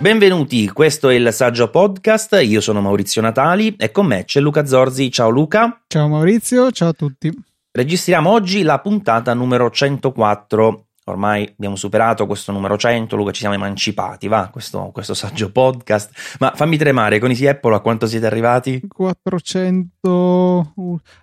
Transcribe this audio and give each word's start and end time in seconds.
Benvenuti, 0.00 0.66
questo 0.70 1.10
è 1.10 1.14
il 1.14 1.30
Saggio 1.30 1.68
Podcast, 1.68 2.40
io 2.42 2.62
sono 2.62 2.80
Maurizio 2.80 3.20
Natali 3.20 3.76
e 3.76 3.90
con 3.90 4.06
me 4.06 4.24
c'è 4.24 4.40
Luca 4.40 4.64
Zorzi. 4.64 5.10
Ciao 5.10 5.28
Luca. 5.28 5.82
Ciao 5.88 6.08
Maurizio, 6.08 6.70
ciao 6.70 6.88
a 6.88 6.92
tutti. 6.94 7.30
Registriamo 7.70 8.30
oggi 8.30 8.62
la 8.62 8.78
puntata 8.78 9.34
numero 9.34 9.70
104. 9.70 10.86
Ormai 11.04 11.46
abbiamo 11.52 11.76
superato 11.76 12.24
questo 12.24 12.50
numero 12.50 12.78
100, 12.78 13.14
Luca, 13.14 13.30
ci 13.32 13.40
siamo 13.40 13.56
emancipati, 13.56 14.26
va, 14.26 14.48
questo, 14.50 14.88
questo 14.90 15.12
saggio 15.12 15.52
podcast. 15.52 16.36
Ma 16.38 16.54
fammi 16.54 16.78
tremare, 16.78 17.18
con 17.18 17.28
Easy 17.28 17.46
Apple 17.46 17.74
a 17.74 17.80
quanto 17.80 18.06
siete 18.06 18.24
arrivati? 18.24 18.80
400... 18.88 20.72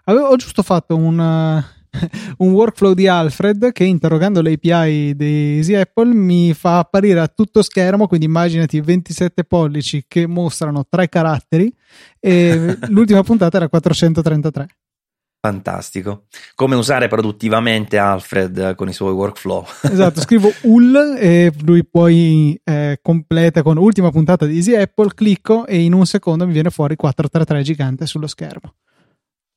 Avevo, 0.04 0.28
ho 0.28 0.36
giusto 0.36 0.62
fatto 0.62 0.96
un 0.96 1.66
un 2.38 2.52
workflow 2.52 2.94
di 2.94 3.08
Alfred 3.08 3.72
che 3.72 3.84
interrogando 3.84 4.42
l'API 4.42 5.16
di 5.16 5.58
Easy 5.58 5.74
Apple 5.76 6.14
mi 6.14 6.54
fa 6.54 6.80
apparire 6.80 7.20
a 7.20 7.28
tutto 7.28 7.62
schermo, 7.62 8.08
quindi 8.08 8.26
immaginati 8.26 8.80
27 8.80 9.44
pollici 9.44 10.06
che 10.08 10.28
mostrano 10.28 10.86
tre 10.88 11.10
caratteri 11.10 11.74
e 12.20 12.78
l'ultima 12.90 13.24
puntata 13.24 13.58
era 13.58 13.70
433. 13.70 14.68
Fantastico. 15.40 16.26
Come 16.56 16.76
usare 16.76 17.08
produttivamente 17.08 17.98
Alfred 17.98 18.76
con 18.76 18.90
i 18.90 18.94
suoi 18.94 19.14
workflow. 19.14 19.66
Esatto, 19.90 20.20
scrivo 20.20 20.52
UL 20.64 21.16
e 21.18 21.54
lui 21.64 21.86
poi 21.86 22.60
eh, 22.64 23.00
completa 23.02 23.62
con 23.62 23.78
ultima 23.78 24.12
puntata 24.12 24.46
di 24.46 24.56
Easy 24.56 24.76
Apple, 24.76 25.14
clicco 25.14 25.66
e 25.66 25.80
in 25.80 25.94
un 25.94 26.06
secondo 26.06 26.46
mi 26.46 26.54
viene 26.54 26.70
fuori 26.70 26.96
433 26.96 27.64
gigante 27.64 28.06
sullo 28.06 28.28
schermo. 28.28 28.74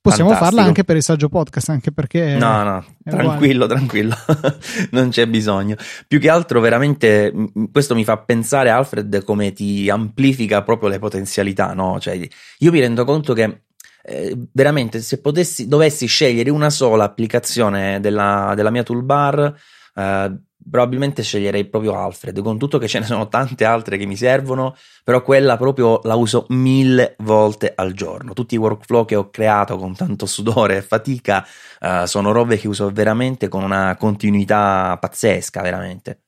Possiamo 0.01 0.31
Fantastico. 0.31 0.55
farla 0.55 0.67
anche 0.67 0.83
per 0.83 0.95
il 0.95 1.03
saggio 1.03 1.29
podcast, 1.29 1.69
anche 1.69 1.91
perché. 1.91 2.35
No, 2.35 2.63
no, 2.63 2.85
tranquillo, 3.03 3.65
uguale. 3.65 3.73
tranquillo, 3.75 4.15
non 4.91 5.09
c'è 5.09 5.27
bisogno. 5.27 5.75
Più 6.07 6.19
che 6.19 6.27
altro, 6.27 6.59
veramente, 6.59 7.31
questo 7.71 7.93
mi 7.93 8.03
fa 8.03 8.17
pensare, 8.17 8.71
Alfred, 8.71 9.23
come 9.23 9.53
ti 9.53 9.91
amplifica 9.91 10.63
proprio 10.63 10.89
le 10.89 10.97
potenzialità, 10.97 11.73
no? 11.73 11.99
Cioè, 11.99 12.19
io 12.57 12.71
mi 12.71 12.79
rendo 12.79 13.05
conto 13.05 13.33
che 13.33 13.61
eh, 14.03 14.35
veramente, 14.51 15.01
se 15.01 15.21
potessi, 15.21 15.67
dovessi 15.67 16.07
scegliere 16.07 16.49
una 16.49 16.71
sola 16.71 17.03
applicazione 17.03 17.99
della, 17.99 18.53
della 18.55 18.71
mia 18.71 18.81
toolbar, 18.81 19.53
eh, 19.93 20.35
probabilmente 20.69 21.23
sceglierei 21.23 21.65
proprio 21.65 21.95
Alfred, 21.95 22.41
con 22.41 22.57
tutto 22.57 22.77
che 22.77 22.87
ce 22.87 22.99
ne 22.99 23.05
sono 23.05 23.27
tante 23.27 23.65
altre 23.65 23.97
che 23.97 24.05
mi 24.05 24.15
servono, 24.15 24.75
però 25.03 25.21
quella 25.21 25.57
proprio 25.57 25.99
la 26.03 26.15
uso 26.15 26.45
mille 26.49 27.15
volte 27.19 27.73
al 27.75 27.93
giorno. 27.93 28.33
Tutti 28.33 28.55
i 28.55 28.57
workflow 28.57 29.05
che 29.05 29.15
ho 29.15 29.29
creato 29.29 29.77
con 29.77 29.95
tanto 29.95 30.25
sudore 30.25 30.77
e 30.77 30.81
fatica 30.81 31.45
uh, 31.79 32.05
sono 32.05 32.31
robe 32.31 32.57
che 32.57 32.67
uso 32.67 32.89
veramente 32.91 33.47
con 33.47 33.63
una 33.63 33.95
continuità 33.97 34.97
pazzesca, 34.99 35.61
veramente. 35.61 36.21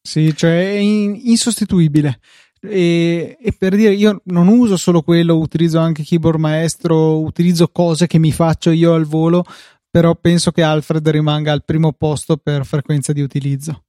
Sì, 0.00 0.34
cioè 0.34 0.72
è 0.72 0.76
in- 0.76 1.20
insostituibile. 1.24 2.20
E, 2.60 3.36
e, 3.40 3.54
per 3.56 3.76
dire 3.76 3.92
io 3.92 4.20
non 4.24 4.48
uso 4.48 4.76
solo 4.76 5.02
quello, 5.02 5.36
utilizzo 5.36 5.78
anche 5.78 6.02
keyboard 6.02 6.40
maestro, 6.40 7.20
utilizzo 7.20 7.68
cose 7.68 8.08
che 8.08 8.18
mi 8.18 8.32
faccio 8.32 8.70
io 8.70 8.94
al 8.94 9.04
volo, 9.04 9.44
però 9.90 10.14
penso 10.14 10.50
che 10.50 10.62
Alfred 10.62 11.08
rimanga 11.08 11.52
al 11.52 11.64
primo 11.64 11.92
posto 11.92 12.36
per 12.36 12.64
frequenza 12.64 13.12
di 13.12 13.20
utilizzo. 13.20 13.84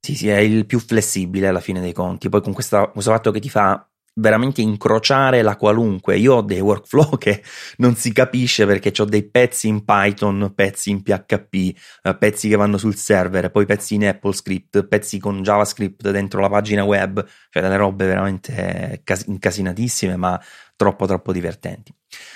Sì, 0.00 0.14
sì, 0.14 0.28
è 0.28 0.38
il 0.38 0.66
più 0.66 0.78
flessibile 0.78 1.48
alla 1.48 1.60
fine 1.60 1.80
dei 1.80 1.92
conti. 1.92 2.28
Poi 2.28 2.40
con 2.40 2.52
questa, 2.52 2.86
questo 2.88 3.10
fatto 3.10 3.30
che 3.30 3.40
ti 3.40 3.48
fa 3.48 3.88
veramente 4.18 4.60
incrociare 4.60 5.42
la 5.42 5.56
qualunque. 5.56 6.16
Io 6.16 6.36
ho 6.36 6.42
dei 6.42 6.60
workflow 6.60 7.16
che 7.18 7.42
non 7.78 7.96
si 7.96 8.12
capisce 8.12 8.66
perché 8.66 8.92
ho 9.00 9.04
dei 9.04 9.28
pezzi 9.28 9.68
in 9.68 9.84
Python, 9.84 10.52
pezzi 10.54 10.90
in 10.90 11.02
PHP, 11.02 11.54
eh, 12.02 12.16
pezzi 12.16 12.48
che 12.48 12.56
vanno 12.56 12.78
sul 12.78 12.94
server, 12.94 13.50
poi 13.50 13.66
pezzi 13.66 13.94
in 13.94 14.06
AppleScript, 14.06 14.86
pezzi 14.86 15.18
con 15.18 15.42
JavaScript 15.42 16.10
dentro 16.10 16.40
la 16.40 16.48
pagina 16.48 16.84
web, 16.84 17.24
cioè 17.50 17.62
delle 17.62 17.76
robe 17.76 18.06
veramente 18.06 19.02
incasinatissime, 19.26 20.16
ma 20.16 20.40
troppo 20.76 21.06
troppo 21.06 21.32
divertenti. 21.32 21.92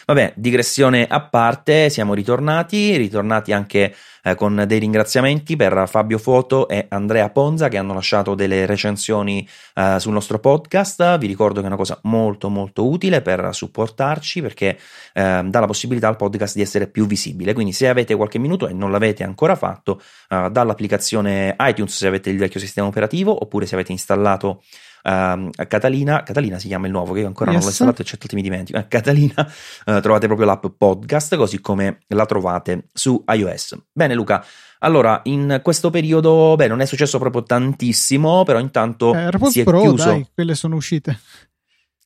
Vabbè, 0.07 0.33
digressione 0.37 1.07
a 1.07 1.21
parte, 1.21 1.91
siamo 1.91 2.15
ritornati, 2.15 2.97
ritornati 2.97 3.53
anche 3.53 3.95
eh, 4.23 4.35
con 4.35 4.65
dei 4.67 4.79
ringraziamenti 4.79 5.57
per 5.57 5.85
Fabio 5.87 6.19
Foto 6.19 6.67
e 6.69 6.87
Andrea 6.89 7.31
Ponza 7.31 7.69
che 7.69 7.79
hanno 7.79 7.95
lasciato 7.95 8.35
delle 8.35 8.67
recensioni 8.67 9.47
eh, 9.75 9.97
sul 10.01 10.13
nostro 10.13 10.39
podcast. 10.41 11.19
Vi 11.19 11.27
ricordo 11.27 11.61
che 11.61 11.67
è 11.67 11.69
una 11.69 11.77
cosa 11.77 11.99
molto 12.05 12.49
molto 12.49 12.89
utile 12.89 13.23
per 13.23 13.51
supportarci 13.53 14.43
perché 14.43 14.79
eh, 15.13 15.43
dà 15.45 15.61
la 15.61 15.67
possibilità 15.67 16.09
al 16.09 16.17
podcast 16.17 16.57
di 16.57 16.63
essere 16.63 16.89
più 16.89 17.07
visibile. 17.07 17.53
Quindi 17.53 17.73
se 17.73 17.89
avete 17.89 18.17
qualche 18.17 18.39
minuto 18.39 18.67
e 18.67 18.73
non 18.73 18.91
l'avete 18.91 19.23
ancora 19.23 19.55
fatto, 19.55 20.01
eh, 20.29 20.49
dall'applicazione 20.51 21.55
iTunes 21.61 21.97
se 21.97 22.07
avete 22.07 22.31
il 22.31 22.39
vecchio 22.39 22.59
sistema 22.59 22.89
operativo 22.89 23.41
oppure 23.43 23.67
se 23.67 23.75
avete 23.75 23.93
installato 23.93 24.63
Uh, 25.03 25.51
Catalina, 25.67 26.23
Catalina 26.23 26.59
si 26.59 26.69
chiama 26.69 26.87
il 26.87 26.93
nuovo 26.93 27.13
che 27.13 27.21
io 27.21 27.27
ancora 27.27 27.51
yes. 27.51 27.55
non 27.55 27.65
l'ho 27.65 27.71
installato 27.71 28.03
e 28.03 28.05
certo 28.05 28.27
ti 28.27 28.35
mi 28.35 28.43
dimentico. 28.43 28.79
Uh, 28.79 28.85
Catalina, 28.89 29.47
uh, 29.87 30.01
trovate 30.01 30.27
proprio 30.27 30.47
l'app 30.47 30.67
podcast 30.77 31.37
così 31.37 31.61
come 31.61 32.01
la 32.09 32.27
trovate 32.27 32.87
su 32.93 33.23
iOS. 33.27 33.77
Bene, 33.93 34.15
Luca. 34.15 34.45
Allora, 34.83 35.21
in 35.25 35.61
questo 35.63 35.91
periodo, 35.91 36.55
beh, 36.57 36.67
non 36.67 36.81
è 36.81 36.87
successo 36.87 37.19
proprio 37.19 37.43
tantissimo, 37.43 38.45
però 38.45 38.59
intanto 38.59 39.15
eh, 39.15 39.31
si 39.51 39.61
è 39.61 39.65
Pro, 39.65 39.81
chiuso. 39.81 40.05
Dai, 40.05 40.27
quelle 40.33 40.55
sono 40.55 40.77
uscite. 40.77 41.19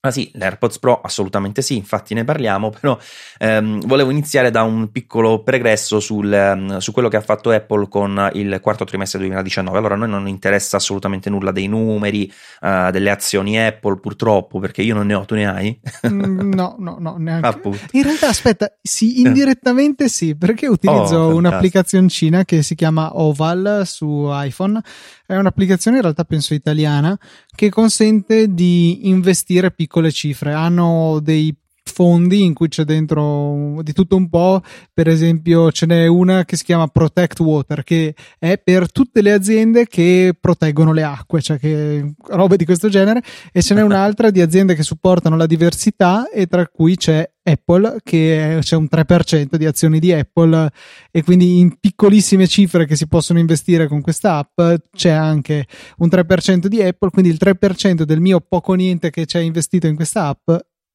Ah 0.04 0.10
sì, 0.10 0.30
l'AirPods 0.34 0.80
Pro 0.80 1.00
assolutamente 1.00 1.62
sì, 1.62 1.76
infatti 1.76 2.12
ne 2.12 2.24
parliamo, 2.24 2.68
però 2.68 2.98
ehm, 3.38 3.86
volevo 3.86 4.10
iniziare 4.10 4.50
da 4.50 4.62
un 4.62 4.92
piccolo 4.92 5.42
pregresso 5.42 5.98
sul, 5.98 6.30
um, 6.30 6.76
su 6.76 6.92
quello 6.92 7.08
che 7.08 7.16
ha 7.16 7.22
fatto 7.22 7.50
Apple 7.50 7.88
con 7.88 8.30
il 8.34 8.58
quarto 8.60 8.84
trimestre 8.84 9.18
2019. 9.20 9.78
Allora, 9.78 9.94
a 9.94 9.96
noi 9.96 10.10
non 10.10 10.28
interessa 10.28 10.76
assolutamente 10.76 11.30
nulla 11.30 11.52
dei 11.52 11.68
numeri, 11.68 12.30
uh, 12.60 12.90
delle 12.90 13.08
azioni 13.08 13.58
Apple, 13.58 13.98
purtroppo, 13.98 14.58
perché 14.58 14.82
io 14.82 14.92
non 14.92 15.06
ne 15.06 15.14
ho, 15.14 15.24
tu 15.24 15.36
ne 15.36 15.48
hai? 15.48 15.80
Mm, 16.06 16.52
no, 16.52 16.76
no, 16.78 16.96
no, 17.00 17.16
neanche. 17.16 17.46
Appunto. 17.46 17.78
In 17.92 18.02
realtà, 18.02 18.28
aspetta, 18.28 18.70
sì, 18.82 19.22
indirettamente 19.22 20.10
sì, 20.10 20.36
perché 20.36 20.66
utilizzo 20.66 21.16
Oh, 21.16 21.34
un'applicazioncina 21.34 22.44
che 22.44 22.62
si 22.62 22.74
chiama 22.74 23.18
Oval 23.18 23.84
su 23.86 24.28
iPhone. 24.30 24.82
È 25.26 25.34
un'applicazione 25.34 25.96
in 25.96 26.02
realtà 26.02 26.24
penso 26.24 26.52
italiana 26.52 27.18
che 27.54 27.68
consente 27.70 28.52
di 28.52 29.08
investire 29.08 29.70
piccole 29.70 30.10
cifre. 30.10 30.52
Hanno 30.52 31.20
dei 31.22 31.54
fondi 31.94 32.42
in 32.42 32.54
cui 32.54 32.66
c'è 32.66 32.82
dentro 32.82 33.80
di 33.82 33.92
tutto 33.92 34.16
un 34.16 34.28
po', 34.28 34.60
per 34.92 35.06
esempio 35.06 35.70
ce 35.70 35.86
n'è 35.86 36.08
una 36.08 36.44
che 36.44 36.56
si 36.56 36.64
chiama 36.64 36.88
Protect 36.88 37.38
Water 37.38 37.84
che 37.84 38.16
è 38.36 38.58
per 38.58 38.90
tutte 38.90 39.22
le 39.22 39.32
aziende 39.32 39.86
che 39.86 40.34
proteggono 40.38 40.92
le 40.92 41.04
acque, 41.04 41.40
cioè 41.40 41.56
che 41.56 42.14
robe 42.30 42.56
di 42.56 42.64
questo 42.64 42.88
genere. 42.88 43.22
E 43.52 43.62
ce 43.62 43.74
n'è 43.74 43.82
un'altra 43.84 44.30
di 44.30 44.40
aziende 44.40 44.74
che 44.74 44.82
supportano 44.82 45.36
la 45.36 45.46
diversità 45.46 46.28
e 46.28 46.46
tra 46.46 46.66
cui 46.66 46.96
c'è 46.96 47.30
Apple 47.44 47.98
che 48.02 48.58
c'è 48.60 48.74
un 48.74 48.88
3% 48.90 49.54
di 49.54 49.66
azioni 49.66 50.00
di 50.00 50.12
Apple. 50.12 50.70
E 51.12 51.22
quindi 51.22 51.60
in 51.60 51.78
piccolissime 51.78 52.48
cifre 52.48 52.86
che 52.86 52.96
si 52.96 53.06
possono 53.06 53.38
investire 53.38 53.86
con 53.86 54.00
questa 54.00 54.38
app 54.38 54.80
c'è 54.90 55.10
anche 55.10 55.66
un 55.98 56.08
3% 56.08 56.66
di 56.66 56.82
Apple, 56.82 57.10
quindi 57.10 57.30
il 57.30 57.38
3% 57.40 58.02
del 58.02 58.20
mio 58.20 58.40
poco 58.40 58.74
niente 58.74 59.10
che 59.10 59.26
c'è 59.26 59.38
investito 59.38 59.86
in 59.86 59.94
questa 59.94 60.26
app 60.26 60.50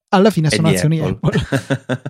alla 0.10 0.32
fine 0.32 0.50
sono 0.50 0.70
azioni 0.70 1.00
Apple. 1.00 1.40
Apple. 1.40 2.02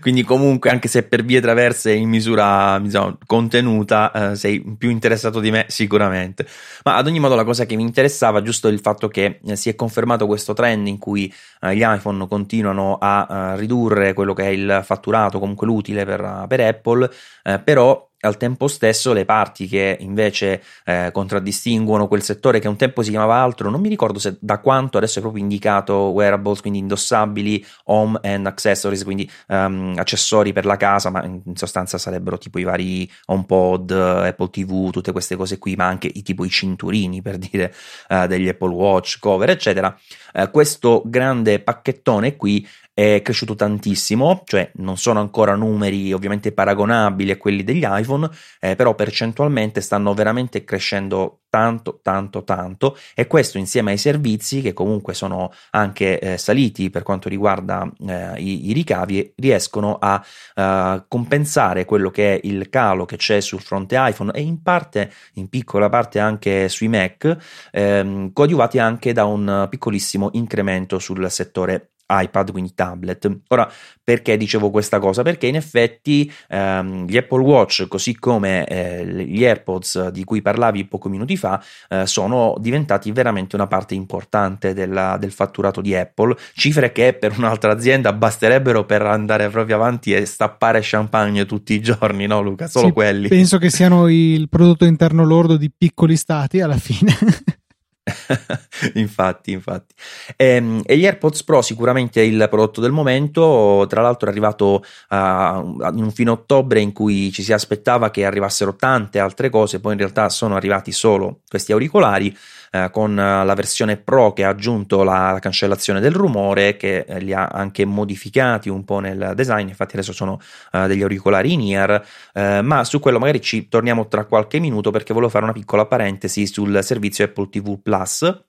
Quindi 0.00 0.22
comunque 0.22 0.70
anche 0.70 0.88
se 0.88 1.04
per 1.04 1.24
vie 1.24 1.40
traverse 1.40 1.92
in 1.92 2.08
misura 2.08 2.78
diciamo, 2.80 3.18
contenuta 3.26 4.32
eh, 4.32 4.36
sei 4.36 4.60
più 4.76 4.90
interessato 4.90 5.40
di 5.40 5.50
me 5.50 5.66
sicuramente. 5.68 6.46
Ma 6.84 6.96
ad 6.96 7.06
ogni 7.06 7.20
modo 7.20 7.34
la 7.34 7.44
cosa 7.44 7.64
che 7.64 7.76
mi 7.76 7.82
interessava 7.82 8.42
giusto 8.42 8.68
il 8.68 8.80
fatto 8.80 9.08
che 9.08 9.40
eh, 9.44 9.56
si 9.56 9.68
è 9.68 9.74
confermato 9.74 10.26
questo 10.26 10.52
trend 10.52 10.88
in 10.88 10.98
cui 10.98 11.32
eh, 11.60 11.76
gli 11.76 11.82
iPhone 11.84 12.26
continuano 12.26 12.98
a 13.00 13.26
eh, 13.28 13.56
ridurre 13.56 14.12
quello 14.14 14.34
che 14.34 14.44
è 14.44 14.48
il 14.48 14.80
fatturato, 14.84 15.38
comunque 15.38 15.66
l'utile 15.66 16.04
per, 16.04 16.46
per 16.48 16.60
Apple, 16.60 17.10
eh, 17.44 17.60
però 17.60 18.10
al 18.24 18.36
tempo 18.36 18.68
stesso 18.68 19.12
le 19.12 19.24
parti 19.24 19.66
che 19.66 19.96
invece 20.00 20.62
eh, 20.84 21.10
contraddistinguono 21.12 22.08
quel 22.08 22.22
settore 22.22 22.58
che 22.58 22.68
un 22.68 22.76
tempo 22.76 23.02
si 23.02 23.10
chiamava 23.10 23.36
altro, 23.36 23.70
non 23.70 23.80
mi 23.80 23.88
ricordo 23.88 24.18
se 24.18 24.36
da 24.40 24.58
quanto 24.58 24.96
adesso 24.98 25.18
è 25.18 25.22
proprio 25.22 25.42
indicato 25.42 25.94
wearables, 25.94 26.60
quindi 26.60 26.78
indossabili, 26.78 27.64
home 27.84 28.18
and 28.22 28.46
accessories, 28.46 29.04
quindi 29.04 29.30
um, 29.48 29.94
accessori 29.96 30.52
per 30.52 30.64
la 30.64 30.76
casa, 30.76 31.10
ma 31.10 31.24
in 31.24 31.42
sostanza 31.54 31.98
sarebbero 31.98 32.38
tipo 32.38 32.58
i 32.58 32.64
vari 32.64 33.10
HomePod, 33.26 33.90
Apple 33.90 34.50
TV, 34.50 34.90
tutte 34.90 35.12
queste 35.12 35.36
cose 35.36 35.58
qui, 35.58 35.74
ma 35.76 35.86
anche 35.86 36.10
i 36.12 36.22
tipo 36.22 36.44
i 36.44 36.50
cinturini 36.50 37.22
per 37.22 37.38
dire 37.38 37.74
uh, 38.08 38.26
degli 38.26 38.48
Apple 38.48 38.72
Watch, 38.72 39.18
cover, 39.18 39.50
eccetera. 39.50 39.96
Uh, 40.32 40.50
questo 40.50 41.02
grande 41.04 41.60
pacchettone 41.60 42.36
qui 42.36 42.66
è 42.94 43.20
cresciuto 43.22 43.56
tantissimo, 43.56 44.42
cioè 44.46 44.70
non 44.76 44.96
sono 44.96 45.18
ancora 45.18 45.56
numeri 45.56 46.12
ovviamente 46.12 46.52
paragonabili 46.52 47.32
a 47.32 47.36
quelli 47.36 47.64
degli 47.64 47.84
iPhone, 47.84 48.30
eh, 48.60 48.76
però 48.76 48.94
percentualmente 48.94 49.80
stanno 49.80 50.14
veramente 50.14 50.62
crescendo 50.62 51.40
tanto, 51.50 52.00
tanto, 52.02 52.44
tanto 52.44 52.96
e 53.14 53.26
questo 53.26 53.58
insieme 53.58 53.92
ai 53.92 53.98
servizi 53.98 54.60
che 54.60 54.72
comunque 54.72 55.14
sono 55.14 55.52
anche 55.70 56.18
eh, 56.18 56.38
saliti 56.38 56.90
per 56.90 57.02
quanto 57.02 57.28
riguarda 57.28 57.88
eh, 58.06 58.40
i, 58.40 58.70
i, 58.70 58.72
ricavi 58.72 59.34
riescono 59.36 59.98
a 60.00 60.24
uh, 60.56 61.04
compensare 61.06 61.84
quello 61.84 62.10
che 62.10 62.34
è 62.34 62.40
il 62.44 62.68
calo 62.70 63.04
che 63.04 63.16
c'è 63.16 63.40
sul 63.40 63.60
fronte 63.60 63.96
iPhone 63.98 64.32
e 64.32 64.40
in 64.40 64.62
parte, 64.62 65.12
in 65.34 65.48
piccola 65.48 65.88
parte 65.88 66.18
anche 66.18 66.68
sui 66.68 66.88
Mac, 66.88 67.36
ehm, 67.70 68.32
coadiuvati 68.32 68.78
anche 68.78 69.12
da 69.12 69.24
un 69.24 69.66
piccolissimo 69.68 70.30
incremento 70.32 70.98
sul 70.98 71.30
settore 71.30 71.93
iPad, 72.06 72.50
quindi 72.50 72.74
tablet. 72.74 73.40
Ora, 73.48 73.70
perché 74.02 74.36
dicevo 74.36 74.70
questa 74.70 74.98
cosa? 74.98 75.22
Perché 75.22 75.46
in 75.46 75.56
effetti 75.56 76.30
ehm, 76.48 77.06
gli 77.06 77.16
Apple 77.16 77.42
Watch, 77.42 77.86
così 77.88 78.16
come 78.18 78.66
eh, 78.66 79.06
gli 79.06 79.44
AirPods 79.44 80.08
di 80.08 80.24
cui 80.24 80.42
parlavi 80.42 80.84
pochi 80.86 81.08
minuti 81.08 81.36
fa, 81.36 81.62
eh, 81.88 82.06
sono 82.06 82.54
diventati 82.58 83.10
veramente 83.12 83.56
una 83.56 83.66
parte 83.66 83.94
importante 83.94 84.74
della, 84.74 85.16
del 85.18 85.32
fatturato 85.32 85.80
di 85.80 85.94
Apple, 85.94 86.36
cifre 86.54 86.92
che 86.92 87.14
per 87.14 87.36
un'altra 87.38 87.72
azienda 87.72 88.12
basterebbero 88.12 88.84
per 88.84 89.02
andare 89.02 89.48
proprio 89.48 89.76
avanti 89.76 90.12
e 90.12 90.26
stappare 90.26 90.80
champagne 90.82 91.46
tutti 91.46 91.74
i 91.74 91.80
giorni, 91.80 92.26
no 92.26 92.42
Luca? 92.42 92.66
Solo 92.66 92.88
sì, 92.88 92.92
quelli. 92.92 93.28
Penso 93.28 93.58
che 93.58 93.70
siano 93.70 94.08
il 94.08 94.48
prodotto 94.48 94.84
interno 94.84 95.24
lordo 95.24 95.56
di 95.56 95.70
piccoli 95.76 96.16
stati 96.16 96.60
alla 96.60 96.76
fine. 96.76 97.12
infatti, 98.94 99.52
infatti. 99.52 99.94
E, 100.36 100.46
ehm, 100.46 100.82
e, 100.84 100.96
gli 100.98 101.06
AirPods 101.06 101.42
Pro 101.44 101.62
sicuramente 101.62 102.20
è 102.20 102.24
il 102.24 102.46
prodotto 102.50 102.80
del 102.80 102.92
momento, 102.92 103.86
tra 103.88 104.02
l'altro 104.02 104.28
è 104.28 104.30
arrivato 104.30 104.84
in 105.10 106.02
un 106.02 106.10
fine 106.12 106.30
ottobre 106.30 106.80
in 106.80 106.92
cui 106.92 107.32
ci 107.32 107.42
si 107.42 107.52
aspettava 107.52 108.10
che 108.10 108.24
arrivassero 108.24 108.76
tante 108.76 109.18
altre 109.18 109.48
cose, 109.48 109.80
poi 109.80 109.92
in 109.92 109.98
realtà 109.98 110.28
sono 110.28 110.56
arrivati 110.56 110.92
solo 110.92 111.40
questi 111.48 111.72
auricolari 111.72 112.36
eh, 112.74 112.90
con 112.90 113.14
la 113.14 113.54
versione 113.54 113.96
Pro 113.96 114.32
che 114.32 114.44
ha 114.44 114.48
aggiunto 114.48 115.04
la, 115.04 115.30
la 115.30 115.38
cancellazione 115.38 116.00
del 116.00 116.12
rumore, 116.12 116.76
che 116.76 117.04
eh, 117.06 117.20
li 117.20 117.32
ha 117.32 117.46
anche 117.46 117.84
modificati 117.84 118.68
un 118.68 118.84
po' 118.84 118.98
nel 118.98 119.32
design, 119.36 119.68
infatti 119.68 119.94
adesso 119.94 120.12
sono 120.12 120.40
uh, 120.72 120.86
degli 120.88 121.02
auricolari 121.02 121.52
in 121.52 121.60
ear, 121.72 122.04
uh, 122.34 122.64
ma 122.64 122.82
su 122.82 122.98
quello 122.98 123.20
magari 123.20 123.40
ci 123.40 123.68
torniamo 123.68 124.08
tra 124.08 124.24
qualche 124.24 124.58
minuto 124.58 124.90
perché 124.90 125.12
volevo 125.12 125.30
fare 125.30 125.44
una 125.44 125.52
piccola 125.52 125.86
parentesi 125.86 126.48
sul 126.48 126.80
servizio 126.82 127.24
Apple 127.24 127.48
TV 127.48 127.80
Plus 127.80 127.93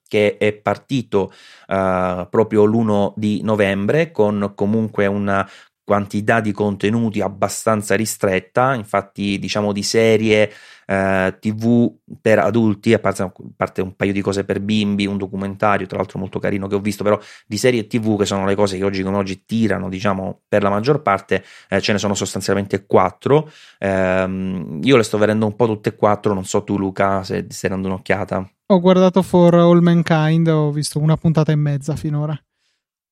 che 0.08 0.38
è 0.38 0.54
partito 0.54 1.32
uh, 1.68 2.28
proprio 2.30 2.66
l'1 2.66 3.14
di 3.16 3.42
novembre 3.44 4.12
con 4.12 4.54
comunque 4.56 5.06
una 5.08 5.48
quantità 5.86 6.42
di 6.42 6.52
contenuti 6.52 7.22
abbastanza 7.22 7.96
ristretta, 7.96 8.74
infatti 8.74 9.38
diciamo 9.38 9.72
di 9.72 9.84
serie 9.84 10.52
eh, 10.88 11.38
tv 11.40 11.94
per 12.20 12.40
adulti, 12.40 12.94
a 12.94 13.00
parte, 13.00 13.22
a 13.22 13.32
parte, 13.56 13.82
un 13.82 13.96
paio 13.96 14.12
di 14.12 14.22
cose 14.22 14.44
per 14.44 14.62
bimbi, 14.62 15.06
un 15.06 15.18
documentario 15.18 15.86
tra 15.86 15.98
l'altro 15.98 16.18
molto 16.18 16.40
carino 16.40 16.68
che 16.68 16.74
ho 16.74 16.80
visto, 16.80 17.04
però 17.04 17.20
di 17.46 17.58
serie 17.58 17.86
tv 17.86 18.18
che 18.18 18.26
sono 18.26 18.46
le 18.46 18.56
cose 18.56 18.78
che 18.78 18.84
oggi 18.84 19.04
come 19.04 19.18
oggi 19.18 19.46
tirano 19.46 19.88
diciamo 19.88 20.42
per 20.48 20.64
la 20.64 20.70
maggior 20.70 21.04
parte, 21.04 21.44
eh, 21.70 21.80
ce 21.80 21.92
ne 21.92 22.00
sono 22.00 22.16
sostanzialmente 22.16 22.88
quattro, 22.88 23.52
eh, 23.78 24.78
io 24.82 24.98
le 24.98 25.04
sto 25.04 25.20
vedendo 25.20 25.46
un 25.46 25.56
po' 25.56 25.68
tutte 25.68 25.90
e 25.90 25.96
quattro, 25.96 26.34
non 26.34 26.46
so 26.46 26.64
tu 26.64 26.80
Luca 26.80 27.24
se 27.24 27.46
stai 27.48 27.70
dando 27.70 27.90
un'occhiata. 27.90 28.50
Ho 28.68 28.80
guardato 28.80 29.22
For 29.22 29.54
All 29.54 29.82
Mankind, 29.82 30.48
ho 30.48 30.72
visto 30.72 30.98
una 30.98 31.16
puntata 31.16 31.52
e 31.52 31.56
mezza 31.56 31.96
finora. 31.96 32.36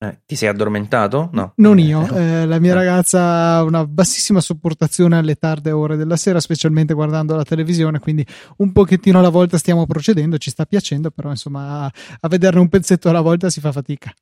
Eh, 0.04 0.20
ti 0.26 0.36
sei 0.36 0.50
addormentato? 0.50 1.30
No. 1.32 1.54
Non 1.56 1.80
io, 1.80 2.06
eh, 2.14 2.46
la 2.46 2.60
mia 2.60 2.74
ragazza 2.74 3.56
ha 3.56 3.64
una 3.64 3.88
bassissima 3.88 4.42
sopportazione 4.42 5.18
alle 5.18 5.36
tarde 5.36 5.72
ore 5.72 5.96
della 5.96 6.18
sera, 6.18 6.42
specialmente 6.42 6.94
guardando 6.94 7.38
la 7.38 7.44
televisione, 7.44 8.00
quindi 8.00 8.26
un 8.58 8.74
pochettino 8.74 9.20
alla 9.20 9.30
volta 9.30 9.58
stiamo 9.58 9.86
procedendo, 9.86 10.38
ci 10.38 10.50
sta 10.50 10.66
piacendo, 10.66 11.10
però 11.10 11.30
insomma 11.30 11.86
a, 11.86 11.92
a 12.20 12.28
vederne 12.28 12.60
un 12.60 12.68
pezzetto 12.68 13.08
alla 13.08 13.22
volta 13.22 13.50
si 13.50 13.62
fa 13.62 13.72
fatica. 13.72 14.14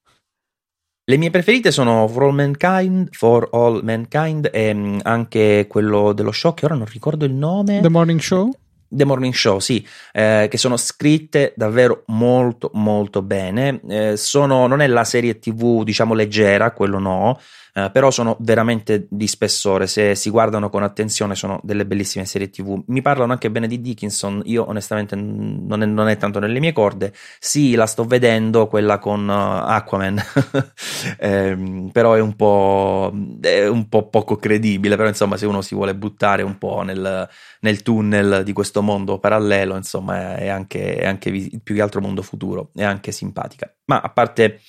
Le 1.03 1.17
mie 1.17 1.31
preferite 1.31 1.71
sono 1.71 2.07
For 2.07 2.23
All 2.23 2.35
Mankind, 2.35 3.07
For 3.11 3.49
All 3.53 3.81
Mankind 3.83 4.51
e 4.53 4.73
mm, 4.73 4.99
anche 5.01 5.65
quello 5.67 6.13
dello 6.13 6.31
show 6.31 6.53
che 6.53 6.65
ora 6.65 6.75
non 6.75 6.85
ricordo 6.85 7.25
il 7.25 7.33
nome. 7.33 7.81
The 7.81 7.89
Morning 7.89 8.19
Show? 8.19 8.51
The 8.93 9.05
Morning 9.05 9.33
Show, 9.33 9.59
sì, 9.59 9.85
eh, 10.11 10.47
che 10.49 10.57
sono 10.57 10.75
scritte 10.75 11.53
davvero 11.55 12.03
molto 12.07 12.69
molto 12.73 13.21
bene. 13.21 13.79
Eh, 13.87 14.17
sono, 14.17 14.67
non 14.67 14.81
è 14.81 14.87
la 14.87 15.05
serie 15.05 15.39
TV, 15.39 15.83
diciamo, 15.83 16.13
leggera, 16.13 16.71
quello 16.71 16.99
no, 16.99 17.39
eh, 17.73 17.89
però 17.91 18.11
sono 18.11 18.35
veramente 18.39 19.07
di 19.09 19.27
spessore. 19.27 19.87
Se 19.87 20.15
si 20.15 20.29
guardano 20.29 20.69
con 20.69 20.83
attenzione, 20.83 21.35
sono 21.35 21.59
delle 21.63 21.85
bellissime 21.85 22.25
serie 22.25 22.49
TV. 22.49 22.83
Mi 22.87 23.01
parlano 23.01 23.31
anche 23.31 23.49
bene 23.49 23.67
di 23.67 23.79
Dickinson. 23.79 24.41
Io, 24.45 24.67
onestamente, 24.67 25.15
non 25.15 25.81
è, 25.81 25.85
non 25.85 26.07
è 26.07 26.17
tanto 26.17 26.39
nelle 26.39 26.59
mie 26.59 26.73
corde. 26.73 27.13
Sì, 27.39 27.75
la 27.75 27.85
sto 27.85 28.03
vedendo, 28.03 28.67
quella 28.67 28.99
con 28.99 29.27
uh, 29.27 29.31
Aquaman, 29.31 30.21
eh, 31.17 31.87
però 31.91 32.13
è 32.13 32.19
un, 32.19 32.35
po', 32.35 33.13
è 33.39 33.67
un 33.67 33.87
po' 33.87 34.09
poco 34.09 34.35
credibile. 34.35 34.97
Però, 34.97 35.07
insomma, 35.07 35.37
se 35.37 35.45
uno 35.45 35.61
si 35.61 35.73
vuole 35.73 35.95
buttare 35.95 36.41
un 36.41 36.57
po' 36.57 36.81
nel, 36.81 37.27
nel 37.61 37.81
tunnel 37.81 38.43
di 38.43 38.53
questo 38.53 38.81
mondo 38.81 39.19
parallelo, 39.19 39.77
insomma, 39.77 40.35
è 40.35 40.49
anche, 40.49 40.95
è 40.97 41.05
anche 41.05 41.31
più 41.63 41.75
che 41.75 41.81
altro 41.81 42.01
mondo 42.01 42.21
futuro. 42.21 42.71
È 42.73 42.83
anche 42.83 43.11
simpatica. 43.13 43.73
Ma 43.85 44.01
a 44.01 44.09
parte 44.09 44.59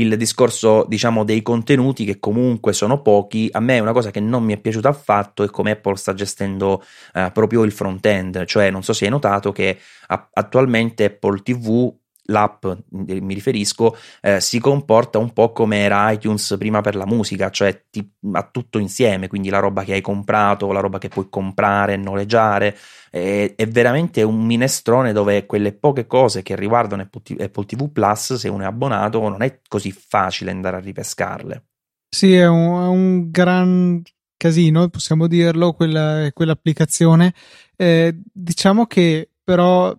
il 0.00 0.16
discorso, 0.16 0.84
diciamo, 0.88 1.24
dei 1.24 1.42
contenuti 1.42 2.04
che 2.04 2.18
comunque 2.18 2.72
sono 2.72 3.02
pochi, 3.02 3.48
a 3.52 3.60
me 3.60 3.76
è 3.76 3.80
una 3.80 3.92
cosa 3.92 4.10
che 4.10 4.20
non 4.20 4.42
mi 4.44 4.54
è 4.54 4.60
piaciuta 4.60 4.88
affatto 4.88 5.42
è 5.42 5.50
come 5.50 5.72
Apple 5.72 5.96
sta 5.96 6.14
gestendo 6.14 6.82
eh, 7.14 7.30
proprio 7.32 7.62
il 7.62 7.72
front-end, 7.72 8.44
cioè 8.44 8.70
non 8.70 8.82
so 8.82 8.92
se 8.92 9.04
hai 9.04 9.10
notato 9.10 9.52
che 9.52 9.78
a- 10.08 10.28
attualmente 10.32 11.04
Apple 11.04 11.42
TV 11.42 11.92
l'app, 12.24 12.66
mi 12.90 13.34
riferisco, 13.34 13.96
eh, 14.20 14.40
si 14.40 14.58
comporta 14.58 15.18
un 15.18 15.32
po' 15.32 15.52
come 15.52 15.78
era 15.78 16.10
iTunes 16.10 16.56
prima 16.58 16.80
per 16.80 16.94
la 16.94 17.06
musica, 17.06 17.50
cioè 17.50 17.84
ti, 17.90 18.08
ha 18.32 18.48
tutto 18.50 18.78
insieme, 18.78 19.28
quindi 19.28 19.48
la 19.48 19.58
roba 19.58 19.84
che 19.84 19.94
hai 19.94 20.00
comprato, 20.00 20.72
la 20.72 20.80
roba 20.80 20.98
che 20.98 21.08
puoi 21.08 21.28
comprare, 21.28 21.96
noleggiare, 21.96 22.76
è, 23.10 23.54
è 23.56 23.66
veramente 23.66 24.22
un 24.22 24.44
minestrone 24.44 25.12
dove 25.12 25.46
quelle 25.46 25.72
poche 25.72 26.06
cose 26.06 26.42
che 26.42 26.56
riguardano 26.56 27.02
Apple 27.02 27.64
TV 27.66 27.90
Plus, 27.90 28.34
se 28.34 28.48
uno 28.48 28.62
è 28.62 28.66
abbonato, 28.66 29.28
non 29.28 29.42
è 29.42 29.60
così 29.68 29.92
facile 29.92 30.50
andare 30.50 30.76
a 30.76 30.80
ripescarle. 30.80 31.64
Sì, 32.08 32.34
è 32.34 32.46
un, 32.46 32.82
è 32.82 32.86
un 32.88 33.30
gran 33.30 34.02
casino, 34.36 34.88
possiamo 34.88 35.26
dirlo, 35.26 35.72
quella, 35.72 36.28
quell'applicazione. 36.32 37.34
Eh, 37.76 38.18
diciamo 38.32 38.86
che 38.86 39.30
però 39.44 39.94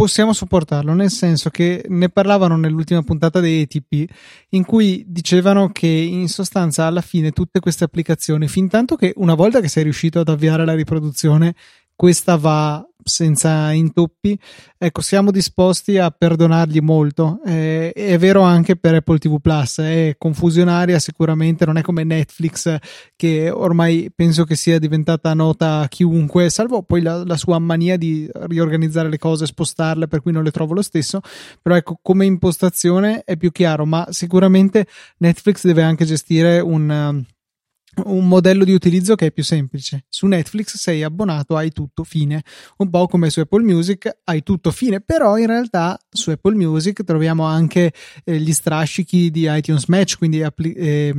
possiamo 0.00 0.32
sopportarlo, 0.32 0.94
nel 0.94 1.10
senso 1.10 1.50
che 1.50 1.84
ne 1.86 2.08
parlavano 2.08 2.56
nell'ultima 2.56 3.02
puntata 3.02 3.38
dei 3.38 3.60
ATP, 3.60 4.10
in 4.50 4.64
cui 4.64 5.04
dicevano 5.06 5.72
che 5.72 5.88
in 5.88 6.26
sostanza 6.30 6.86
alla 6.86 7.02
fine 7.02 7.32
tutte 7.32 7.60
queste 7.60 7.84
applicazioni, 7.84 8.48
fin 8.48 8.66
tanto 8.66 8.96
che 8.96 9.12
una 9.16 9.34
volta 9.34 9.60
che 9.60 9.68
sei 9.68 9.82
riuscito 9.82 10.20
ad 10.20 10.30
avviare 10.30 10.64
la 10.64 10.74
riproduzione, 10.74 11.54
questa 11.94 12.36
va 12.36 12.82
senza 13.02 13.72
intoppi, 13.72 14.38
ecco, 14.78 15.00
siamo 15.00 15.30
disposti 15.30 15.98
a 15.98 16.10
perdonargli 16.10 16.80
molto. 16.80 17.40
Eh, 17.44 17.92
è 17.92 18.18
vero 18.18 18.42
anche 18.42 18.76
per 18.76 18.94
Apple 18.94 19.18
TV 19.18 19.40
Plus, 19.40 19.78
è 19.80 20.14
confusionaria 20.18 20.98
sicuramente, 20.98 21.64
non 21.64 21.76
è 21.76 21.82
come 21.82 22.04
Netflix 22.04 22.76
che 23.16 23.50
ormai 23.50 24.10
penso 24.14 24.44
che 24.44 24.56
sia 24.56 24.78
diventata 24.78 25.34
nota 25.34 25.80
a 25.80 25.88
chiunque, 25.88 26.50
salvo 26.50 26.82
poi 26.82 27.02
la, 27.02 27.24
la 27.24 27.36
sua 27.36 27.58
mania 27.58 27.96
di 27.96 28.28
riorganizzare 28.32 29.08
le 29.08 29.18
cose, 29.18 29.46
spostarle, 29.46 30.08
per 30.08 30.22
cui 30.22 30.32
non 30.32 30.44
le 30.44 30.50
trovo 30.50 30.74
lo 30.74 30.82
stesso. 30.82 31.20
Però 31.62 31.74
ecco, 31.74 31.98
come 32.02 32.24
impostazione 32.26 33.22
è 33.24 33.36
più 33.36 33.50
chiaro, 33.52 33.86
ma 33.86 34.06
sicuramente 34.10 34.86
Netflix 35.18 35.64
deve 35.64 35.82
anche 35.82 36.04
gestire 36.04 36.60
un 36.60 37.24
un 38.04 38.28
modello 38.28 38.64
di 38.64 38.72
utilizzo 38.72 39.14
che 39.14 39.26
è 39.26 39.32
più 39.32 39.42
semplice. 39.42 40.04
Su 40.08 40.26
Netflix 40.26 40.76
sei 40.76 41.02
abbonato, 41.02 41.56
hai 41.56 41.72
tutto 41.72 42.04
fine. 42.04 42.42
Un 42.78 42.90
po' 42.90 43.06
come 43.06 43.30
su 43.30 43.40
Apple 43.40 43.62
Music, 43.62 44.10
hai 44.24 44.42
tutto 44.42 44.70
fine, 44.70 45.00
però 45.00 45.36
in 45.36 45.46
realtà 45.46 45.98
su 46.08 46.30
Apple 46.30 46.54
Music 46.54 47.02
troviamo 47.04 47.44
anche 47.44 47.92
eh, 48.24 48.38
gli 48.38 48.52
strascichi 48.52 49.30
di 49.30 49.46
iTunes 49.48 49.86
Match, 49.86 50.18
quindi 50.18 50.42
appli- 50.42 50.72
eh, 50.72 51.14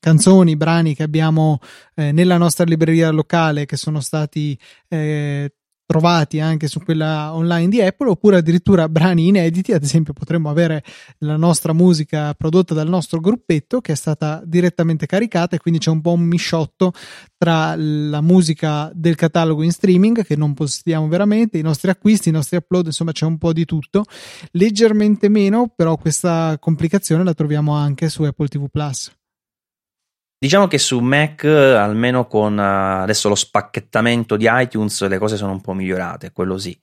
canzoni, 0.00 0.56
brani 0.56 0.94
che 0.94 1.02
abbiamo 1.02 1.58
eh, 1.94 2.12
nella 2.12 2.38
nostra 2.38 2.64
libreria 2.64 3.10
locale 3.10 3.66
che 3.66 3.76
sono 3.76 4.00
stati 4.00 4.58
eh, 4.88 5.52
trovati 5.90 6.38
anche 6.38 6.68
su 6.68 6.78
quella 6.78 7.34
online 7.34 7.68
di 7.68 7.82
Apple 7.82 8.10
oppure 8.10 8.36
addirittura 8.36 8.88
brani 8.88 9.26
inediti, 9.26 9.72
ad 9.72 9.82
esempio 9.82 10.12
potremmo 10.12 10.48
avere 10.48 10.84
la 11.18 11.36
nostra 11.36 11.72
musica 11.72 12.32
prodotta 12.34 12.74
dal 12.74 12.88
nostro 12.88 13.18
gruppetto 13.18 13.80
che 13.80 13.90
è 13.90 13.94
stata 13.96 14.40
direttamente 14.44 15.06
caricata 15.06 15.56
e 15.56 15.58
quindi 15.58 15.80
c'è 15.80 15.90
un 15.90 16.00
po' 16.00 16.12
un 16.12 16.20
misciotto 16.20 16.92
tra 17.36 17.74
la 17.74 18.20
musica 18.20 18.88
del 18.94 19.16
catalogo 19.16 19.64
in 19.64 19.72
streaming 19.72 20.24
che 20.24 20.36
non 20.36 20.54
postiamo 20.54 21.08
veramente, 21.08 21.58
i 21.58 21.62
nostri 21.62 21.90
acquisti, 21.90 22.28
i 22.28 22.32
nostri 22.32 22.56
upload, 22.56 22.86
insomma 22.86 23.10
c'è 23.10 23.26
un 23.26 23.38
po' 23.38 23.52
di 23.52 23.64
tutto. 23.64 24.04
Leggermente 24.52 25.28
meno, 25.28 25.72
però 25.74 25.96
questa 25.96 26.56
complicazione 26.60 27.24
la 27.24 27.34
troviamo 27.34 27.74
anche 27.74 28.08
su 28.08 28.22
Apple 28.22 28.46
TV 28.46 28.68
Plus. 28.70 29.10
Diciamo 30.42 30.68
che 30.68 30.78
su 30.78 31.00
Mac, 31.00 31.44
almeno 31.44 32.26
con 32.26 32.58
eh, 32.58 32.62
adesso 32.62 33.28
lo 33.28 33.34
spacchettamento 33.34 34.38
di 34.38 34.46
iTunes, 34.48 35.06
le 35.06 35.18
cose 35.18 35.36
sono 35.36 35.52
un 35.52 35.60
po' 35.60 35.74
migliorate, 35.74 36.32
quello 36.32 36.56
sì. 36.56 36.74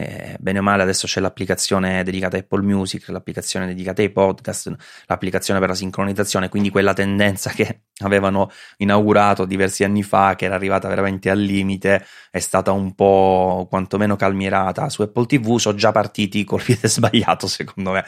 Eh, 0.00 0.36
bene 0.40 0.60
o 0.60 0.62
male 0.62 0.82
adesso 0.82 1.06
c'è 1.06 1.20
l'applicazione 1.20 2.02
dedicata 2.02 2.38
a 2.38 2.40
Apple 2.40 2.62
Music, 2.62 3.08
l'applicazione 3.08 3.66
dedicata 3.66 4.00
ai 4.00 4.08
podcast, 4.08 4.74
l'applicazione 5.04 5.60
per 5.60 5.68
la 5.68 5.74
sincronizzazione, 5.74 6.48
quindi 6.48 6.70
quella 6.70 6.94
tendenza 6.94 7.50
che 7.50 7.82
avevano 8.02 8.50
inaugurato 8.78 9.44
diversi 9.44 9.84
anni 9.84 10.02
fa, 10.02 10.36
che 10.36 10.46
era 10.46 10.54
arrivata 10.54 10.88
veramente 10.88 11.28
al 11.28 11.38
limite, 11.38 12.02
è 12.30 12.38
stata 12.38 12.72
un 12.72 12.94
po' 12.94 13.66
quantomeno 13.68 14.16
calmierata 14.16 14.88
su 14.88 15.02
Apple 15.02 15.26
TV. 15.26 15.58
Sono 15.58 15.76
già 15.76 15.92
partiti 15.92 16.44
col 16.44 16.62
piede 16.62 16.88
sbagliato, 16.88 17.46
secondo 17.46 17.90
me. 17.90 18.02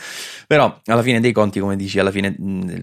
Però 0.47 0.81
alla 0.87 1.03
fine 1.03 1.21
dei 1.21 1.33
conti, 1.33 1.61
come 1.61 1.77
dici, 1.77 1.99
alla 1.99 2.11
fine 2.11 2.35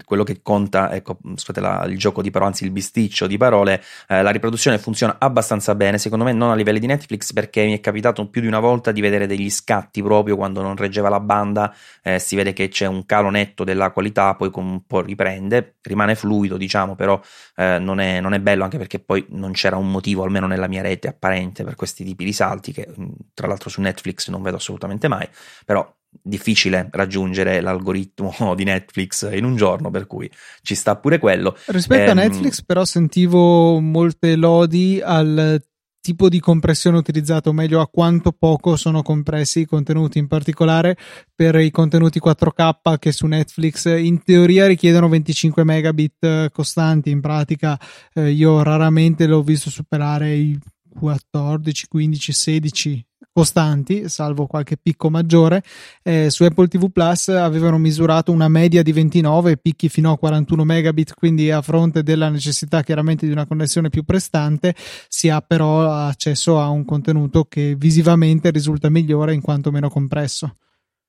quello 0.04 0.22
che 0.22 0.40
conta, 0.40 0.92
ecco, 0.92 1.18
scusate 1.34 1.60
la, 1.60 1.84
il 1.88 1.98
gioco 1.98 2.22
di 2.22 2.30
parole, 2.30 2.50
anzi 2.50 2.62
il 2.64 2.70
bisticcio 2.70 3.26
di 3.26 3.36
parole, 3.36 3.82
eh, 4.06 4.22
la 4.22 4.30
riproduzione 4.30 4.78
funziona 4.78 5.16
abbastanza 5.18 5.74
bene, 5.74 5.98
secondo 5.98 6.24
me 6.24 6.32
non 6.32 6.50
a 6.50 6.54
livelli 6.54 6.78
di 6.78 6.86
Netflix, 6.86 7.32
perché 7.32 7.64
mi 7.64 7.72
è 7.76 7.80
capitato 7.80 8.28
più 8.28 8.40
di 8.40 8.46
una 8.46 8.60
volta 8.60 8.92
di 8.92 8.99
vedere 9.00 9.26
degli 9.26 9.50
scatti 9.50 10.02
proprio 10.02 10.36
quando 10.36 10.62
non 10.62 10.76
reggeva 10.76 11.08
la 11.08 11.20
banda, 11.20 11.74
eh, 12.02 12.18
si 12.18 12.36
vede 12.36 12.52
che 12.52 12.68
c'è 12.68 12.86
un 12.86 13.06
calo 13.06 13.30
netto 13.30 13.64
della 13.64 13.90
qualità, 13.90 14.34
poi 14.34 14.50
un 14.54 14.86
po' 14.86 15.00
riprende, 15.00 15.76
rimane 15.82 16.14
fluido, 16.14 16.56
diciamo 16.56 16.94
però 16.94 17.20
eh, 17.56 17.78
non, 17.78 18.00
è, 18.00 18.20
non, 18.20 18.34
è, 18.34 18.40
bello 18.40 18.64
anche 18.64 18.78
perché 18.78 18.98
poi 19.00 19.24
non 19.30 19.52
c'era 19.52 19.76
un 19.76 19.90
motivo, 19.90 20.22
almeno 20.22 20.46
nella 20.46 20.68
mia 20.68 20.82
rete 20.82 21.08
apparente, 21.08 21.64
per 21.64 21.74
questi 21.74 22.04
tipi 22.04 22.24
di 22.24 22.32
salti 22.32 22.72
che 22.72 22.88
mm, 22.88 23.08
tra 23.34 23.46
l'altro 23.46 23.70
su 23.70 23.80
Netflix 23.80 24.28
non 24.28 24.42
vedo 24.42 24.56
assolutamente 24.56 25.08
mai, 25.08 25.28
però 25.64 25.92
difficile 26.10 26.88
raggiungere 26.90 27.60
l'algoritmo 27.60 28.34
di 28.56 28.64
Netflix 28.64 29.28
in 29.32 29.44
un 29.44 29.56
giorno, 29.56 29.90
per 29.90 30.06
cui 30.06 30.30
ci 30.62 30.74
sta 30.74 30.96
pure 30.96 31.18
quello. 31.18 31.56
Rispetto 31.66 32.08
eh, 32.08 32.10
a 32.10 32.14
Netflix, 32.14 32.62
però, 32.62 32.84
sentivo 32.84 33.78
molte 33.80 34.36
lodi 34.36 35.00
al 35.02 35.62
tipo 36.00 36.28
di 36.28 36.40
compressione 36.40 36.96
utilizzato, 36.96 37.50
o 37.50 37.52
meglio 37.52 37.80
a 37.80 37.88
quanto 37.88 38.32
poco 38.32 38.76
sono 38.76 39.02
compressi 39.02 39.60
i 39.60 39.66
contenuti, 39.66 40.18
in 40.18 40.26
particolare 40.26 40.96
per 41.34 41.56
i 41.56 41.70
contenuti 41.70 42.20
4K 42.20 42.98
che 42.98 43.12
su 43.12 43.26
Netflix 43.26 43.86
in 43.86 44.22
teoria 44.22 44.66
richiedono 44.66 45.08
25 45.08 45.64
megabit 45.64 46.24
eh, 46.24 46.48
costanti, 46.52 47.10
in 47.10 47.20
pratica 47.20 47.78
eh, 48.14 48.30
io 48.30 48.62
raramente 48.62 49.26
l'ho 49.26 49.42
visto 49.42 49.70
superare 49.70 50.34
i 50.34 50.58
14, 50.98 51.86
15, 51.86 52.32
16 52.32 53.04
costanti, 53.32 54.08
salvo 54.08 54.46
qualche 54.46 54.76
picco 54.76 55.10
maggiore. 55.10 55.62
Eh, 56.02 56.30
su 56.30 56.44
Apple 56.44 56.68
TV 56.68 56.90
Plus 56.90 57.28
avevano 57.28 57.78
misurato 57.78 58.32
una 58.32 58.48
media 58.48 58.82
di 58.82 58.92
29 58.92 59.56
picchi 59.56 59.88
fino 59.88 60.12
a 60.12 60.18
41 60.18 60.64
megabit, 60.64 61.14
quindi 61.14 61.50
a 61.50 61.62
fronte 61.62 62.02
della 62.02 62.28
necessità 62.28 62.82
chiaramente 62.82 63.26
di 63.26 63.32
una 63.32 63.46
connessione 63.46 63.88
più 63.88 64.04
prestante, 64.04 64.74
si 65.08 65.28
ha 65.28 65.40
però 65.40 65.90
accesso 65.90 66.60
a 66.60 66.68
un 66.68 66.84
contenuto 66.84 67.44
che 67.44 67.74
visivamente 67.76 68.50
risulta 68.50 68.90
migliore 68.90 69.34
in 69.34 69.40
quanto 69.40 69.70
meno 69.70 69.88
compresso. 69.88 70.54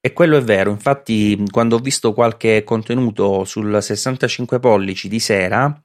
E 0.03 0.13
quello 0.13 0.35
è 0.35 0.41
vero, 0.41 0.71
infatti 0.71 1.43
quando 1.51 1.75
ho 1.75 1.79
visto 1.79 2.11
qualche 2.13 2.63
contenuto 2.63 3.45
sul 3.45 3.77
65 3.79 4.59
pollici 4.59 5.07
di 5.07 5.19
sera, 5.19 5.79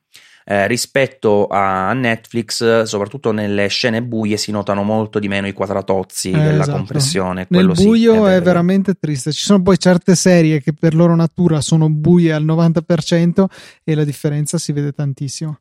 eh, 0.49 0.69
rispetto 0.69 1.49
a 1.49 1.93
Netflix, 1.93 2.83
soprattutto 2.83 3.33
nelle 3.33 3.67
scene 3.67 4.01
buie, 4.01 4.37
si 4.37 4.53
notano 4.53 4.85
molto 4.85 5.19
di 5.19 5.27
meno 5.27 5.49
i 5.49 5.53
quadratozzi 5.53 6.31
eh, 6.31 6.39
della 6.39 6.63
esatto. 6.63 6.77
compressione. 6.77 7.47
Nel 7.49 7.73
buio 7.73 8.15
sì, 8.15 8.31
è, 8.31 8.37
è 8.37 8.43
veramente 8.43 8.95
triste. 8.95 9.33
Ci 9.33 9.45
sono 9.45 9.61
poi 9.61 9.77
certe 9.77 10.15
serie 10.15 10.61
che 10.61 10.73
per 10.73 10.95
loro 10.95 11.17
natura 11.17 11.61
sono 11.61 11.91
buie 11.91 12.33
al 12.33 12.45
90% 12.45 13.45
e 13.83 13.95
la 13.97 14.05
differenza 14.05 14.57
si 14.57 14.71
vede 14.71 14.93
tantissimo. 14.93 15.59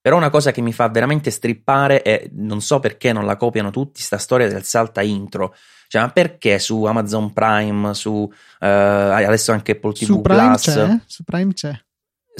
Però 0.00 0.16
una 0.16 0.30
cosa 0.30 0.50
che 0.50 0.60
mi 0.60 0.72
fa 0.72 0.88
veramente 0.88 1.30
strippare 1.30 2.02
è, 2.02 2.28
non 2.32 2.60
so 2.60 2.80
perché 2.80 3.12
non 3.12 3.26
la 3.26 3.36
copiano 3.36 3.70
tutti, 3.70 4.00
sta 4.00 4.18
storia 4.18 4.48
del 4.48 4.64
salta 4.64 5.02
intro. 5.02 5.54
Cioè, 5.86 6.02
ma 6.02 6.10
perché 6.10 6.58
su 6.58 6.82
Amazon 6.82 7.32
Prime, 7.32 7.94
su 7.94 8.10
uh, 8.12 8.28
adesso 8.58 9.52
anche 9.52 9.72
Apple 9.72 9.92
TV 9.92 10.04
su 10.04 10.20
Prime 10.20 10.46
Plus? 10.46 10.62
C'è? 10.62 11.00
Su 11.06 11.22
Prime 11.22 11.52
c'è. 11.52 11.80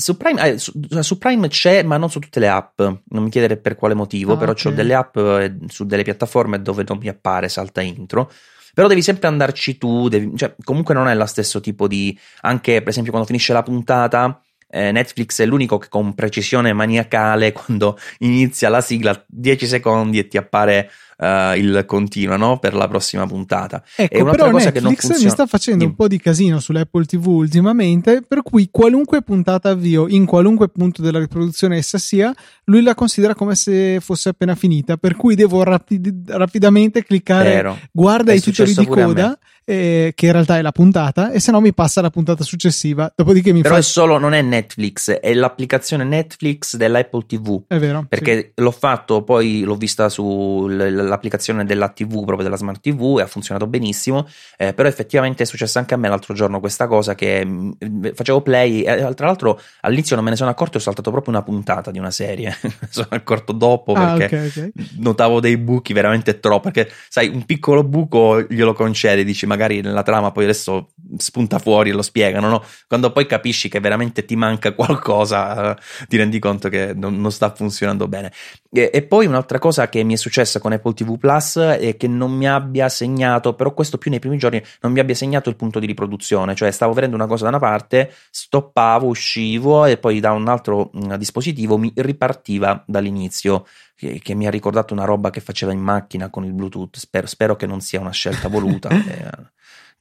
Su 0.01 0.17
Prime, 0.17 0.49
eh, 0.49 0.59
su, 0.59 0.73
su 1.01 1.19
Prime, 1.19 1.49
c'è, 1.49 1.83
ma 1.83 1.97
non 1.97 2.11
su 2.11 2.19
tutte 2.19 2.41
le 2.41 2.49
app. 2.49 2.81
Non 2.81 3.23
mi 3.23 3.31
chiedere 3.31 3.57
per 3.57 3.77
quale 3.77 3.95
motivo, 3.95 4.33
ah, 4.33 4.37
però 4.37 4.53
okay. 4.53 4.73
ho 4.73 4.75
delle 4.75 4.95
app 4.95 5.17
eh, 5.17 5.57
su 5.69 5.85
delle 5.85 6.03
piattaforme 6.03 6.61
dove 6.63 6.85
non 6.87 6.99
mi 6.99 7.09
appare 7.09 7.49
salta 7.49 7.81
intro. 7.81 8.31
Però 8.73 8.87
devi 8.87 9.03
sempre 9.03 9.29
andarci 9.29 9.79
tu, 9.79 10.09
devi, 10.09 10.37
cioè, 10.37 10.55
comunque 10.63 10.95
non 10.95 11.09
è 11.09 11.15
lo 11.15 11.27
stesso 11.27 11.61
tipo 11.61 11.87
di. 11.87 12.17
Anche 12.43 12.81
per 12.81 12.89
esempio 12.89 13.11
quando 13.11 13.29
finisce 13.29 13.53
la 13.53 13.63
puntata, 13.63 14.41
eh, 14.71 14.93
Netflix 14.93 15.41
è 15.41 15.47
l'unico 15.47 15.79
che 15.79 15.89
con 15.89 16.15
precisione 16.15 16.73
maniacale, 16.73 17.53
quando 17.53 17.99
inizia 18.19 18.69
la 18.69 18.81
sigla, 18.81 19.23
10 19.27 19.67
secondi 19.67 20.19
e 20.19 20.29
ti 20.29 20.37
appare 20.37 20.91
uh, 21.21 21.57
il 21.57 21.85
continuo 21.87 22.37
no? 22.37 22.59
per 22.59 22.75
la 22.75 22.89
prossima 22.89 23.27
puntata. 23.27 23.83
Ecco, 23.95 24.15
è 24.15 24.21
un'altra 24.21 24.51
cosa 24.51 24.65
Netflix 24.65 24.73
che 24.73 24.81
non 24.81 24.95
funziona. 24.95 25.25
mi 25.25 25.31
sta 25.31 25.47
facendo 25.47 25.85
un 25.85 25.95
po' 25.95 26.09
di 26.09 26.19
casino 26.19 26.59
sull'Apple 26.59 27.05
TV 27.05 27.27
ultimamente, 27.27 28.23
per 28.27 28.43
cui 28.43 28.69
qualunque 28.71 29.23
puntata 29.23 29.71
avvio, 29.71 30.09
in 30.09 30.25
qualunque 30.25 30.69
punto 30.69 31.03
della 31.03 31.19
riproduzione 31.19 31.77
essa 31.77 31.99
sia, 31.99 32.35
lui 32.65 32.83
la 32.83 32.95
considera 32.95 33.35
come 33.35 33.55
se 33.55 33.99
fosse 34.01 34.31
appena 34.31 34.55
finita, 34.55 34.97
per 34.97 35.17
cui 35.17 35.35
devo 35.35 35.63
rapid- 35.63 36.31
rapidamente 36.31 37.05
cliccare 37.05 37.51
Vero. 37.51 37.79
guarda 37.93 38.33
è 38.33 38.37
i 38.37 38.41
titoli 38.41 38.75
di 38.75 38.87
coda 38.87 39.39
eh, 39.65 40.13
che 40.15 40.27
in 40.27 40.33
realtà 40.33 40.59
è 40.59 40.63
la 40.63 40.73
puntata, 40.73 41.31
e 41.31 41.41
se 41.41 41.51
no 41.51 41.61
mi 41.61 41.73
passa 41.73 42.01
la 42.01 42.11
puntata 42.11 42.43
successiva. 42.45 43.13
Dopodiché 43.15 43.53
mi 43.53 43.63
Però 43.63 43.75
fa... 43.75 43.81
è 43.81 43.83
solo, 43.83 44.19
non 44.19 44.33
è 44.33 44.43
Netflix, 44.43 45.11
è 45.11 45.33
l'applicazione 45.35 46.05
Netflix 46.05 46.77
dell'Apple 46.77 47.25
TV. 47.27 47.63
È 47.67 47.79
vero. 47.79 48.05
Perché 48.09 48.53
sì. 48.55 48.63
l'ho 48.63 48.71
fatto, 48.71 49.23
poi 49.23 49.63
l'ho 49.63 49.77
vista 49.77 50.09
sull'applicazione 50.09 51.65
della 51.65 51.89
TV, 51.89 52.25
proprio 52.25 52.43
della 52.43 52.57
Smart 52.57 52.81
TV, 52.81 53.19
e 53.19 53.23
ha 53.23 53.27
funzionato 53.27 53.67
benissimo. 53.67 54.27
Eh, 54.57 54.73
però 54.73 54.89
effettivamente 54.89 55.43
è 55.43 55.47
successo 55.47 55.79
anche 55.79 55.95
a 55.95 55.97
me 55.97 56.09
l'altro 56.09 56.35
giorno 56.35 56.61
questa 56.61 56.87
cosa 56.87 57.15
che 57.15 57.45
mh, 57.45 57.77
mm, 57.85 58.07
facevo 58.15 58.41
play, 58.43 58.81
e 58.83 59.15
tra 59.15 59.27
l'altro 59.27 59.61
all'inizio 59.83 60.17
non 60.17 60.25
me 60.25 60.31
ne 60.31 60.37
sono 60.37 60.51
accorto, 60.51 60.79
ho 60.79 60.81
saltato 60.81 61.11
proprio 61.11 61.33
una 61.35 61.43
puntata 61.43 61.91
di 61.91 61.99
una 61.99 62.11
serie. 62.11 62.57
sono 62.91 63.09
accorto 63.11 63.53
dopo 63.53 63.93
ah, 63.93 64.15
perché 64.15 64.37
okay, 64.37 64.47
okay. 64.49 64.73
notavo 64.99 65.41
dei 65.41 65.57
buchi 65.57 65.93
veramente 65.93 66.41
troppo. 66.41 66.71
Perché 66.71 66.91
sai, 67.09 67.29
un 67.29 67.45
piccolo 67.45 67.85
buco 67.85 68.43
glielo 68.49 68.73
concedi, 68.73 69.25
dici 69.25 69.47
magari 69.51 69.81
nella 69.81 70.05
trama 70.05 70.31
poi 70.31 70.45
adesso 70.45 70.93
spunta 71.17 71.59
fuori 71.59 71.91
e 71.91 71.93
lo 71.93 72.03
spiegano, 72.03 72.49
no? 72.49 72.65
Quando 72.87 73.11
poi 73.11 73.27
capisci 73.27 73.69
che 73.69 73.81
veramente 73.81 74.25
ti 74.25 74.37
manca 74.37 74.73
qualcosa, 74.75 75.77
ti 76.09 76.17
rendi 76.17 76.39
conto 76.39 76.69
che 76.69 76.93
non, 76.95 77.21
non 77.21 77.33
sta 77.33 77.53
funzionando 77.53 78.07
bene. 78.07 78.33
E, 78.71 78.91
e, 78.93 79.03
poi 79.03 79.27
un'altra 79.27 79.59
cosa 79.59 79.89
che 79.89 80.05
mi 80.05 80.15
è 80.15 80.17
successa 80.17 80.61
con 80.61 80.71
Apple 80.73 80.95
TV 80.95 81.19
Plus 81.19 81.57
è 81.59 81.97
che 81.97 82.07
non 82.07 82.31
mi 82.31 82.49
abbia 82.49 82.89
segnato, 82.89 83.55
però 83.55 83.75
questo 83.75 83.99
più 83.99 84.11
nei 84.11 84.21
primi 84.21 84.39
giorni, 84.39 84.63
non 84.83 84.93
mi 84.93 85.01
abbia 85.01 85.17
segnato 85.17 85.49
il 85.49 85.57
punto 85.57 85.81
di 85.81 85.87
riproduzione, 85.87 86.55
cioè 86.55 86.71
stavo 86.71 86.93
vedendo 86.93 87.17
una 87.17 87.27
cosa 87.27 87.43
da 87.45 87.49
una 87.51 87.59
parte, 87.59 88.13
stoppavo, 88.31 89.09
uscivo 89.09 89.87
e 89.87 89.97
poi 89.97 90.21
da 90.21 90.31
un 90.31 90.47
altro 90.47 90.91
mh, 90.93 91.17
dispositivo 91.17 91.77
mi 91.77 91.93
ripartiva 91.97 92.85
dall'inizio 92.87 93.67
che, 94.01 94.19
che, 94.23 94.35
mi 94.35 94.47
ha 94.47 94.51
ricordato 94.51 94.95
una 94.95 95.05
roba 95.05 95.29
che 95.29 95.43
faceva 95.43 95.73
in 95.73 95.81
macchina 95.81 96.31
con 96.31 96.47
il 96.47 96.55
Bluetooth. 96.55 96.97
Spero, 96.97 97.27
spero 97.27 97.55
che 97.55 97.67
non 97.67 97.83
sia 97.83 98.01
una 98.01 98.13
scelta 98.13 98.49
voluta. 98.49 98.89
eh, 98.89 99.31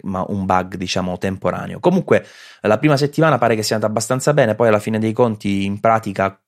ma 0.03 0.23
un 0.29 0.45
bug 0.45 0.75
diciamo 0.75 1.17
temporaneo. 1.17 1.81
Comunque 1.81 2.25
la 2.61 2.77
prima 2.77 2.95
settimana 2.95 3.37
pare 3.37 3.55
che 3.55 3.61
sia 3.61 3.75
andata 3.75 3.91
abbastanza 3.91 4.33
bene, 4.33 4.55
poi 4.55 4.69
alla 4.69 4.79
fine 4.79 4.99
dei 4.99 5.11
conti 5.11 5.65
in 5.65 5.81
pratica 5.81 6.39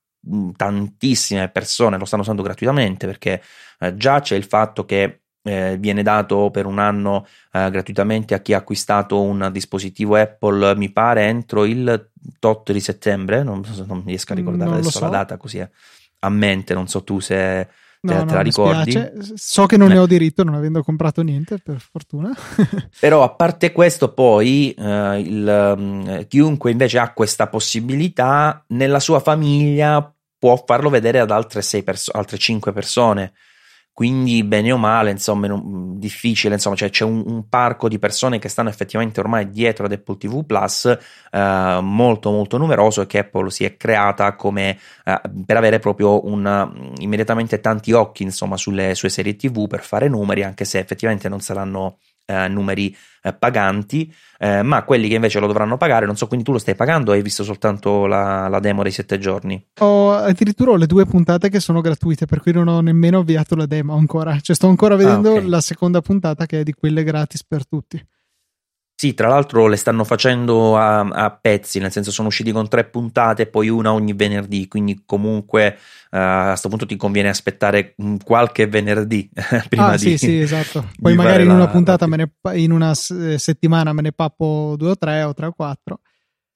tantissime 0.56 1.50
persone 1.50 1.98
lo 1.98 2.06
stanno 2.06 2.22
usando 2.22 2.44
gratuitamente 2.44 3.08
perché 3.08 3.42
eh, 3.80 3.96
già 3.96 4.20
c'è 4.20 4.36
il 4.36 4.44
fatto 4.44 4.86
che 4.86 5.22
eh, 5.42 5.78
viene 5.80 6.04
dato 6.04 6.52
per 6.52 6.68
un 6.68 6.78
anno 6.78 7.26
eh, 7.52 7.70
gratuitamente 7.72 8.36
a 8.36 8.40
chi 8.40 8.54
ha 8.54 8.58
acquistato 8.58 9.20
un 9.20 9.50
dispositivo 9.52 10.16
Apple, 10.16 10.76
mi 10.76 10.92
pare 10.92 11.26
entro 11.26 11.66
il 11.66 12.12
tot 12.40 12.72
di 12.72 12.80
settembre, 12.80 13.44
non, 13.44 13.62
non 13.88 14.04
riesco 14.06 14.32
a 14.32 14.36
ricordare 14.36 14.70
non 14.70 14.80
adesso 14.80 15.00
so. 15.00 15.06
la 15.06 15.10
data 15.10 15.38
così 15.38 15.58
è 15.58 15.70
a 16.24 16.30
mente, 16.30 16.74
non 16.74 16.88
so 16.88 17.04
tu 17.04 17.20
se 17.20 17.68
te, 18.02 18.14
no, 18.14 18.26
te 18.26 18.34
la 18.34 18.42
ricordi. 18.42 19.12
So 19.36 19.66
che 19.66 19.78
non 19.78 19.92
eh. 19.92 19.94
ne 19.94 20.00
ho 20.00 20.08
diritto, 20.08 20.44
non 20.44 20.56
avendo 20.56 20.84
comprato 20.84 21.22
niente, 21.22 21.60
per 21.60 21.80
fortuna. 21.80 22.32
Però 23.00 23.24
a 23.24 23.30
parte 23.30 23.72
questo, 23.72 24.14
poi 24.14 24.74
eh, 24.74 25.20
il, 25.20 25.74
um, 25.78 26.28
chiunque 26.28 26.72
invece 26.72 27.00
ha 27.00 27.14
questa 27.14 27.48
possibilità, 27.48 28.64
nella 28.70 29.00
sua 29.00 29.20
famiglia 29.20 30.14
può 30.38 30.64
farlo 30.66 30.90
vedere 30.90 31.20
ad 31.20 31.30
altre, 31.30 31.62
sei 31.62 31.84
perso- 31.84 32.12
altre 32.12 32.38
5 32.38 32.72
persone. 32.72 33.34
Quindi 33.94 34.44
bene 34.44 34.72
o 34.72 34.78
male, 34.78 35.12
insomma, 35.12 35.48
non, 35.48 36.00
difficile, 36.00 36.56
insomma, 36.56 36.76
cioè 36.76 36.90
c'è 36.90 37.04
un, 37.04 37.24
un, 37.26 37.50
parco 37.50 37.90
di 37.90 38.00
persone 38.00 38.40
che 38.40 38.48
stanno 38.48 38.70
effettivamente 38.70 39.20
ormai 39.20 39.50
dietro 39.50 39.86
ad 39.86 39.92
Apple 39.92 40.18
TV 40.18 40.46
Plus 40.46 40.98
eh, 41.30 41.80
molto 41.82 42.32
molto 42.32 42.58
numeroso 42.58 43.02
e 43.02 43.06
che 43.06 43.20
Apple 43.20 43.50
si 43.50 43.66
è 43.66 43.76
creata 43.76 44.36
come 44.36 44.80
eh, 45.04 45.22
per 45.46 45.58
avere 45.58 45.80
proprio 45.80 46.26
un, 46.26 46.94
immediatamente 47.00 47.60
tanti 47.60 47.92
occhi, 47.92 48.24
insomma, 48.24 48.56
sulle 48.56 48.96
sue 48.96 49.10
serie 49.10 49.36
TV 49.36 49.68
per 49.68 49.84
fare 49.84 50.08
numeri, 50.08 50.44
anche 50.44 50.64
se 50.64 50.80
effettivamente 50.80 51.28
non 51.28 51.42
saranno 51.42 51.98
eh, 52.26 52.48
numeri 52.48 52.96
eh, 53.24 53.34
paganti, 53.34 54.14
eh, 54.40 54.62
ma 54.64 54.84
quelli 54.84 55.08
che 55.08 55.16
invece 55.16 55.40
lo 55.40 55.48
dovranno 55.48 55.78
pagare, 55.78 56.06
non 56.06 56.16
so, 56.16 56.28
quindi 56.28 56.46
tu 56.46 56.52
lo 56.52 56.58
stai 56.58 56.76
pagando 56.76 57.12
o 57.12 57.14
hai 57.14 57.22
visto 57.22 57.44
soltanto 57.44 58.06
la, 58.06 58.48
la 58.48 58.60
demo 58.60 58.84
dei 58.84 58.92
sette 58.92 59.20
giorni? 59.20 59.64
Ho 59.80 60.12
addirittura 60.12 60.72
ho 60.72 60.76
le 60.76 60.88
due 60.88 61.06
puntate 61.06 61.50
che 61.50 61.60
sono 61.60 61.82
gratuite, 61.82 62.26
per 62.26 62.42
cui 62.42 62.52
non 62.52 62.68
ho 62.68 62.82
nemmeno 62.82 63.20
avviato 63.20 63.56
la 63.56 63.66
demo 63.66 63.96
ancora, 63.96 64.40
cioè 64.40 64.56
sto 64.56 64.68
ancora 64.68 64.96
vedendo 64.96 65.30
ah, 65.30 65.38
okay. 65.38 65.48
la 65.48 65.62
seconda 65.62 66.02
puntata 66.02 66.46
che 66.46 66.62
è 66.62 66.64
di 66.64 66.74
quelle 66.74 67.04
gratis 67.04 67.44
per 67.44 67.68
tutti. 67.68 68.04
Sì, 69.02 69.16
tra 69.16 69.30
l'altro 69.30 69.66
le 69.66 69.78
stanno 69.78 70.04
facendo 70.04 70.78
a, 70.78 71.00
a, 71.00 71.32
pezzi, 71.32 71.80
nel 71.80 71.92
senso 71.92 72.12
sono 72.12 72.28
usciti 72.28 72.52
con 72.52 72.68
tre 72.68 72.84
puntate, 72.84 73.48
poi 73.48 73.68
una 73.68 73.92
ogni 73.94 74.14
venerdì, 74.14 74.68
quindi 74.68 75.02
comunque 75.08 75.76
uh, 76.12 76.18
a 76.18 76.48
questo 76.50 76.70
punto 76.70 76.86
ti 76.86 76.98
conviene 76.98 77.30
aspettare 77.30 77.96
qualche 78.24 78.68
venerdì 78.68 79.28
prima 79.70 79.88
ah, 79.88 79.98
di 79.98 79.98
sì, 79.98 80.18
sì, 80.20 80.40
esatto. 80.42 80.92
Poi 81.02 81.16
magari 81.16 81.46
in 81.46 81.50
una 81.50 81.68
puntata, 81.68 82.06
la... 82.08 82.16
ne, 82.16 82.32
in 82.54 82.72
una 82.72 82.94
settimana 82.94 83.92
me 83.92 84.04
ne 84.04 84.12
pappo 84.12 84.76
due 84.78 84.92
o 84.92 84.96
tre 84.96 85.24
o 85.24 85.34
tre 85.34 85.48
o 85.48 85.52
quattro 85.52 86.02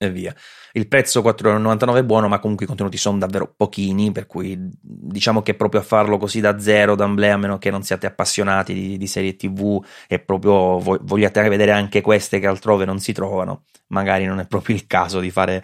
e 0.06 0.12
via. 0.12 0.36
Il 0.74 0.88
prezzo 0.88 1.22
4,99 1.22 1.98
è 1.98 2.04
buono, 2.04 2.28
ma 2.28 2.40
comunque 2.40 2.66
i 2.66 2.68
contenuti 2.68 2.98
sono 2.98 3.18
davvero 3.18 3.54
pochini, 3.56 4.12
per 4.12 4.28
cui 4.28 4.58
diciamo 4.82 5.42
che 5.42 5.54
proprio 5.54 5.82
a 5.82 5.84
farlo 5.84 6.18
così 6.18 6.42
da 6.42 6.60
zero, 6.60 6.96
d'amblè, 6.96 7.30
a 7.30 7.38
meno 7.38 7.58
che 7.58 7.72
non 7.72 7.84
siate 7.84 8.06
appassionati 8.08 8.74
di, 8.74 8.98
di 8.98 9.08
serie 9.08 9.36
TV 9.36 9.82
e 10.08 10.20
proprio 10.20 10.80
vogliate 10.80 11.48
vedere 11.48 11.72
anche 11.72 12.02
queste 12.02 12.40
che 12.40 12.48
altrove 12.48 12.84
non 12.84 13.00
si 13.00 13.14
trovano, 13.14 13.64
magari 13.88 14.26
non 14.26 14.40
è 14.40 14.48
proprio 14.48 14.76
il 14.76 14.86
caso 14.86 15.20
di 15.20 15.32
fare 15.32 15.64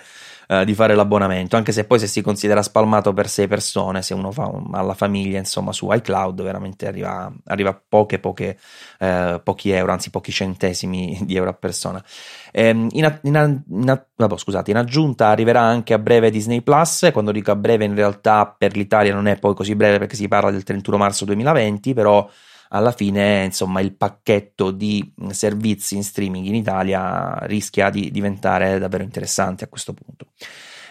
eh, 0.52 0.66
di 0.66 0.74
fare 0.74 0.96
l'abbonamento, 0.96 1.56
anche 1.56 1.72
se 1.72 1.86
poi 1.86 1.98
se 1.98 2.08
si 2.08 2.22
considera 2.22 2.62
spalmato 2.62 3.14
per 3.14 3.30
sei 3.30 3.48
persone, 3.48 4.02
se 4.02 4.14
uno 4.14 4.34
fa 4.34 4.48
un, 4.48 4.72
alla 4.74 4.94
famiglia, 4.94 5.38
insomma, 5.38 5.72
su 5.72 5.90
iCloud 5.90 6.44
veramente 6.44 6.88
arriva, 6.88 7.32
arriva 7.46 7.82
poche, 7.88 8.20
poche, 8.20 8.58
eh, 9.00 9.40
pochi 9.42 9.70
euro, 9.72 9.94
anzi 9.94 10.10
pochi 10.10 10.34
centesimi 10.34 11.18
di 11.24 11.38
euro 11.38 11.52
a 11.52 11.54
persona. 11.54 12.04
Ehm, 12.52 12.90
in, 12.92 13.20
in, 13.22 13.64
in, 13.66 14.04
vabbè, 14.14 14.38
scusate, 14.38 14.72
in 14.72 14.78
aggiunta 14.78 15.28
arriverà 15.28 15.62
anche 15.62 15.94
a 15.94 16.00
breve 16.00 16.30
Disney 16.30 16.60
Plus, 16.60 17.10
quando 17.14 17.32
dico 17.32 17.52
a 17.52 17.56
breve 17.56 17.86
in 17.86 17.96
realtà 17.96 18.54
per 18.58 18.76
l'Italia 18.76 19.14
non 19.14 19.28
è 19.28 19.40
poi 19.40 19.56
così 19.56 19.74
breve 19.74 20.00
perché 20.00 20.18
si 20.18 20.28
parla 20.28 20.52
del 20.52 20.64
31 20.64 20.98
marzo 20.98 21.24
2020, 21.24 21.94
però 21.94 22.30
alla 22.74 22.92
fine 22.92 23.46
insomma 23.46 23.82
il 23.82 23.94
pacchetto 23.94 24.72
di 24.72 25.14
servizi 25.30 25.96
in 25.96 26.04
streaming 26.04 26.46
in 26.46 26.56
Italia 26.56 27.38
rischia 27.44 27.90
di 27.90 28.12
diventare 28.12 28.80
davvero 28.80 29.04
interessante 29.04 29.64
a 29.64 29.68
questo 29.68 29.94
punto. 29.94 30.28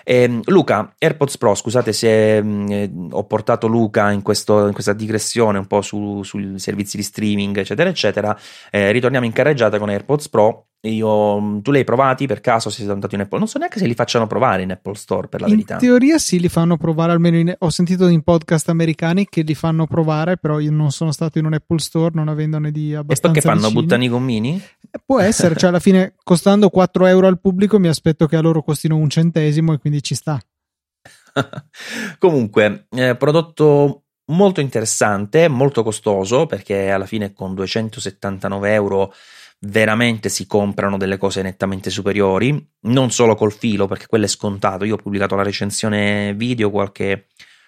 Eh, 0.04 0.40
Luca, 0.46 0.94
AirPods 0.98 1.38
Pro, 1.38 1.54
scusate 1.54 1.92
se 1.92 2.42
mh, 2.42 2.72
eh, 2.72 2.90
ho 3.10 3.24
portato 3.24 3.66
Luca 3.66 4.10
in, 4.10 4.22
questo, 4.22 4.66
in, 4.66 4.72
questa 4.72 4.92
digressione 4.92 5.58
un 5.58 5.66
po' 5.66 5.82
su, 5.82 6.22
sui 6.22 6.58
servizi 6.58 6.96
di 6.96 7.02
streaming, 7.02 7.56
eccetera, 7.58 7.88
eccetera. 7.88 8.38
Eh, 8.70 8.90
ritorniamo 8.92 9.26
in 9.26 9.32
carreggiata 9.32 9.78
con 9.78 9.88
AirPods 9.88 10.28
Pro 10.28 10.69
io, 10.82 11.40
mm, 11.40 11.58
tu 11.60 11.72
li 11.72 11.78
hai 11.78 11.84
provati 11.84 12.26
per 12.26 12.40
caso? 12.40 12.70
Sei 12.70 12.88
andato 12.88 13.14
in 13.14 13.20
Apple? 13.20 13.38
Non 13.38 13.48
so 13.48 13.58
neanche 13.58 13.78
se 13.78 13.86
li 13.86 13.94
facciano 13.94 14.26
provare 14.26 14.62
in 14.62 14.70
Apple 14.70 14.94
Store 14.94 15.28
per 15.28 15.40
la 15.40 15.46
in 15.46 15.52
verità. 15.52 15.74
In 15.74 15.80
teoria 15.80 16.18
sì, 16.18 16.40
li 16.40 16.48
fanno 16.48 16.76
provare 16.78 17.12
almeno 17.12 17.36
in, 17.36 17.54
ho 17.58 17.70
sentito 17.70 18.06
in 18.06 18.22
podcast 18.22 18.70
americani 18.70 19.26
che 19.28 19.42
li 19.42 19.54
fanno 19.54 19.86
provare, 19.86 20.38
però 20.38 20.58
io 20.58 20.70
non 20.70 20.90
sono 20.90 21.12
stato 21.12 21.38
in 21.38 21.44
un 21.44 21.52
Apple 21.52 21.80
Store 21.80 22.12
non 22.14 22.28
avendone 22.28 22.70
di 22.70 22.94
abbastanza. 22.94 23.38
E 23.38 23.42
poi 23.42 23.52
che 23.52 23.60
fanno? 23.60 23.68
Vicini. 23.68 23.82
Buttano 23.82 24.04
i 24.04 24.08
gommini? 24.08 24.62
Eh, 24.90 25.00
può 25.04 25.20
essere, 25.20 25.54
cioè 25.56 25.68
alla 25.68 25.80
fine 25.80 26.14
costando 26.22 26.70
4 26.70 27.06
euro 27.06 27.26
al 27.26 27.40
pubblico 27.40 27.78
mi 27.78 27.88
aspetto 27.88 28.26
che 28.26 28.36
a 28.36 28.40
loro 28.40 28.62
costino 28.62 28.96
un 28.96 29.10
centesimo 29.10 29.74
e 29.74 29.78
quindi 29.78 30.02
ci 30.02 30.14
sta. 30.14 30.40
Comunque, 32.18 32.86
eh, 32.90 33.16
prodotto 33.16 34.04
molto 34.30 34.60
interessante, 34.60 35.48
molto 35.48 35.82
costoso 35.82 36.46
perché 36.46 36.90
alla 36.90 37.06
fine 37.06 37.32
con 37.32 37.54
279 37.54 38.72
euro 38.72 39.12
veramente 39.60 40.28
si 40.28 40.46
comprano 40.46 40.96
delle 40.96 41.18
cose 41.18 41.42
nettamente 41.42 41.90
superiori, 41.90 42.66
non 42.82 43.10
solo 43.10 43.34
col 43.34 43.52
filo, 43.52 43.86
perché 43.86 44.06
quello 44.06 44.24
è 44.24 44.28
scontato. 44.28 44.84
Io 44.84 44.94
ho 44.94 44.98
pubblicato 44.98 45.36
la 45.36 45.42
recensione 45.42 46.34
video 46.34 46.70
qualche, 46.70 47.26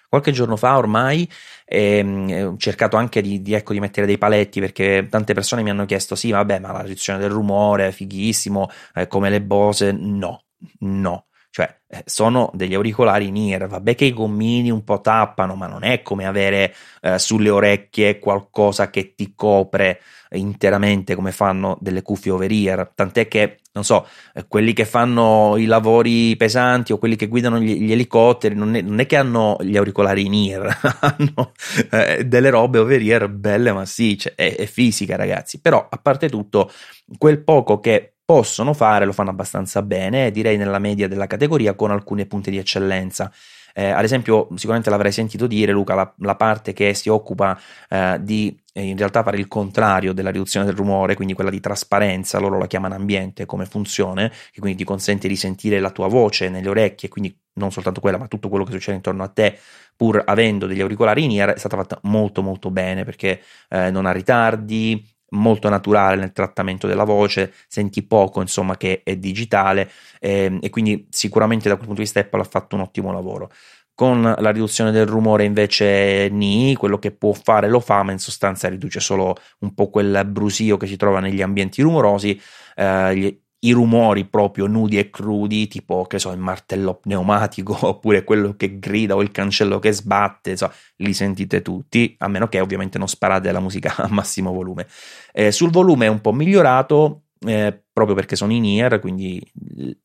qualche 0.09 0.31
giorno 0.31 0.55
fa 0.55 0.77
ormai 0.77 1.29
e 1.65 2.03
mm, 2.03 2.29
ho 2.45 2.57
cercato 2.57 2.97
anche 2.97 3.21
di, 3.21 3.41
di, 3.41 3.53
ecco, 3.53 3.73
di, 3.73 3.79
mettere 3.79 4.05
dei 4.05 4.17
paletti 4.17 4.59
perché 4.59 5.07
tante 5.09 5.33
persone 5.33 5.63
mi 5.63 5.69
hanno 5.69 5.85
chiesto 5.85 6.15
sì 6.15 6.29
vabbè 6.31 6.59
ma 6.59 6.71
la 6.71 6.81
riduzione 6.81 7.19
del 7.19 7.29
rumore 7.29 7.87
è 7.87 7.91
fighissimo 7.91 8.69
eh, 8.95 9.07
come 9.07 9.29
le 9.29 9.41
Bose 9.41 9.91
no 9.91 10.43
no 10.79 11.25
cioè 11.53 11.81
eh, 11.87 12.01
sono 12.07 12.49
degli 12.55 12.73
auricolari 12.73 13.27
in 13.27 13.37
ear 13.37 13.67
vabbè 13.67 13.93
che 13.93 14.05
i 14.05 14.13
gommini 14.13 14.71
un 14.71 14.83
po' 14.83 15.01
tappano 15.01 15.53
ma 15.53 15.67
non 15.67 15.83
è 15.83 16.01
come 16.01 16.25
avere 16.25 16.73
eh, 16.99 17.19
sulle 17.19 17.51
orecchie 17.51 18.17
qualcosa 18.17 18.89
che 18.89 19.13
ti 19.13 19.33
copre 19.35 19.99
interamente 20.31 21.13
come 21.15 21.31
fanno 21.31 21.77
delle 21.79 22.01
cuffie 22.01 22.31
over 22.31 22.51
ear, 22.51 22.91
tant'è 22.93 23.27
che, 23.27 23.59
non 23.73 23.83
so, 23.83 24.07
eh, 24.33 24.45
quelli 24.47 24.73
che 24.73 24.85
fanno 24.85 25.55
i 25.57 25.65
lavori 25.65 26.35
pesanti 26.35 26.91
o 26.91 26.97
quelli 26.97 27.15
che 27.15 27.27
guidano 27.27 27.59
gli, 27.59 27.81
gli 27.81 27.91
elicotteri, 27.91 28.55
non 28.55 28.75
è, 28.75 28.81
non 28.81 28.99
è, 28.99 29.05
che 29.05 29.15
hanno 29.15 29.57
gli 29.61 29.77
auricolari 29.77 30.25
in 30.25 30.33
ear, 30.33 30.79
hanno 31.01 31.51
eh, 31.91 32.25
delle 32.25 32.49
robe 32.49 32.79
over 32.79 33.01
ear 33.01 33.29
belle 33.29 33.71
massicce, 33.71 34.33
è, 34.35 34.55
è 34.55 34.65
fisica 34.65 35.15
ragazzi, 35.15 35.61
però 35.61 35.87
a 35.89 35.97
parte 35.97 36.29
tutto, 36.29 36.71
quel 37.17 37.43
poco 37.43 37.79
che 37.79 38.12
possono 38.25 38.73
fare 38.73 39.05
lo 39.05 39.11
fanno 39.11 39.29
abbastanza 39.29 39.81
bene, 39.81 40.31
direi 40.31 40.57
nella 40.57 40.79
media 40.79 41.07
della 41.07 41.27
categoria 41.27 41.73
con 41.75 41.91
alcune 41.91 42.25
punte 42.25 42.51
di 42.51 42.57
eccellenza. 42.57 43.31
Eh, 43.75 43.89
ad 43.89 44.03
esempio, 44.03 44.47
sicuramente 44.53 44.91
l'avrai 44.91 45.11
sentito 45.11 45.47
dire, 45.47 45.71
Luca, 45.71 45.95
la, 45.95 46.13
la 46.19 46.35
parte 46.35 46.73
che 46.73 46.93
si 46.93 47.09
occupa 47.09 47.59
eh, 47.89 48.19
di 48.21 48.55
eh, 48.71 48.83
in 48.85 48.97
realtà 48.97 49.23
fare 49.23 49.37
il 49.37 49.47
contrario 49.47 50.13
della 50.13 50.29
riduzione 50.29 50.65
del 50.65 50.75
rumore, 50.75 51.15
quindi 51.15 51.33
quella 51.33 51.49
di 51.49 51.59
trasparenza, 51.59 52.37
loro 52.39 52.59
la 52.59 52.67
chiamano 52.67 52.93
ambiente 52.93 53.45
come 53.47 53.65
funzione, 53.65 54.31
che 54.51 54.59
quindi 54.59 54.77
ti 54.77 54.83
consente 54.83 55.27
di 55.27 55.35
sentire 55.35 55.79
la 55.79 55.89
tua 55.89 56.07
voce 56.07 56.49
nelle 56.49 56.69
orecchie, 56.69 57.09
quindi 57.09 57.35
non 57.53 57.71
soltanto 57.71 57.99
quella, 57.99 58.17
ma 58.17 58.27
tutto 58.27 58.47
quello 58.49 58.63
che 58.63 58.71
succede 58.71 58.97
intorno 58.97 59.23
a 59.23 59.27
te, 59.27 59.57
pur 59.95 60.21
avendo 60.25 60.67
degli 60.67 60.81
auricolari 60.81 61.23
in 61.23 61.31
ear, 61.31 61.53
è 61.53 61.57
stata 61.57 61.77
fatta 61.77 61.99
molto 62.03 62.41
molto 62.41 62.71
bene 62.71 63.03
perché 63.03 63.41
eh, 63.69 63.91
non 63.91 64.05
ha 64.05 64.11
ritardi, 64.11 65.03
molto 65.33 65.69
naturale 65.69 66.15
nel 66.15 66.31
trattamento 66.31 66.87
della 66.87 67.03
voce, 67.03 67.53
senti 67.67 68.03
poco 68.03 68.41
insomma 68.41 68.77
che 68.77 69.01
è 69.03 69.15
digitale 69.15 69.89
eh, 70.19 70.57
e 70.61 70.69
quindi 70.69 71.07
sicuramente 71.09 71.69
da 71.69 71.75
quel 71.75 71.87
punto 71.87 72.01
di 72.01 72.07
vista 72.07 72.19
Apple 72.19 72.41
ha 72.41 72.45
fatto 72.45 72.75
un 72.75 72.81
ottimo 72.81 73.11
lavoro. 73.11 73.51
Con 73.95 74.21
la 74.21 74.49
riduzione 74.49 74.89
del 74.89 75.05
rumore 75.05 75.43
invece 75.43 76.27
ni, 76.31 76.73
quello 76.75 76.97
che 76.97 77.11
può 77.11 77.31
fare 77.33 77.69
lo 77.69 77.79
fa, 77.79 78.01
ma 78.01 78.11
in 78.11 78.17
sostanza 78.17 78.67
riduce 78.67 78.99
solo 78.99 79.35
un 79.59 79.75
po' 79.75 79.89
quel 79.91 80.23
brusio 80.25 80.77
che 80.77 80.87
si 80.87 80.95
trova 80.97 81.19
negli 81.19 81.43
ambienti 81.43 81.83
rumorosi, 81.83 82.39
eh, 82.75 83.42
i 83.63 83.71
rumori 83.71 84.25
proprio 84.25 84.67
nudi 84.67 84.97
e 84.97 85.09
crudi, 85.09 85.67
tipo 85.67 86.05
che 86.05 86.19
so, 86.19 86.31
il 86.31 86.39
martello 86.39 86.95
pneumatico 86.95 87.77
oppure 87.87 88.23
quello 88.23 88.55
che 88.55 88.79
grida 88.79 89.15
o 89.15 89.21
il 89.21 89.31
cancello 89.31 89.79
che 89.79 89.91
sbatte, 89.91 90.55
so, 90.57 90.71
li 90.97 91.13
sentite 91.13 91.61
tutti, 91.61 92.15
a 92.19 92.27
meno 92.27 92.47
che 92.47 92.59
ovviamente 92.59 92.97
non 92.97 93.07
sparate 93.07 93.51
la 93.51 93.59
musica 93.59 93.95
a 94.03 94.07
massimo 94.09 94.51
volume. 94.51 94.87
Eh, 95.31 95.51
sul 95.51 95.71
volume 95.71 96.05
è 96.05 96.09
un 96.09 96.21
po' 96.21 96.33
migliorato, 96.33 97.23
eh, 97.45 97.83
proprio 97.91 98.15
perché 98.15 98.35
sono 98.35 98.53
in 98.53 98.65
ear, 98.65 98.99
quindi 98.99 99.41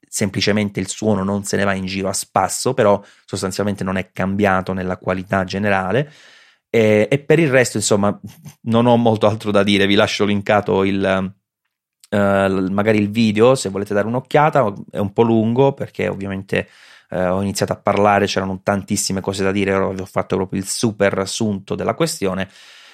semplicemente 0.09 0.81
il 0.81 0.89
suono 0.89 1.23
non 1.23 1.45
se 1.45 1.57
ne 1.57 1.65
va 1.65 1.75
in 1.75 1.87
giro 1.87 2.09
a 2.09 2.13
spasso, 2.13 2.75
però 2.75 3.03
sostanzialmente 3.25 3.85
non 3.85 3.97
è 3.97 4.11
cambiato 4.13 4.73
nella 4.73 4.99
qualità 4.99 5.45
generale. 5.45 6.13
E, 6.71 7.09
e 7.11 7.19
per 7.19 7.39
il 7.39 7.51
resto, 7.51 7.77
insomma, 7.77 8.19
non 8.63 8.87
ho 8.87 8.97
molto 8.97 9.27
altro 9.27 9.51
da 9.51 9.63
dire, 9.63 9.87
vi 9.87 9.95
lascio 9.95 10.25
linkato 10.25 10.85
il 10.85 11.37
Uh, 12.11 12.71
magari 12.71 12.99
il 12.99 13.11
video 13.11 13.55
se 13.55 13.69
volete 13.69 13.93
dare 13.93 14.07
un'occhiata 14.07 14.73
è 14.91 14.97
un 14.99 15.13
po' 15.13 15.21
lungo 15.21 15.75
perché 15.75 16.09
ovviamente 16.09 16.67
uh, 17.11 17.17
ho 17.17 17.43
iniziato 17.43 17.75
a 17.75 17.77
parlare 17.77 18.25
c'erano 18.25 18.61
tantissime 18.63 19.21
cose 19.21 19.45
da 19.45 19.53
dire 19.53 19.75
ho 19.75 20.07
fatto 20.07 20.37
proprio 20.37 20.59
il 20.59 20.67
super 20.67 21.19
assunto 21.19 21.75
della 21.75 21.93
questione 21.93 22.49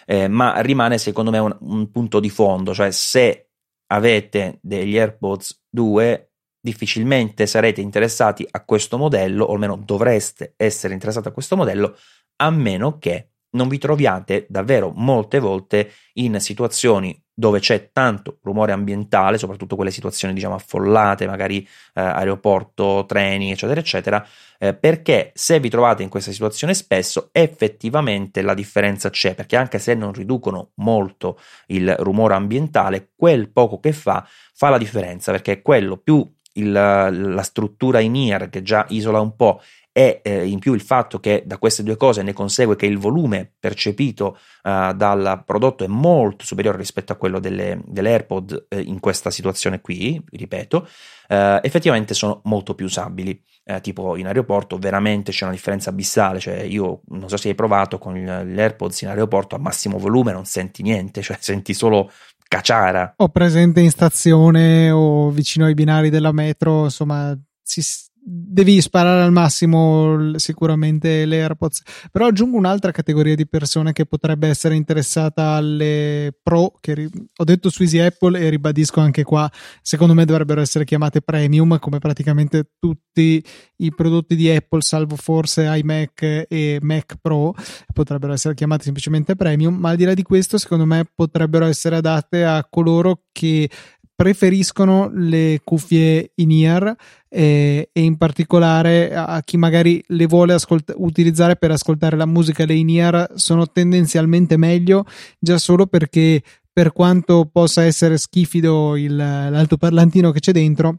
eh, 0.05 0.27
ma 0.27 0.61
rimane 0.63 0.99
secondo 0.99 1.31
me 1.31 1.39
un, 1.39 1.57
un, 1.61 1.91
punto 1.93 2.19
di 2.19 2.29
fondo 2.29 2.75
cioè 2.75 2.91
se 2.91 3.51
avete 3.93 4.59
degli 4.61 4.99
AirPods 4.99 5.63
2 5.71 6.33
difficilmente 6.61 7.47
sarete 7.47 7.81
interessati 7.81 8.45
a 8.51 8.65
questo 8.65 8.99
modello 8.99 9.45
o 9.45 9.53
almeno 9.53 9.77
dovreste 9.77 10.55
essere 10.57 10.93
interessati 10.93 11.29
a 11.29 11.33
questo 11.33 11.55
modello 11.55 11.97
a 12.37 12.51
meno 12.51 12.99
che 12.99 13.34
non 13.55 13.69
vi 13.69 13.79
troviate 13.79 14.47
davvero 14.49 14.93
molte 14.95 15.39
volte 15.39 15.93
in 16.15 16.39
situazioni 16.41 17.21
dove 17.37 17.59
c'è 17.59 17.91
tanto 17.93 18.39
rumore 18.43 18.71
ambientale, 18.71 19.39
soprattutto 19.39 19.75
quelle 19.75 19.91
situazioni 19.91 20.33
diciamo 20.35 20.55
affollate, 20.55 21.27
magari 21.27 21.67
eh, 21.95 22.01
aeroporto, 22.01 23.05
treni, 23.09 23.51
eccetera, 23.51 23.81
eccetera, 23.81 24.27
eh, 24.59 24.73
perché 24.73 25.33
se 25.35 25.59
vi 25.59 25.69
trovate 25.69 26.05
in 26.05 26.09
questa 26.09 26.31
situazione 26.31 26.75
spesso 26.75 27.31
effettivamente 27.33 28.41
la 28.41 28.55
differenza 28.55 29.11
c'è, 29.11 29.35
perché 29.35 29.57
anche 29.57 29.81
se 29.81 29.95
non 29.95 30.13
riducono 30.13 30.71
molto 30.77 31.41
il 31.67 31.93
rumore 31.99 32.35
ambientale, 32.35 33.11
quel 33.17 33.51
poco 33.51 33.81
che 33.81 33.93
fa 33.93 34.25
fa 34.53 34.69
la 34.69 34.79
differenza, 34.79 35.33
perché 35.33 35.61
quello 35.61 35.97
più 35.97 36.25
il, 36.55 36.71
la 36.71 37.43
struttura 37.43 37.99
in 37.99 38.15
ear 38.15 38.49
che 38.49 38.63
già 38.63 38.87
isola 38.91 39.19
un 39.21 39.35
po' 39.35 39.61
e 39.97 40.23
eh, 40.25 40.45
in 40.45 40.59
più 40.59 40.75
il 40.75 40.81
fatto 40.81 41.21
che 41.21 41.45
da 41.47 41.57
queste 41.57 41.85
due 41.85 41.97
cose 41.97 42.25
ne 42.25 42.33
consegue 42.33 42.75
che 42.75 42.85
il 42.85 42.99
volume 42.99 43.49
percepito 43.61 44.37
eh, 44.65 44.93
dal 44.93 45.45
prodotto 45.47 45.85
è 45.85 45.87
molto 45.87 46.45
superiore 46.45 46.79
rispetto 46.79 47.13
a 47.13 47.17
quello 47.17 47.39
delle, 47.39 47.81
delle 47.87 48.11
AirPod 48.11 48.67
eh, 48.71 48.81
in 48.81 48.99
questa 48.99 49.31
situazione 49.31 49.81
qui, 49.81 50.21
ripeto, 50.33 50.89
eh, 51.29 51.61
effettivamente 51.63 52.13
sono 52.13 52.41
molto 52.45 52.75
più 52.75 52.87
usabili. 52.87 53.41
Eh, 53.67 53.81
tipo 53.81 54.17
in 54.17 54.27
aeroporto 54.27 54.77
veramente 54.79 55.31
c'è 55.31 55.45
una 55.45 55.55
differenza 55.55 55.91
abissale, 55.91 56.41
cioè 56.41 56.61
io 56.61 57.03
non 57.11 57.29
so 57.29 57.37
se 57.37 57.51
hai 57.51 57.55
provato 57.55 57.97
con 57.97 58.15
gli 58.15 58.61
AirPods 58.61 59.03
in 59.03 59.09
aeroporto 59.09 59.55
a 59.55 59.59
massimo 59.59 59.97
volume 59.99 60.33
non 60.33 60.45
senti 60.45 60.83
niente, 60.83 61.23
cioè 61.23 61.39
senti 61.39 61.73
solo 61.73 62.11
cacciara. 62.49 63.15
O 63.19 63.29
presente 63.29 63.81
in 63.81 63.91
stazione 63.91 64.91
o 64.91 65.31
vicino 65.31 65.67
ai 65.67 65.75
binari 65.75 66.11
della 66.11 66.33
metro, 66.33 66.83
insomma, 66.85 67.39
si, 67.63 67.81
devi 68.27 68.81
sparare 68.81 69.23
al 69.23 69.33
massimo 69.33 70.39
sicuramente 70.39 71.27
le 71.27 71.43
AirPods. 71.43 71.83
Però 72.11 72.27
aggiungo 72.27 72.57
un'altra 72.57 72.91
categoria 72.91 73.35
di 73.35 73.47
persone 73.47 73.93
che 73.93 74.07
potrebbe 74.07 74.49
essere 74.49 74.75
interessata 74.75 75.51
alle 75.51 76.35
Pro 76.43 76.79
che 76.81 76.95
ri- 76.95 77.11
ho 77.37 77.45
detto 77.45 77.69
su 77.69 77.83
Easy 77.83 77.99
Apple 77.99 78.41
e 78.41 78.49
ribadisco 78.49 79.01
anche 79.01 79.25
qua 79.25 79.51
secondo 79.83 80.15
me 80.15 80.25
dovrebbero 80.25 80.61
essere 80.63 80.85
chiamate 80.85 81.21
premium 81.21 81.79
come 81.79 81.99
praticamente 81.99 82.71
tutti 82.79 83.45
i 83.77 83.95
prodotti 83.95 84.37
di 84.37 84.49
Apple 84.49 84.81
salvo 84.81 85.17
forse 85.17 85.65
iMac 85.67 86.47
e 86.49 86.79
Mac 86.81 87.17
Pro 87.21 87.55
potrebbero 87.93 88.33
essere 88.33 88.55
chiamati 88.55 88.85
semplicemente 88.85 89.37
premium. 89.37 89.75
Ma 89.75 89.91
al 89.91 89.97
di 89.97 90.05
là 90.05 90.15
di 90.15 90.23
questo 90.23 90.57
secondo 90.57 90.87
me 90.87 91.05
potrebbero 91.15 91.67
essere 91.67 91.97
adatte 91.97 92.45
a 92.45 92.67
coloro 92.69 93.25
che 93.33 93.69
preferiscono 94.15 95.11
le 95.13 95.61
cuffie 95.65 96.33
in 96.37 96.53
ear 96.53 96.95
e, 97.35 97.89
e 97.93 98.01
in 98.01 98.17
particolare 98.17 99.13
a 99.13 99.43
chi 99.45 99.57
magari 99.57 100.01
le 100.07 100.27
vuole 100.27 100.53
ascolt- 100.53 100.95
utilizzare 100.97 101.57
per 101.57 101.73
ascoltare 101.73 102.17
la 102.17 102.27
musica 102.27 102.65
le 102.65 102.75
in 102.75 102.89
ear 102.91 103.33
sono 103.35 103.67
tendenzialmente 103.67 104.57
meglio 104.57 105.05
già 105.41 105.59
solo 105.59 105.87
perché 105.87 106.41
per 106.73 106.93
quanto 106.93 107.49
possa 107.51 107.83
essere 107.83 108.19
schifido 108.19 108.95
il, 108.97 109.17
l'altoparlantino 109.17 110.31
che 110.31 110.39
c'è 110.39 110.53
dentro 110.53 110.99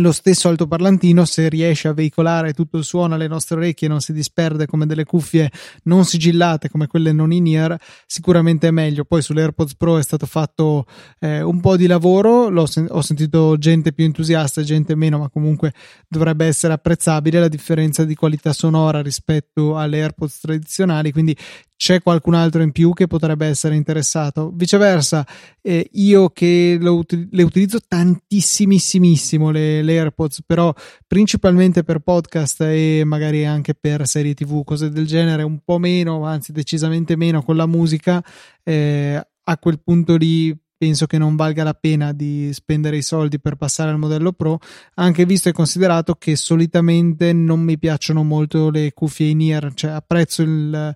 lo 0.00 0.12
stesso 0.12 0.48
altoparlantino, 0.48 1.24
se 1.24 1.48
riesce 1.48 1.88
a 1.88 1.92
veicolare 1.92 2.52
tutto 2.52 2.76
il 2.78 2.84
suono 2.84 3.14
alle 3.14 3.28
nostre 3.28 3.56
orecchie 3.56 3.86
e 3.86 3.90
non 3.90 4.00
si 4.00 4.12
disperde 4.12 4.66
come 4.66 4.86
delle 4.86 5.04
cuffie 5.04 5.50
non 5.84 6.04
sigillate 6.04 6.68
come 6.68 6.86
quelle 6.86 7.12
non 7.12 7.32
in 7.32 7.46
ear, 7.46 7.78
sicuramente 8.06 8.68
è 8.68 8.70
meglio. 8.70 9.04
Poi 9.04 9.22
sulle 9.22 9.42
AirPods 9.42 9.76
Pro 9.76 9.98
è 9.98 10.02
stato 10.02 10.26
fatto 10.26 10.86
eh, 11.20 11.42
un 11.42 11.60
po' 11.60 11.76
di 11.76 11.86
lavoro, 11.86 12.66
sen- 12.66 12.88
ho 12.90 13.02
sentito 13.02 13.56
gente 13.58 13.92
più 13.92 14.04
entusiasta 14.04 14.60
e 14.60 14.64
gente 14.64 14.94
meno, 14.94 15.18
ma 15.18 15.28
comunque 15.28 15.72
dovrebbe 16.08 16.46
essere 16.46 16.72
apprezzabile 16.72 17.40
la 17.40 17.48
differenza 17.48 18.04
di 18.04 18.14
qualità 18.14 18.52
sonora 18.52 19.02
rispetto 19.02 19.76
alle 19.76 20.00
AirPods 20.02 20.40
tradizionali, 20.40 21.12
quindi 21.12 21.36
c'è 21.76 22.00
qualcun 22.00 22.34
altro 22.34 22.62
in 22.62 22.72
più 22.72 22.92
che 22.92 23.06
potrebbe 23.06 23.46
essere 23.46 23.74
interessato. 23.74 24.50
Viceversa, 24.54 25.26
eh, 25.60 25.88
io 25.92 26.30
che 26.30 26.78
ut- 26.80 27.28
le 27.30 27.42
utilizzo 27.42 27.78
tantissimissimo 27.86 29.50
le, 29.50 29.82
le, 29.84 29.98
AirPods, 29.98 30.42
però 30.44 30.72
principalmente 31.06 31.84
per 31.84 32.00
podcast 32.00 32.62
e 32.62 33.02
magari 33.04 33.44
anche 33.44 33.74
per 33.74 34.06
serie 34.06 34.34
TV, 34.34 34.64
cose 34.64 34.90
del 34.90 35.06
genere, 35.06 35.42
un 35.42 35.60
po' 35.64 35.78
meno, 35.78 36.24
anzi 36.24 36.52
decisamente 36.52 37.16
meno 37.16 37.42
con 37.42 37.56
la 37.56 37.66
musica, 37.66 38.22
eh, 38.62 39.24
a 39.46 39.58
quel 39.58 39.80
punto 39.80 40.16
lì 40.16 40.56
penso 40.76 41.06
che 41.06 41.18
non 41.18 41.36
valga 41.36 41.62
la 41.62 41.74
pena 41.74 42.12
di 42.12 42.50
spendere 42.52 42.96
i 42.96 43.02
soldi 43.02 43.40
per 43.40 43.54
passare 43.56 43.90
al 43.90 43.98
modello 43.98 44.32
Pro, 44.32 44.58
anche 44.94 45.24
visto 45.24 45.48
e 45.48 45.52
considerato 45.52 46.14
che 46.16 46.36
solitamente 46.36 47.32
non 47.32 47.60
mi 47.60 47.78
piacciono 47.78 48.22
molto 48.22 48.70
le 48.70 48.92
cuffie 48.92 49.28
in 49.28 49.40
ear, 49.40 49.72
cioè 49.74 49.92
apprezzo 49.92 50.42
il, 50.42 50.94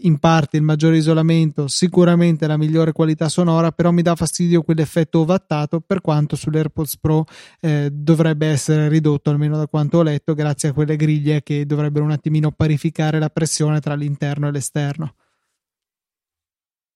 in 0.00 0.18
parte 0.18 0.56
il 0.56 0.62
maggiore 0.62 0.96
isolamento, 0.96 1.68
sicuramente 1.68 2.46
la 2.46 2.56
migliore 2.56 2.92
qualità 2.92 3.28
sonora, 3.28 3.72
però 3.72 3.90
mi 3.90 4.02
dà 4.02 4.14
fastidio 4.14 4.62
quell'effetto 4.62 5.20
ovattato 5.20 5.80
per 5.80 6.00
quanto 6.00 6.36
sull'AirPods 6.36 6.98
Pro 6.98 7.24
eh, 7.60 7.88
dovrebbe 7.90 8.46
essere 8.46 8.88
ridotto, 8.88 9.30
almeno 9.30 9.56
da 9.56 9.66
quanto 9.66 9.98
ho 9.98 10.02
letto, 10.02 10.34
grazie 10.34 10.70
a 10.70 10.72
quelle 10.72 10.96
griglie 10.96 11.42
che 11.42 11.64
dovrebbero 11.64 12.04
un 12.04 12.10
attimino 12.10 12.50
parificare 12.50 13.18
la 13.18 13.30
pressione 13.30 13.80
tra 13.80 13.94
l'interno 13.94 14.48
e 14.48 14.50
l'esterno. 14.50 15.14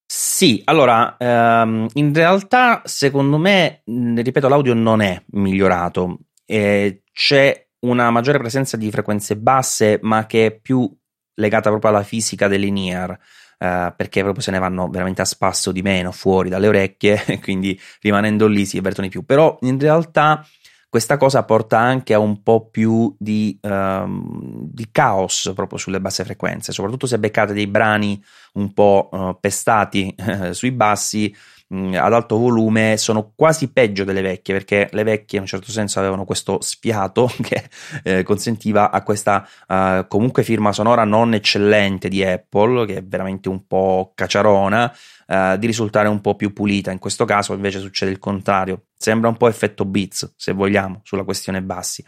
Sì, 0.07 0.61
allora, 0.65 1.17
ehm, 1.17 1.87
in 1.95 2.13
realtà 2.13 2.83
secondo 2.85 3.39
me, 3.39 3.83
ripeto, 3.85 4.49
l'audio 4.49 4.75
non 4.75 5.01
è 5.01 5.23
migliorato, 5.29 6.19
eh, 6.45 7.05
c'è 7.13 7.69
una 7.81 8.11
maggiore 8.11 8.39
presenza 8.39 8.77
di 8.77 8.91
frequenze 8.91 9.37
basse, 9.37 9.99
ma 10.03 10.27
che 10.27 10.47
è 10.47 10.59
più 10.59 10.91
legata 11.35 11.71
proprio 11.71 11.91
alla 11.91 12.03
fisica 12.03 12.49
dell'in-ear. 12.49 13.19
Uh, 13.61 13.93
perché 13.95 14.23
proprio 14.23 14.43
se 14.43 14.53
ne 14.53 14.59
vanno 14.59 14.89
veramente 14.89 15.21
a 15.21 15.27
spasso 15.27 15.71
di 15.71 15.83
meno 15.83 16.13
fuori 16.13 16.49
dalle 16.49 16.67
orecchie 16.67 17.23
quindi 17.45 17.79
rimanendo 18.01 18.47
lì 18.47 18.65
si 18.65 18.79
avvertono 18.79 19.07
di 19.07 19.13
più. 19.13 19.27
Però 19.27 19.59
in 19.61 19.79
realtà 19.79 20.47
questa 20.91 21.17
cosa 21.17 21.45
porta 21.45 21.79
anche 21.79 22.15
a 22.15 22.19
un 22.19 22.43
po' 22.43 22.69
più 22.69 23.15
di, 23.17 23.57
um, 23.63 24.61
di 24.73 24.89
caos 24.91 25.53
proprio 25.55 25.79
sulle 25.79 26.01
basse 26.01 26.25
frequenze, 26.25 26.73
soprattutto 26.73 27.07
se 27.07 27.19
beccate 27.19 27.53
dei 27.53 27.69
brani 27.69 28.21
un 28.55 28.73
po' 28.73 29.09
uh, 29.13 29.39
pestati 29.39 30.13
sui 30.51 30.73
bassi 30.73 31.33
mh, 31.71 31.95
ad 31.95 32.13
alto 32.13 32.39
volume 32.39 32.97
sono 32.97 33.33
quasi 33.35 33.73
peggio 33.73 34.05
delle 34.05 34.23
vecchie 34.23 34.55
perché 34.55 34.89
le 34.93 35.03
vecchie 35.03 35.39
in 35.39 35.45
un 35.45 35.49
certo 35.49 35.71
senso 35.71 35.99
avevano 35.99 36.25
questo 36.25 36.61
sfiato 36.61 37.31
che 37.43 37.69
eh, 38.03 38.23
consentiva 38.23 38.91
a 38.91 39.03
questa 39.03 39.47
uh, 39.69 40.07
comunque 40.09 40.43
firma 40.43 40.73
sonora 40.73 41.05
non 41.05 41.35
eccellente 41.35 42.09
di 42.09 42.25
Apple 42.25 42.87
che 42.87 42.97
è 42.97 43.05
veramente 43.05 43.49
un 43.49 43.67
po' 43.67 44.13
cacciarona 44.15 44.95
uh, 45.27 45.57
di 45.57 45.67
risultare 45.67 46.09
un 46.09 46.21
po' 46.21 46.35
più 46.35 46.53
pulita. 46.53 46.91
In 46.91 46.99
questo 46.99 47.25
caso 47.25 47.55
invece 47.55 47.81
succede 47.81 48.11
il 48.11 48.19
contrario. 48.19 48.87
Sembra 48.97 49.29
un 49.29 49.37
po' 49.37 49.49
effetto 49.49 49.85
Beats 49.85 50.35
se 50.37 50.53
vogliamo 50.53 51.01
sulla 51.05 51.25
questione 51.25 51.63
bassi. 51.63 52.05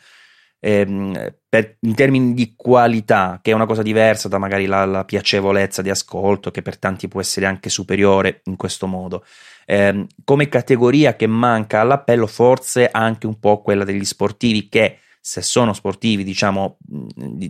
Ehm, 0.64 1.35
per, 1.48 1.77
in 1.81 1.94
termini 1.96 2.35
di 2.35 2.55
qualità, 2.57 3.40
che 3.42 3.51
è 3.51 3.55
una 3.55 3.66
cosa 3.66 3.83
diversa 3.83 4.29
da 4.29 4.38
magari 4.38 4.66
la, 4.66 4.85
la, 4.85 5.05
piacevolezza 5.05 5.83
di 5.83 5.90
ascolto, 5.90 6.53
che 6.53 6.62
per 6.62 6.79
tanti 6.79 7.09
può 7.09 7.20
essere 7.20 7.46
anche 7.46 7.68
superiore 7.68 8.42
in 8.44 8.55
questo 8.55 8.87
modo. 8.87 9.25
Eh, 9.64 10.07
come 10.25 10.48
categoria 10.48 11.16
che 11.16 11.27
manca 11.27 11.81
all'appello, 11.81 12.27
forse 12.27 12.88
anche 12.90 13.27
un 13.27 13.38
po' 13.38 13.62
quella 13.62 13.85
degli 13.85 14.05
sportivi 14.05 14.68
che 14.68 14.98
se 15.25 15.40
sono 15.40 15.72
sportivi, 15.72 16.25
diciamo, 16.25 16.79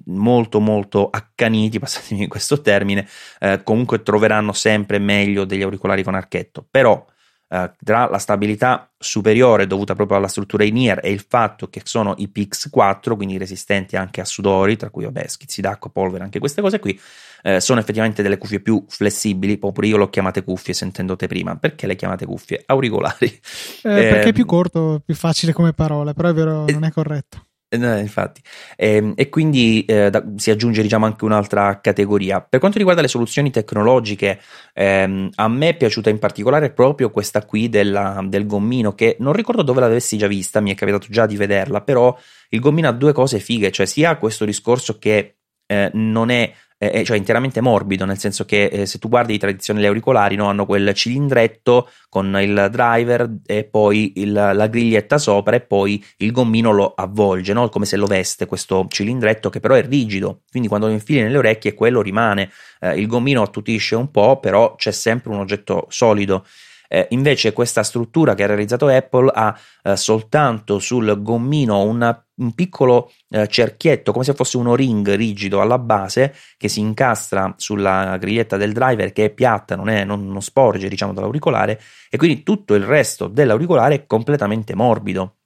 molto 0.07 0.61
molto 0.61 1.09
accaniti, 1.09 1.79
passatemi 1.81 2.29
questo 2.29 2.61
termine, 2.61 3.09
eh, 3.41 3.63
comunque 3.63 4.03
troveranno 4.03 4.53
sempre 4.53 4.99
meglio 4.99 5.45
degli 5.45 5.63
auricolari 5.63 6.03
con 6.03 6.15
archetto. 6.15 6.67
Però 6.71 7.03
eh, 7.53 7.71
tra 7.85 8.09
la 8.09 8.17
stabilità 8.17 8.91
superiore 8.97 9.67
dovuta 9.67 9.95
proprio 9.95 10.17
alla 10.17 10.29
struttura 10.29 10.65
in 10.65 10.79
ear 10.79 11.01
e 11.03 11.11
il 11.11 11.23
fatto 11.29 11.69
che 11.69 11.83
sono 11.85 12.15
i 12.17 12.31
PX4, 12.35 13.15
quindi 13.15 13.37
resistenti 13.37 13.95
anche 13.95 14.23
a 14.23 14.25
sudori, 14.25 14.79
tra 14.79 14.89
cui 14.89 15.05
vabbè, 15.05 15.27
schizzi 15.27 15.61
d'acqua, 15.61 15.91
polvere, 15.91 16.25
anche 16.25 16.39
queste 16.39 16.63
cose 16.63 16.79
qui, 16.79 16.99
eh, 17.43 17.61
sono 17.61 17.81
effettivamente 17.81 18.23
delle 18.23 18.39
cuffie 18.39 18.61
più 18.61 18.83
flessibili, 18.89 19.59
pure 19.59 19.87
io 19.87 19.99
le 19.99 20.05
ho 20.05 20.09
chiamate 20.09 20.43
cuffie 20.43 20.73
sentendo 20.73 21.15
te 21.15 21.27
prima, 21.27 21.57
perché 21.57 21.87
le 21.87 21.95
chiamate 21.95 22.25
cuffie? 22.25 22.63
Auricolari. 22.65 23.27
Eh, 23.27 23.39
perché 23.83 24.29
è 24.31 24.33
più 24.33 24.47
corto, 24.47 25.03
più 25.05 25.15
facile 25.15 25.53
come 25.53 25.75
parole, 25.75 26.15
però 26.15 26.31
è 26.31 26.33
vero, 26.33 26.65
non 26.69 26.85
è 26.85 26.91
corretto. 26.91 27.49
Eh, 27.75 28.01
infatti, 28.01 28.43
e, 28.77 28.97
ehm, 28.97 29.13
e 29.17 29.31
quindi 29.31 29.83
eh, 29.87 30.11
da, 30.11 30.23
si 30.37 30.51
aggiunge 30.51 30.83
diciamo 30.83 31.07
anche 31.07 31.25
un'altra 31.25 31.81
categoria. 31.81 32.43
Per 32.43 32.61
quanto 32.61 32.77
riguarda 32.77 33.01
le 33.01 33.09
soluzioni 33.09 33.51
tecnologiche, 33.51 34.41
ehm, 34.75 35.31
a 35.37 35.49
me 35.49 35.69
è 35.71 35.77
piaciuta 35.77 36.11
in 36.11 36.19
particolare 36.19 36.71
proprio 36.73 37.11
questa 37.11 37.47
qui 37.47 37.71
della, 37.71 38.23
del 38.29 38.47
gommino, 38.47 38.95
che 38.95 39.17
non 39.21 39.33
ricordo 39.33 39.63
dove 39.63 39.81
l'avessi 39.81 40.19
già 40.19 40.27
vista, 40.27 40.61
mi 40.61 40.71
è 40.71 40.75
capitato 40.75 41.07
già 41.09 41.25
di 41.25 41.37
vederla, 41.37 41.81
però 41.81 42.15
il 42.51 42.61
gommino 42.61 42.89
ha 42.89 42.93
due 42.93 43.15
cose 43.15 43.39
fighe, 43.39 43.71
cioè 43.71 43.87
sia 43.87 44.17
questo 44.17 44.45
discorso 44.45 44.99
che 44.99 45.37
eh, 45.65 45.91
non 45.95 46.29
è 46.29 46.53
eh, 46.91 47.05
cioè 47.05 47.17
interamente 47.17 47.61
morbido, 47.61 48.05
nel 48.05 48.19
senso 48.19 48.45
che 48.45 48.65
eh, 48.65 48.87
se 48.87 48.99
tu 48.99 49.09
guardi 49.09 49.35
i 49.35 49.39
tradizionali 49.39 49.87
auricolari 49.87 50.35
no, 50.35 50.49
hanno 50.49 50.67
quel 50.67 50.93
cilindretto 50.95 51.89
con 52.09 52.37
il 52.41 52.69
driver 52.73 53.31
e 53.47 53.63
poi 53.65 54.15
il, 54.17 54.33
la 54.33 54.67
griglietta 54.67 55.19
sopra 55.19 55.55
e 55.55 55.61
poi 55.61 56.05
il 56.19 56.33
gommino 56.33 56.73
lo 56.73 56.93
avvolge, 56.95 57.53
no? 57.53 57.69
come 57.69 57.85
se 57.85 57.97
lo 57.97 58.07
veste 58.07 58.47
questo 58.47 58.87
cilindretto 58.89 59.49
che 59.49 59.61
però 59.61 59.75
è 59.75 59.87
rigido, 59.87 60.41
quindi 60.51 60.69
quando 60.69 60.87
lo 60.87 60.93
infili 60.93 61.23
nelle 61.23 61.39
orecchie 61.39 61.75
quello 61.75 62.03
rimane, 62.03 62.51
eh, 62.81 62.99
il 62.99 63.07
gommino 63.07 63.43
attutisce 63.43 63.95
un 63.95 64.11
po', 64.11 64.41
però 64.41 64.75
c'è 64.75 64.91
sempre 64.91 65.31
un 65.31 65.39
oggetto 65.39 65.87
solido. 65.89 66.45
Eh, 66.95 67.07
invece 67.13 67.55
questa 67.55 67.83
struttura 67.83 68.35
che 68.35 68.43
ha 68.43 68.47
realizzato 68.47 68.87
Apple 68.87 69.31
ha 69.35 69.59
eh, 69.83 69.97
soltanto 69.97 70.79
sul 70.79 71.23
gommino 71.23 71.81
una, 71.85 72.23
un 72.35 72.53
piccolo 72.53 73.11
eh, 73.31 73.49
cerchietto, 73.49 74.13
come 74.13 74.25
se 74.25 74.35
fosse 74.35 74.59
un 74.59 74.75
ring 74.77 75.15
rigido 75.15 75.63
alla 75.63 75.79
base 75.79 76.35
che 76.59 76.69
si 76.69 76.81
incastra 76.81 77.55
sulla 77.57 78.19
griglietta 78.19 78.59
del 78.59 78.75
driver 78.75 79.11
che 79.15 79.25
è 79.25 79.31
piatta, 79.31 79.75
non, 79.75 79.89
è, 79.89 80.05
non, 80.05 80.27
non 80.27 80.43
sporge 80.43 80.91
diciamo 80.91 81.15
dall'auricolare 81.15 81.81
e 82.11 82.19
quindi 82.19 82.43
tutto 82.43 82.75
il 82.75 82.85
resto 82.85 83.27
dell'auricolare 83.27 83.95
è 83.95 84.07
completamente 84.07 84.75
morbido. 84.75 85.37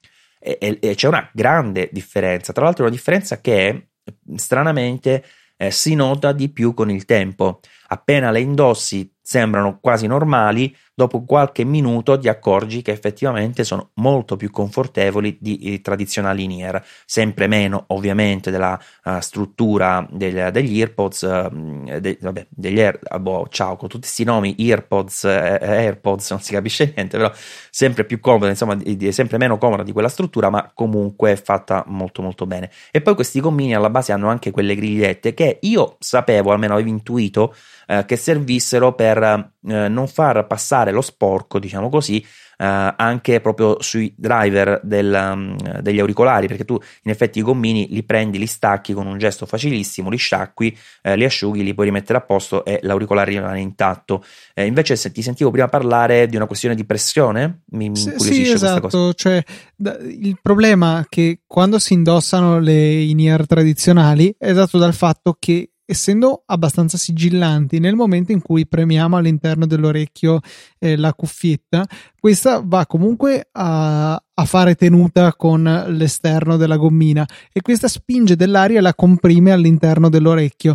E, 0.40 0.58
e, 0.60 0.78
e 0.80 0.94
c'è 0.96 1.06
una 1.06 1.30
grande 1.32 1.90
differenza, 1.92 2.52
tra 2.52 2.64
l'altro 2.64 2.82
una 2.82 2.92
differenza 2.92 3.40
che 3.40 3.90
stranamente 4.34 5.22
eh, 5.56 5.70
si 5.70 5.94
nota 5.94 6.32
di 6.32 6.48
più 6.48 6.74
con 6.74 6.90
il 6.90 7.04
tempo. 7.04 7.60
Appena 7.88 8.30
le 8.30 8.40
indossi 8.40 9.14
sembrano 9.22 9.78
quasi 9.80 10.06
normali, 10.06 10.74
dopo 10.96 11.24
qualche 11.24 11.62
minuto 11.62 12.18
ti 12.18 12.26
accorgi 12.26 12.80
che 12.80 12.90
effettivamente 12.90 13.64
sono 13.64 13.90
molto 13.96 14.36
più 14.36 14.50
confortevoli 14.50 15.36
di, 15.38 15.58
di 15.58 15.80
tradizionali 15.82 16.44
in-ear, 16.44 16.82
sempre 17.04 17.46
meno 17.48 17.84
ovviamente 17.88 18.50
della 18.50 18.80
uh, 19.04 19.20
struttura 19.20 20.06
del, 20.10 20.50
degli 20.52 20.80
AirPods, 20.80 21.20
uh, 21.20 22.00
de, 22.00 22.16
vabbè, 22.18 22.46
degli 22.48 22.80
Air, 22.80 22.98
ah, 23.02 23.18
boh, 23.18 23.46
ciao, 23.50 23.76
con 23.76 23.88
tutti 23.88 24.04
questi 24.04 24.24
nomi, 24.24 24.56
AirPods, 24.58 25.24
eh, 25.24 25.58
AirPods, 25.60 26.30
non 26.32 26.40
si 26.40 26.52
capisce 26.52 26.90
niente, 26.96 27.18
però 27.18 27.30
sempre 27.70 28.06
più 28.06 28.18
comoda, 28.18 28.48
insomma, 28.48 28.74
di, 28.74 28.96
di, 28.96 29.12
sempre 29.12 29.36
meno 29.36 29.58
comoda 29.58 29.82
di 29.82 29.92
quella 29.92 30.08
struttura, 30.08 30.48
ma 30.48 30.70
comunque 30.72 31.36
fatta 31.36 31.84
molto 31.88 32.22
molto 32.22 32.46
bene. 32.46 32.70
E 32.90 33.02
poi 33.02 33.14
questi 33.14 33.40
gommini 33.40 33.74
alla 33.74 33.90
base 33.90 34.12
hanno 34.12 34.30
anche 34.30 34.50
quelle 34.50 34.74
grigliette 34.74 35.34
che 35.34 35.58
io 35.60 35.96
sapevo, 35.98 36.52
almeno 36.52 36.72
avevo 36.72 36.88
intuito, 36.88 37.54
eh, 37.86 38.06
che 38.06 38.16
servissero 38.16 38.94
per 38.94 39.52
eh, 39.66 39.88
non 39.88 40.06
far 40.06 40.46
passare 40.46 40.92
lo 40.92 41.00
sporco, 41.00 41.58
diciamo 41.58 41.88
così, 41.88 42.24
eh, 42.58 42.94
anche 42.96 43.40
proprio 43.40 43.76
sui 43.80 44.14
driver 44.16 44.80
del, 44.82 45.12
um, 45.12 45.56
degli 45.80 45.98
auricolari, 45.98 46.46
perché 46.46 46.64
tu 46.64 46.78
in 47.02 47.10
effetti 47.10 47.38
i 47.38 47.42
gommini 47.42 47.88
li 47.90 48.02
prendi, 48.02 48.38
li 48.38 48.46
stacchi 48.46 48.92
con 48.92 49.06
un 49.06 49.18
gesto 49.18 49.44
facilissimo, 49.44 50.08
li 50.08 50.16
sciacqui, 50.16 50.76
eh, 51.02 51.16
li 51.16 51.24
asciughi, 51.24 51.62
li 51.62 51.74
puoi 51.74 51.86
rimettere 51.86 52.18
a 52.18 52.22
posto 52.22 52.64
e 52.64 52.78
l'auricolare 52.82 53.32
rimane 53.32 53.60
intatto. 53.60 54.24
Eh, 54.54 54.64
invece 54.66 54.96
se 54.96 55.12
ti 55.12 55.22
sentivo 55.22 55.50
prima 55.50 55.68
parlare 55.68 56.26
di 56.26 56.36
una 56.36 56.46
questione 56.46 56.74
di 56.74 56.84
pressione, 56.84 57.62
mi, 57.72 57.90
mi 57.90 57.96
sì, 57.96 58.14
sì, 58.18 58.50
esatto, 58.50 59.12
cioè 59.14 59.42
da, 59.74 59.96
il 60.00 60.38
problema 60.40 61.00
è 61.00 61.04
che 61.08 61.40
quando 61.46 61.78
si 61.78 61.92
indossano 61.92 62.58
le 62.58 63.02
in-ear 63.02 63.46
tradizionali 63.46 64.34
è 64.38 64.52
dato 64.52 64.78
dal 64.78 64.94
fatto 64.94 65.36
che 65.38 65.70
essendo 65.86 66.42
abbastanza 66.46 66.98
sigillanti 66.98 67.78
nel 67.78 67.94
momento 67.94 68.32
in 68.32 68.42
cui 68.42 68.66
premiamo 68.66 69.16
all'interno 69.16 69.66
dell'orecchio 69.66 70.40
eh, 70.78 70.96
la 70.96 71.14
cuffietta, 71.14 71.86
questa 72.18 72.60
va 72.62 72.86
comunque 72.86 73.48
a, 73.52 74.14
a, 74.14 74.44
fare 74.44 74.74
tenuta 74.74 75.32
con 75.34 75.62
l'esterno 75.88 76.56
della 76.56 76.76
gommina 76.76 77.24
e 77.52 77.62
questa 77.62 77.86
spinge 77.86 78.34
dell'aria 78.34 78.78
e 78.78 78.82
la 78.82 78.94
comprime 78.94 79.52
all'interno 79.52 80.08
dell'orecchio. 80.08 80.74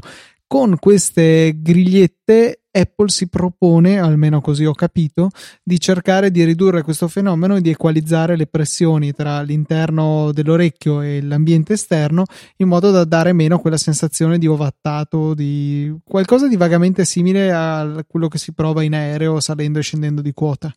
Con 0.51 0.77
queste 0.79 1.61
grigliette 1.61 2.63
Apple 2.71 3.07
si 3.07 3.29
propone, 3.29 3.99
almeno 3.99 4.41
così 4.41 4.65
ho 4.65 4.73
capito, 4.73 5.29
di 5.63 5.79
cercare 5.79 6.29
di 6.29 6.43
ridurre 6.43 6.81
questo 6.81 7.07
fenomeno 7.07 7.55
e 7.55 7.61
di 7.61 7.69
equalizzare 7.69 8.35
le 8.35 8.47
pressioni 8.47 9.13
tra 9.13 9.43
l'interno 9.43 10.33
dell'orecchio 10.33 10.99
e 10.99 11.21
l'ambiente 11.21 11.71
esterno 11.71 12.25
in 12.57 12.67
modo 12.67 12.91
da 12.91 13.05
dare 13.05 13.31
meno 13.31 13.59
quella 13.59 13.77
sensazione 13.77 14.37
di 14.37 14.47
ovattato, 14.47 15.33
di 15.33 15.95
qualcosa 16.03 16.49
di 16.49 16.57
vagamente 16.57 17.05
simile 17.05 17.49
a 17.53 18.03
quello 18.05 18.27
che 18.27 18.37
si 18.37 18.53
prova 18.53 18.83
in 18.83 18.93
aereo 18.93 19.39
salendo 19.39 19.79
e 19.79 19.83
scendendo 19.83 20.21
di 20.21 20.33
quota. 20.33 20.69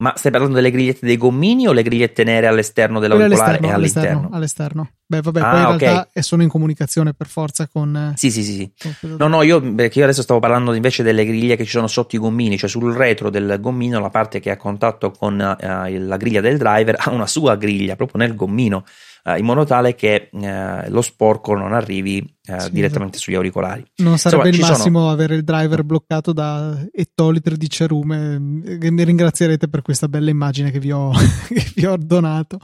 Ma 0.00 0.12
stai 0.14 0.30
parlando 0.30 0.54
delle 0.54 0.70
grigliette 0.70 1.04
dei 1.04 1.16
gommini 1.16 1.66
o 1.66 1.72
le 1.72 1.82
grigliette 1.82 2.22
nere 2.22 2.46
all'esterno 2.46 3.00
dell'auricolare 3.00 3.58
e 3.58 3.72
all'interno? 3.72 4.28
All'esterno. 4.30 4.90
Beh, 5.04 5.22
vabbè, 5.22 5.40
ah, 5.40 5.50
poi 5.50 5.58
in 5.58 5.66
okay. 5.66 5.78
realtà 5.78 6.22
sono 6.22 6.42
in 6.44 6.48
comunicazione 6.48 7.14
per 7.14 7.26
forza 7.26 7.66
con. 7.66 8.12
Eh, 8.12 8.16
sì, 8.16 8.30
sì, 8.30 8.44
sì. 8.44 8.70
No, 9.00 9.26
no, 9.26 9.42
io, 9.42 9.60
perché 9.74 9.98
io 9.98 10.04
adesso 10.04 10.22
stavo 10.22 10.38
parlando 10.38 10.72
invece 10.72 11.02
delle 11.02 11.24
griglie 11.24 11.56
che 11.56 11.64
ci 11.64 11.70
sono 11.70 11.88
sotto 11.88 12.14
i 12.14 12.20
gommini, 12.20 12.56
cioè 12.56 12.70
sul 12.70 12.94
retro 12.94 13.28
del 13.28 13.58
gommino, 13.60 13.98
la 13.98 14.10
parte 14.10 14.38
che 14.38 14.50
ha 14.50 14.56
contatto 14.56 15.10
con 15.10 15.34
uh, 15.34 15.66
la 16.06 16.16
griglia 16.16 16.40
del 16.40 16.58
driver 16.58 16.94
ha 16.96 17.10
una 17.10 17.26
sua 17.26 17.56
griglia 17.56 17.96
proprio 17.96 18.20
nel 18.20 18.36
gommino 18.36 18.84
eh, 19.24 19.38
in 19.38 19.44
modo 19.44 19.64
tale 19.64 19.94
che 19.94 20.30
eh, 20.32 20.90
lo 20.90 21.02
sporco 21.02 21.54
non 21.54 21.72
arrivi 21.72 22.18
eh, 22.18 22.60
sì, 22.60 22.70
direttamente 22.70 23.16
esatto. 23.16 23.18
sugli 23.18 23.34
auricolari. 23.34 23.84
Non 23.96 24.18
sarebbe 24.18 24.48
Insomma, 24.48 24.66
il 24.66 24.72
massimo 24.72 24.98
sono... 25.00 25.10
avere 25.10 25.34
il 25.34 25.44
driver 25.44 25.82
bloccato 25.82 26.32
da 26.32 26.78
ettolitri 26.92 27.56
di 27.56 27.68
cerume. 27.68 28.38
Mi 28.38 29.04
ringrazierete 29.04 29.68
per 29.68 29.82
questa 29.82 30.08
bella 30.08 30.30
immagine 30.30 30.70
che 30.70 30.78
vi 30.78 30.92
ho, 30.92 31.10
che 31.48 31.72
vi 31.74 31.86
ho 31.86 31.96
donato. 31.96 32.58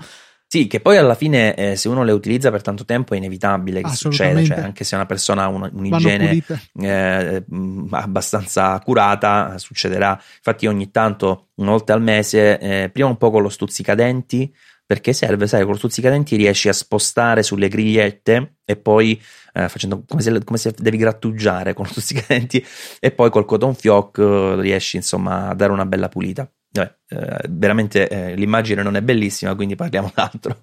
Sì, 0.55 0.69
che 0.69 0.79
poi 0.79 0.97
alla 0.97 1.17
fine 1.17 1.53
eh, 1.57 1.75
se 1.75 1.89
uno 1.89 2.05
le 2.05 2.13
utilizza 2.13 2.49
per 2.53 2.63
tanto 2.63 2.85
tempo 2.85 3.15
è 3.15 3.17
inevitabile 3.17 3.83
che 3.83 3.89
succeda, 3.89 4.41
cioè 4.45 4.61
anche 4.61 4.85
se 4.85 4.95
una 4.95 5.05
persona 5.05 5.43
ha 5.43 5.49
un, 5.49 5.69
un'igiene 5.73 6.45
eh, 6.81 7.45
abbastanza 7.91 8.79
curata 8.79 9.59
succederà. 9.59 10.17
Infatti 10.37 10.69
ogni 10.69 10.93
tanto, 10.93 11.49
una 11.57 11.71
volta 11.71 11.93
al 11.93 12.03
mese, 12.03 12.61
eh, 12.61 12.89
prima 12.89 13.09
un 13.09 13.17
po' 13.17 13.33
con 13.33 13.43
lo 13.43 13.49
stuzzicadenti, 13.49 14.55
perché 14.87 15.13
serve, 15.13 15.47
sai, 15.47 15.63
con 15.63 15.73
lo 15.73 15.79
stuzzicadenti 15.79 16.37
riesci 16.37 16.69
a 16.69 16.73
spostare 16.73 17.43
sulle 17.43 17.69
grigliette 17.69 18.57
e 18.65 18.77
poi 18.77 19.21
eh, 19.55 19.69
facendo 19.69 20.05
come 20.07 20.21
se, 20.21 20.45
come 20.45 20.59
se, 20.59 20.75
devi 20.77 20.97
grattugiare 20.97 21.73
con 21.75 21.87
lo 21.87 21.91
stuzzicadenti 21.91 22.65
e 23.01 23.11
poi 23.11 23.31
col 23.31 23.45
cotton 23.45 23.75
fioc 23.75 24.19
eh, 24.19 24.61
riesci 24.61 24.97
insomma 24.97 25.49
a 25.49 25.55
dare 25.55 25.73
una 25.73 25.87
bella 25.87 26.09
pulita. 26.09 26.51
Vabbè, 26.71 26.95
eh, 27.09 27.47
veramente 27.49 28.09
eh, 28.09 28.35
l'immagine 28.35 28.83
non 28.83 28.97
è 28.97 29.03
bellissima, 29.03 29.55
quindi 29.55 29.77
parliamo 29.77 30.11
d'altro. 30.15 30.61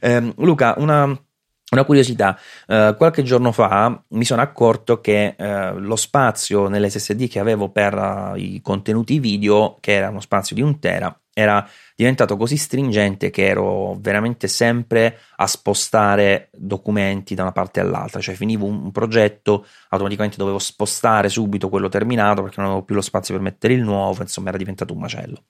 Ehm, 0.00 0.34
Luca, 0.38 0.74
una, 0.78 1.04
una 1.04 1.84
curiosità, 1.84 2.38
eh, 2.66 2.94
qualche 2.98 3.22
giorno 3.22 3.52
fa 3.52 4.02
mi 4.08 4.24
sono 4.24 4.42
accorto 4.42 5.00
che 5.00 5.34
eh, 5.38 5.72
lo 5.74 5.96
spazio 5.96 6.68
nell'SSD 6.68 7.28
che 7.28 7.38
avevo 7.38 7.70
per 7.70 7.94
uh, 7.94 8.36
i 8.36 8.60
contenuti 8.60 9.18
video, 9.18 9.78
che 9.80 9.92
era 9.92 10.10
uno 10.10 10.20
spazio 10.20 10.54
di 10.54 10.62
un 10.62 10.78
tera, 10.80 11.16
era 11.32 11.66
diventato 12.02 12.36
così 12.36 12.56
stringente 12.56 13.30
che 13.30 13.46
ero 13.46 13.96
veramente 14.00 14.48
sempre 14.48 15.18
a 15.36 15.46
spostare 15.46 16.50
documenti 16.52 17.34
da 17.34 17.42
una 17.42 17.52
parte 17.52 17.80
all'altra, 17.80 18.20
cioè 18.20 18.34
finivo 18.34 18.66
un, 18.66 18.90
progetto, 18.90 19.66
automaticamente 19.88 20.36
dovevo 20.36 20.58
spostare 20.58 21.28
subito 21.28 21.68
quello 21.68 21.88
terminato 21.88 22.42
perché 22.42 22.60
non 22.60 22.70
avevo 22.70 22.84
più 22.84 22.94
lo 22.94 23.00
spazio 23.00 23.34
per 23.34 23.42
mettere 23.42 23.74
il 23.74 23.82
nuovo, 23.82 24.22
insomma 24.22 24.48
era 24.48 24.58
diventato 24.58 24.92
un 24.92 25.00
macello. 25.00 25.44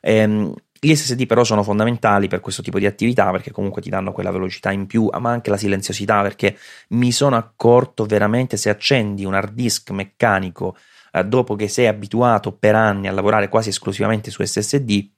Ehm, 0.00 0.54
gli 0.78 0.94
SSD 0.94 1.26
però 1.26 1.42
sono 1.42 1.62
fondamentali 1.62 2.28
per 2.28 2.40
questo 2.40 2.62
tipo 2.62 2.78
di 2.78 2.86
attività 2.86 3.30
perché 3.30 3.50
comunque 3.50 3.80
ti 3.80 3.88
danno 3.88 4.12
quella 4.12 4.30
velocità 4.30 4.70
in 4.70 4.86
più, 4.86 5.08
ma 5.18 5.30
anche 5.30 5.50
la 5.50 5.56
silenziosità 5.56 6.22
perché 6.22 6.56
mi 6.90 7.10
sono 7.12 7.36
accorto 7.36 8.04
veramente 8.04 8.56
se 8.56 8.68
accendi 8.68 9.24
un 9.24 9.34
hard 9.34 9.52
disk 9.52 9.90
meccanico 9.90 10.76
eh, 11.12 11.24
dopo 11.24 11.56
che 11.56 11.68
sei 11.68 11.86
abituato 11.86 12.52
per 12.52 12.74
anni 12.74 13.08
a 13.08 13.12
lavorare 13.12 13.48
quasi 13.48 13.70
esclusivamente 13.70 14.30
su 14.30 14.44
SSD, 14.44 15.14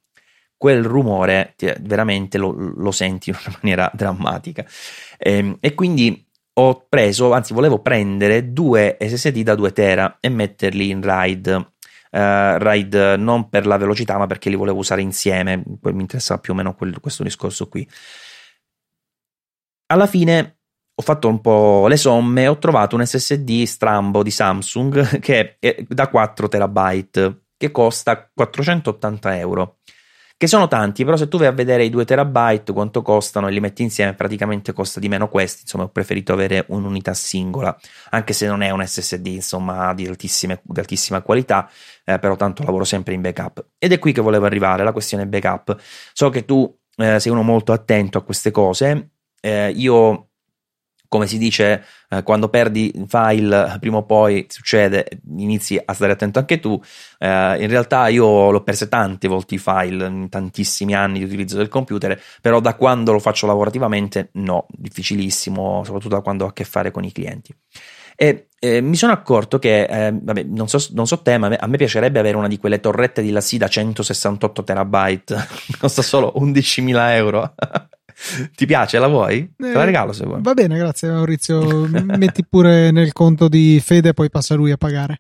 quel 0.59 0.83
rumore 0.83 1.55
veramente 1.81 2.37
lo, 2.37 2.51
lo 2.51 2.90
senti 2.90 3.31
in 3.31 3.37
una 3.40 3.57
maniera 3.62 3.90
drammatica. 3.94 4.66
E, 5.16 5.33
ehm, 5.33 5.57
e 5.61 5.75
quindi 5.75 6.27
ho 6.61 6.87
preso, 6.88 7.33
anzi 7.33 7.55
volevo 7.55 7.81
prendere 7.81 8.53
due 8.53 8.99
SSD 9.01 9.42
da 9.42 9.55
2 9.55 9.73
tera 9.73 10.18
e 10.21 10.29
metterli 10.29 10.90
in 10.90 11.01
RAID. 11.01 11.73
Uh, 12.11 12.57
RAID 12.59 12.94
non 13.18 13.49
per 13.49 13.64
la 13.66 13.77
velocità, 13.77 14.18
ma 14.18 14.27
perché 14.27 14.51
li 14.51 14.57
volevo 14.57 14.79
usare 14.79 15.01
insieme. 15.01 15.62
Mi 15.64 16.01
interessava 16.01 16.40
più 16.40 16.53
o 16.53 16.57
meno 16.57 16.75
quel, 16.75 16.99
questo 16.99 17.23
discorso 17.23 17.68
qui. 17.68 17.88
Alla 19.87 20.09
fine 20.09 20.59
ho 20.92 21.03
fatto 21.03 21.29
un 21.29 21.40
po' 21.40 21.87
le 21.87 21.97
somme 21.97 22.42
e 22.42 22.49
ho 22.49 22.59
trovato 22.59 22.97
un 22.97 23.07
SSD 23.07 23.62
strambo 23.62 24.25
di 24.25 24.33
Samsung 24.33 25.21
che 25.21 25.59
è 25.61 25.85
da 25.87 26.09
4 26.09 26.49
terabyte 26.49 27.42
che 27.57 27.71
costa 27.71 28.29
480 28.35 29.38
euro 29.38 29.79
che 30.38 30.46
sono 30.46 30.68
tanti, 30.68 31.05
però 31.05 31.16
se 31.16 31.27
tu 31.27 31.37
vai 31.37 31.48
a 31.48 31.53
vedere 31.53 31.85
i 31.85 31.90
2 31.90 32.05
terabyte 32.05 32.72
quanto 32.72 33.03
costano 33.03 33.48
e 33.48 33.51
li 33.51 33.59
metti 33.59 33.83
insieme, 33.83 34.14
praticamente 34.14 34.72
costa 34.72 35.01
di 35.01 35.09
meno 35.09 35.29
questi, 35.29 35.62
insomma 35.62 35.83
ho 35.83 35.88
preferito 35.88 36.33
avere 36.33 36.64
un'unità 36.68 37.12
singola, 37.12 37.77
anche 38.11 38.33
se 38.33 38.46
non 38.46 38.62
è 38.62 38.70
un 38.70 38.87
SSD 38.87 39.27
insomma 39.27 39.92
di, 39.94 40.05
di 40.05 40.81
altissima 40.81 41.22
qualità, 41.22 41.68
eh, 42.05 42.20
però 42.20 42.37
tanto 42.37 42.62
lavoro 42.62 42.85
sempre 42.85 43.14
in 43.14 43.20
backup. 43.20 43.66
Ed 43.79 43.90
è 43.90 43.98
qui 43.98 44.12
che 44.12 44.20
volevo 44.20 44.46
arrivare, 44.46 44.85
la 44.85 44.92
questione 44.92 45.27
backup. 45.27 45.77
So 46.12 46.31
che 46.31 46.44
tu 46.44 46.72
eh, 46.96 47.18
sei 47.18 47.33
uno 47.33 47.42
molto 47.42 47.72
attento 47.72 48.18
a 48.18 48.22
queste 48.22 48.53
cose, 48.53 49.11
eh, 49.40 49.72
io 49.74 50.28
come 51.09 51.27
si 51.27 51.38
dice, 51.38 51.85
eh, 52.11 52.23
quando 52.23 52.49
perdi 52.49 52.92
file, 53.09 53.77
prima 53.81 53.97
o 53.97 54.05
poi 54.05 54.47
succede, 54.49 55.09
inizi 55.37 55.81
a 55.83 55.92
stare 55.94 56.12
attento 56.12 56.38
anche 56.38 56.61
tu. 56.61 56.81
Eh, 57.18 57.57
in 57.62 57.68
realtà 57.68 58.09
io 58.09 58.51
l'ho 58.51 58.62
perse 58.62 58.88
tante 58.88 59.27
volte 59.27 59.55
i 59.55 59.59
file, 59.59 60.07
in 60.07 60.29
tantissimi 60.29 60.94
anni 60.94 61.18
di 61.18 61.25
utilizzo 61.25 61.57
del 61.57 61.68
computer, 61.68 62.21
però 62.40 62.61
da 62.61 62.75
quando 62.75 63.12
lo 63.12 63.18
faccio 63.18 63.47
lavorativamente, 63.47 64.29
no, 64.35 64.66
difficilissimo, 64.68 65.83
soprattutto 65.85 66.14
da 66.14 66.21
quando 66.21 66.44
ho 66.44 66.49
a 66.49 66.53
che 66.53 66.64
fare 66.64 66.90
con 66.90 67.05
i 67.05 67.12
clienti. 67.12 67.55
E 68.21 68.49
eh, 68.59 68.81
mi 68.81 68.97
sono 68.97 69.12
accorto 69.12 69.59
che, 69.61 69.85
eh, 69.85 70.12
vabbè, 70.12 70.42
non 70.42 70.68
so, 70.68 70.85
non 70.90 71.07
so 71.07 71.23
te, 71.23 71.38
ma 71.38 71.47
a 71.47 71.66
me 71.68 71.77
piacerebbe 71.77 72.18
avere 72.18 72.37
una 72.37 72.49
di 72.49 72.59
quelle 72.59 72.81
torrette 72.81 73.23
di 73.23 73.31
Lassi 73.31 73.57
da 73.57 73.68
168 73.68 74.64
terabyte, 74.64 75.37
costa 75.79 76.03
solo 76.03 76.35
11.000 76.37 77.11
euro. 77.12 77.55
Ti 78.54 78.66
piace? 78.66 78.98
La 78.98 79.07
vuoi? 79.07 79.54
Te 79.57 79.72
la 79.72 79.83
eh, 79.83 79.85
regalo 79.85 80.12
se 80.12 80.24
vuoi. 80.24 80.40
Va 80.42 80.54
bene, 80.54 80.76
grazie 80.76 81.11
Maurizio. 81.11 81.87
Metti 81.88 82.44
pure 82.44 82.90
nel 82.90 83.12
conto 83.12 83.48
di 83.48 83.81
Fede 83.83 84.12
poi 84.12 84.28
passa 84.31 84.54
lui 84.54 84.70
a 84.70 84.76
pagare. 84.76 85.18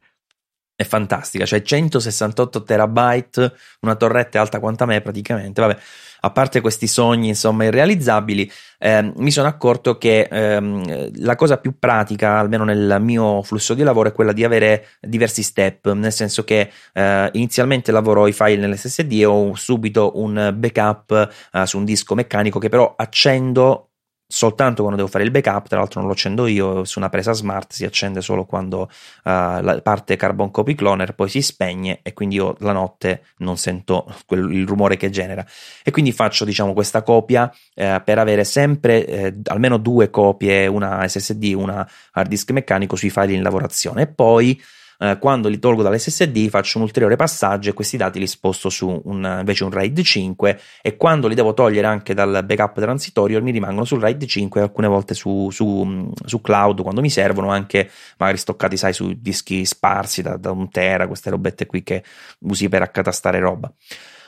È 0.80 0.84
fantastica, 0.84 1.44
cioè 1.44 1.60
168 1.60 2.62
terabyte, 2.62 3.52
una 3.80 3.96
torretta 3.96 4.40
alta 4.40 4.60
quanto 4.60 4.86
me 4.86 5.00
praticamente. 5.00 5.60
Vabbè, 5.60 5.76
a 6.20 6.30
parte 6.30 6.60
questi 6.60 6.86
sogni 6.86 7.26
insomma 7.26 7.64
irrealizzabili, 7.64 8.48
eh, 8.78 9.12
mi 9.16 9.32
sono 9.32 9.48
accorto 9.48 9.98
che 9.98 10.28
ehm, 10.30 11.10
la 11.16 11.34
cosa 11.34 11.56
più 11.56 11.80
pratica, 11.80 12.38
almeno 12.38 12.62
nel 12.62 12.98
mio 13.00 13.42
flusso 13.42 13.74
di 13.74 13.82
lavoro, 13.82 14.10
è 14.10 14.12
quella 14.12 14.32
di 14.32 14.44
avere 14.44 14.90
diversi 15.00 15.42
step, 15.42 15.90
nel 15.94 16.12
senso 16.12 16.44
che 16.44 16.70
eh, 16.92 17.28
inizialmente 17.32 17.90
lavoro 17.90 18.28
i 18.28 18.32
file 18.32 18.58
nell'SSD 18.58 19.12
e 19.14 19.24
ho 19.24 19.56
subito 19.56 20.12
un 20.14 20.54
backup 20.56 21.32
eh, 21.54 21.66
su 21.66 21.78
un 21.78 21.84
disco 21.84 22.14
meccanico 22.14 22.60
che 22.60 22.68
però 22.68 22.94
accendo 22.96 23.87
soltanto 24.30 24.82
quando 24.82 24.96
devo 24.98 25.08
fare 25.08 25.24
il 25.24 25.30
backup, 25.30 25.68
tra 25.68 25.78
l'altro 25.78 26.00
non 26.00 26.08
lo 26.08 26.14
accendo 26.14 26.46
io, 26.46 26.84
su 26.84 26.98
una 26.98 27.08
presa 27.08 27.32
smart 27.32 27.72
si 27.72 27.86
accende 27.86 28.20
solo 28.20 28.44
quando 28.44 28.82
uh, 28.82 28.88
la 29.22 29.80
parte 29.82 30.16
Carbon 30.16 30.50
Copy 30.50 30.74
Cloner 30.74 31.14
poi 31.14 31.30
si 31.30 31.40
spegne 31.40 32.00
e 32.02 32.12
quindi 32.12 32.34
io 32.34 32.54
la 32.58 32.72
notte 32.72 33.22
non 33.38 33.56
sento 33.56 34.06
quel, 34.26 34.52
il 34.52 34.66
rumore 34.66 34.98
che 34.98 35.08
genera. 35.08 35.44
E 35.82 35.90
quindi 35.90 36.12
faccio 36.12 36.44
diciamo 36.44 36.74
questa 36.74 37.02
copia 37.02 37.50
eh, 37.74 38.02
per 38.04 38.18
avere 38.18 38.44
sempre 38.44 39.06
eh, 39.06 39.34
almeno 39.44 39.78
due 39.78 40.10
copie, 40.10 40.66
una 40.66 41.08
SSD, 41.08 41.54
una 41.56 41.88
hard 42.12 42.28
disk 42.28 42.50
meccanico 42.50 42.96
sui 42.96 43.10
file 43.10 43.32
in 43.32 43.42
lavorazione. 43.42 44.02
E 44.02 44.06
poi 44.08 44.60
eh, 44.98 45.18
quando 45.18 45.48
li 45.48 45.58
tolgo 45.58 45.82
dall'SSD 45.82 46.48
faccio 46.48 46.78
un 46.78 46.84
ulteriore 46.84 47.16
passaggio 47.16 47.70
e 47.70 47.72
questi 47.72 47.96
dati 47.96 48.18
li 48.18 48.26
sposto 48.26 48.68
su 48.68 49.00
un, 49.04 49.36
invece 49.38 49.64
un 49.64 49.70
RAID 49.70 50.00
5 50.00 50.60
e 50.82 50.96
quando 50.96 51.28
li 51.28 51.34
devo 51.34 51.54
togliere 51.54 51.86
anche 51.86 52.14
dal 52.14 52.44
backup 52.44 52.80
transitorio 52.80 53.40
mi 53.42 53.52
rimangono 53.52 53.84
sul 53.84 54.00
RAID 54.00 54.24
5 54.24 54.60
e 54.60 54.64
alcune 54.64 54.88
volte 54.88 55.14
su, 55.14 55.50
su, 55.50 56.10
su, 56.24 56.40
cloud 56.40 56.82
quando 56.82 57.00
mi 57.00 57.10
servono 57.10 57.50
anche 57.50 57.88
magari 58.18 58.38
stoccati 58.38 58.76
sai 58.76 58.92
su 58.92 59.12
dischi 59.16 59.64
sparsi 59.64 60.22
da, 60.22 60.36
da 60.36 60.50
un 60.50 60.68
tera 60.70 61.06
queste 61.06 61.30
robette 61.30 61.66
qui 61.66 61.82
che 61.82 62.02
usi 62.40 62.68
per 62.68 62.82
accatastare 62.82 63.38
roba. 63.38 63.72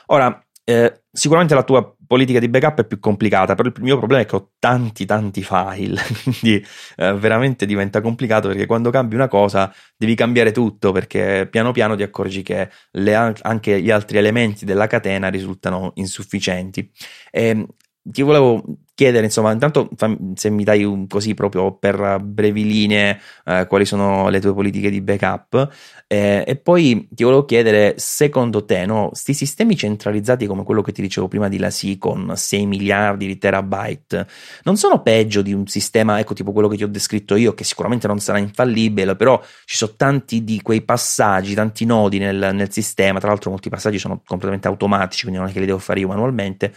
Ora 0.07 0.41
eh, 0.63 1.03
sicuramente 1.11 1.55
la 1.55 1.63
tua 1.63 1.95
politica 2.05 2.39
di 2.39 2.49
backup 2.49 2.81
è 2.81 2.85
più 2.85 2.99
complicata, 2.99 3.55
però 3.55 3.69
il 3.69 3.81
mio 3.81 3.97
problema 3.97 4.23
è 4.23 4.25
che 4.25 4.35
ho 4.35 4.51
tanti 4.59 5.05
tanti 5.05 5.43
file, 5.43 5.99
quindi 6.23 6.63
eh, 6.97 7.13
veramente 7.13 7.65
diventa 7.65 8.01
complicato 8.01 8.47
perché 8.49 8.65
quando 8.65 8.89
cambi 8.89 9.15
una 9.15 9.27
cosa 9.27 9.73
devi 9.97 10.15
cambiare 10.15 10.51
tutto 10.51 10.91
perché 10.91 11.47
piano 11.49 11.71
piano 11.71 11.95
ti 11.95 12.03
accorgi 12.03 12.43
che 12.43 12.69
le, 12.91 13.15
anche 13.41 13.81
gli 13.81 13.89
altri 13.89 14.17
elementi 14.17 14.65
della 14.65 14.87
catena 14.87 15.29
risultano 15.29 15.91
insufficienti. 15.95 16.91
E, 17.31 17.47
ehm, 17.47 17.65
ti 18.03 18.21
volevo 18.23 18.63
chiedere, 19.01 19.25
insomma, 19.25 19.51
intanto 19.51 19.89
se 20.35 20.51
mi 20.51 20.63
dai 20.63 20.83
un 20.83 21.07
così 21.07 21.33
proprio 21.33 21.73
per 21.73 22.19
brevi 22.21 22.67
linee 22.67 23.19
eh, 23.45 23.65
quali 23.67 23.83
sono 23.83 24.29
le 24.29 24.39
tue 24.39 24.53
politiche 24.53 24.91
di 24.91 25.01
backup 25.01 25.69
eh, 26.05 26.43
e 26.45 26.55
poi 26.57 27.07
ti 27.09 27.23
volevo 27.23 27.45
chiedere, 27.45 27.95
secondo 27.97 28.63
te, 28.63 28.85
no, 28.85 29.07
questi 29.07 29.33
sistemi 29.33 29.75
centralizzati 29.75 30.45
come 30.45 30.63
quello 30.63 30.83
che 30.83 30.91
ti 30.91 31.01
dicevo 31.01 31.27
prima 31.27 31.47
di 31.47 31.57
Lasi 31.57 31.97
con 31.97 32.33
6 32.35 32.67
miliardi 32.67 33.25
di 33.25 33.39
terabyte 33.39 34.27
non 34.65 34.77
sono 34.77 35.01
peggio 35.01 35.41
di 35.41 35.53
un 35.53 35.65
sistema, 35.65 36.19
ecco, 36.19 36.35
tipo 36.35 36.51
quello 36.51 36.67
che 36.67 36.77
ti 36.77 36.83
ho 36.83 36.87
descritto 36.87 37.35
io, 37.35 37.55
che 37.55 37.63
sicuramente 37.63 38.05
non 38.05 38.19
sarà 38.19 38.37
infallibile, 38.37 39.15
però 39.15 39.41
ci 39.65 39.77
sono 39.77 39.93
tanti 39.97 40.43
di 40.43 40.61
quei 40.61 40.83
passaggi, 40.83 41.55
tanti 41.55 41.85
nodi 41.85 42.19
nel, 42.19 42.51
nel 42.53 42.71
sistema, 42.71 43.17
tra 43.17 43.29
l'altro 43.29 43.49
molti 43.49 43.69
passaggi 43.69 43.97
sono 43.97 44.21
completamente 44.23 44.67
automatici, 44.67 45.23
quindi 45.23 45.39
non 45.39 45.49
è 45.49 45.51
che 45.51 45.59
li 45.59 45.65
devo 45.65 45.79
fare 45.79 46.01
io 46.01 46.07
manualmente 46.07 46.71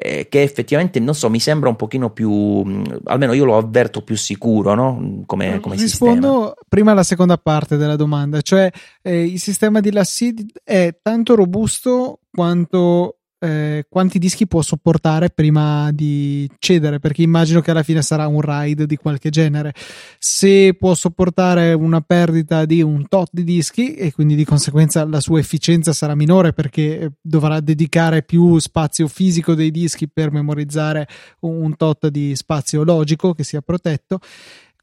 eh, 0.00 0.28
che 0.28 0.42
effettivamente, 0.42 1.00
non 1.00 1.14
so, 1.14 1.28
mi 1.28 1.40
sembra 1.40 1.68
un 1.68 1.74
pochino 1.74 2.10
più, 2.10 2.30
mm, 2.30 2.84
almeno 3.04 3.32
io 3.32 3.44
lo 3.44 3.56
avverto 3.56 4.02
più 4.02 4.16
sicuro, 4.16 4.74
no? 4.74 5.22
Come, 5.26 5.58
come 5.58 5.74
Rispondo 5.74 6.28
sistema. 6.28 6.54
prima 6.68 6.90
alla 6.92 7.02
seconda 7.02 7.36
parte 7.36 7.76
della 7.76 7.96
domanda, 7.96 8.40
cioè 8.40 8.70
eh, 9.02 9.24
il 9.24 9.40
sistema 9.40 9.80
di 9.80 9.90
Lassid 9.90 10.46
è 10.62 10.96
tanto 11.02 11.34
robusto 11.34 12.20
quanto 12.30 13.17
eh, 13.40 13.86
quanti 13.88 14.18
dischi 14.18 14.46
può 14.46 14.62
sopportare 14.62 15.30
prima 15.30 15.90
di 15.92 16.48
cedere, 16.58 16.98
perché 16.98 17.22
immagino 17.22 17.60
che 17.60 17.70
alla 17.70 17.82
fine 17.82 18.02
sarà 18.02 18.26
un 18.26 18.40
RAID 18.40 18.84
di 18.84 18.96
qualche 18.96 19.30
genere. 19.30 19.72
Se 20.18 20.74
può 20.74 20.94
sopportare 20.94 21.72
una 21.72 22.00
perdita 22.00 22.64
di 22.64 22.82
un 22.82 23.06
tot 23.08 23.28
di 23.32 23.44
dischi 23.44 23.94
e 23.94 24.12
quindi 24.12 24.34
di 24.34 24.44
conseguenza 24.44 25.04
la 25.04 25.20
sua 25.20 25.38
efficienza 25.38 25.92
sarà 25.92 26.14
minore 26.14 26.52
perché 26.52 26.98
eh, 26.98 27.10
dovrà 27.20 27.60
dedicare 27.60 28.22
più 28.22 28.58
spazio 28.58 29.06
fisico 29.08 29.54
dei 29.54 29.70
dischi 29.70 30.08
per 30.08 30.32
memorizzare 30.32 31.06
un 31.40 31.76
tot 31.76 32.08
di 32.08 32.34
spazio 32.34 32.82
logico 32.82 33.32
che 33.32 33.44
sia 33.44 33.60
protetto 33.60 34.20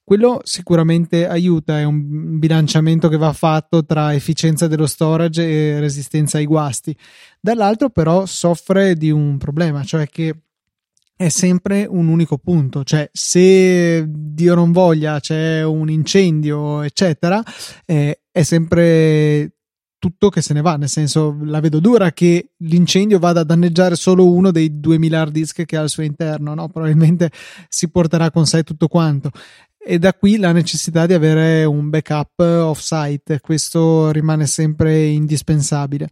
quello 0.05 0.39
sicuramente 0.43 1.27
aiuta, 1.27 1.79
è 1.79 1.83
un 1.83 2.37
bilanciamento 2.37 3.09
che 3.09 3.17
va 3.17 3.33
fatto 3.33 3.83
tra 3.83 4.13
efficienza 4.13 4.67
dello 4.67 4.85
storage 4.85 5.43
e 5.43 5.79
resistenza 5.79 6.37
ai 6.37 6.45
guasti. 6.45 6.95
Dall'altro 7.41 7.89
però 7.89 8.27
soffre 8.27 8.95
di 8.95 9.09
un 9.09 9.37
problema, 9.39 9.83
cioè 9.83 10.07
che 10.07 10.35
è 11.17 11.29
sempre 11.29 11.87
un 11.89 12.07
unico 12.07 12.37
punto, 12.37 12.83
cioè 12.83 13.09
se 13.11 14.05
Dio 14.07 14.53
non 14.53 14.71
voglia 14.71 15.19
c'è 15.19 15.63
un 15.63 15.89
incendio, 15.89 16.83
eccetera, 16.83 17.41
eh, 17.85 18.21
è 18.31 18.43
sempre 18.43 19.53
tutto 19.97 20.29
che 20.29 20.43
se 20.43 20.53
ne 20.53 20.61
va, 20.61 20.75
nel 20.75 20.89
senso 20.89 21.35
la 21.45 21.59
vedo 21.61 21.79
dura 21.79 22.11
che 22.11 22.51
l'incendio 22.57 23.17
vada 23.17 23.39
a 23.39 23.43
danneggiare 23.43 23.95
solo 23.95 24.31
uno 24.31 24.51
dei 24.51 24.79
2000 24.79 25.19
hard 25.19 25.31
disk 25.31 25.65
che 25.65 25.77
ha 25.77 25.81
al 25.81 25.89
suo 25.89 26.03
interno, 26.03 26.53
no? 26.53 26.67
probabilmente 26.67 27.31
si 27.69 27.89
porterà 27.89 28.29
con 28.29 28.45
sé 28.45 28.61
tutto 28.61 28.87
quanto 28.87 29.31
e 29.85 29.99
da 29.99 30.13
qui 30.15 30.37
la 30.37 30.51
necessità 30.51 31.05
di 31.05 31.13
avere 31.13 31.63
un 31.63 31.89
backup 31.89 32.39
off-site, 32.39 33.39
questo 33.39 34.09
rimane 34.09 34.47
sempre 34.47 35.05
indispensabile. 35.05 36.09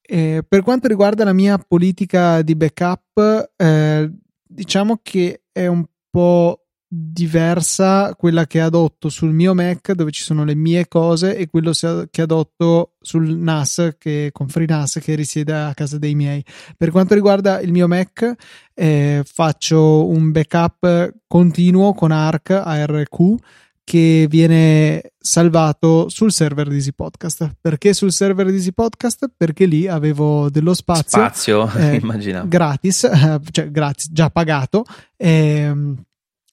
Eh, 0.00 0.44
per 0.46 0.62
quanto 0.62 0.86
riguarda 0.86 1.24
la 1.24 1.32
mia 1.32 1.58
politica 1.58 2.40
di 2.42 2.54
backup, 2.54 3.52
eh, 3.56 4.10
diciamo 4.46 5.00
che 5.02 5.42
è 5.50 5.66
un 5.66 5.84
po' 6.08 6.63
diversa 6.96 8.14
quella 8.14 8.46
che 8.46 8.60
adotto 8.60 9.08
sul 9.08 9.32
mio 9.32 9.52
Mac 9.52 9.92
dove 9.92 10.12
ci 10.12 10.22
sono 10.22 10.44
le 10.44 10.54
mie 10.54 10.86
cose 10.86 11.36
e 11.36 11.48
quello 11.48 11.72
che 12.10 12.22
adotto 12.22 12.92
sul 13.00 13.36
NAS 13.36 13.96
che, 13.98 14.30
con 14.32 14.48
FreeNAS 14.48 15.00
che 15.02 15.16
risiede 15.16 15.52
a 15.52 15.74
casa 15.74 15.98
dei 15.98 16.14
miei. 16.14 16.44
Per 16.76 16.90
quanto 16.90 17.14
riguarda 17.14 17.60
il 17.60 17.72
mio 17.72 17.88
Mac 17.88 18.32
eh, 18.72 19.22
faccio 19.24 20.08
un 20.08 20.30
backup 20.30 21.14
continuo 21.26 21.94
con 21.94 22.12
ARC 22.12 22.50
ARQ 22.50 23.36
che 23.82 24.26
viene 24.30 25.12
salvato 25.18 26.08
sul 26.08 26.32
server 26.32 26.68
di 26.68 26.76
Easy 26.76 26.92
Podcast. 26.92 27.56
Perché 27.60 27.92
sul 27.92 28.12
server 28.12 28.46
di 28.46 28.54
Easy 28.54 28.72
Podcast? 28.72 29.30
Perché 29.36 29.66
lì 29.66 29.86
avevo 29.88 30.48
dello 30.48 30.74
spazio, 30.74 31.18
spazio 31.18 31.70
eh, 31.74 31.96
immaginavo. 32.00 32.48
gratis, 32.48 33.08
cioè 33.50 33.70
gratis, 33.70 34.10
già 34.10 34.30
pagato. 34.30 34.84
Eh, 35.16 35.72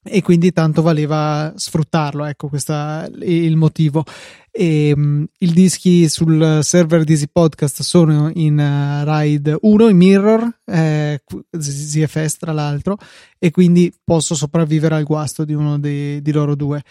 e 0.04 0.22
quindi 0.22 0.52
tanto 0.52 0.82
valeva 0.82 1.54
sfruttarlo, 1.56 2.26
ecco 2.26 2.48
questo 2.48 2.74
è 2.74 3.10
il 3.20 3.56
motivo. 3.56 4.04
E, 4.50 4.92
um, 4.96 5.26
I 5.38 5.52
dischi 5.54 6.10
sul 6.10 6.60
server 6.62 7.04
di 7.04 7.14
Easy 7.14 7.28
Podcast 7.32 7.82
sono 7.84 8.30
in 8.34 8.58
uh, 8.58 9.06
RAID 9.06 9.58
1, 9.62 9.88
in 9.88 9.98
Mirror, 9.98 10.60
eh, 10.66 11.22
ZFS 11.58 12.38
tra 12.38 12.52
l'altro, 12.52 12.98
e 13.38 13.52
quindi 13.52 13.94
posso 14.04 14.36
sopravvivere 14.36 14.96
al 14.96 15.04
guasto 15.04 15.46
di 15.46 15.54
uno 15.54 15.80
dei, 15.80 16.22
di 16.22 16.32
loro 16.32 16.56
due. 16.56 16.82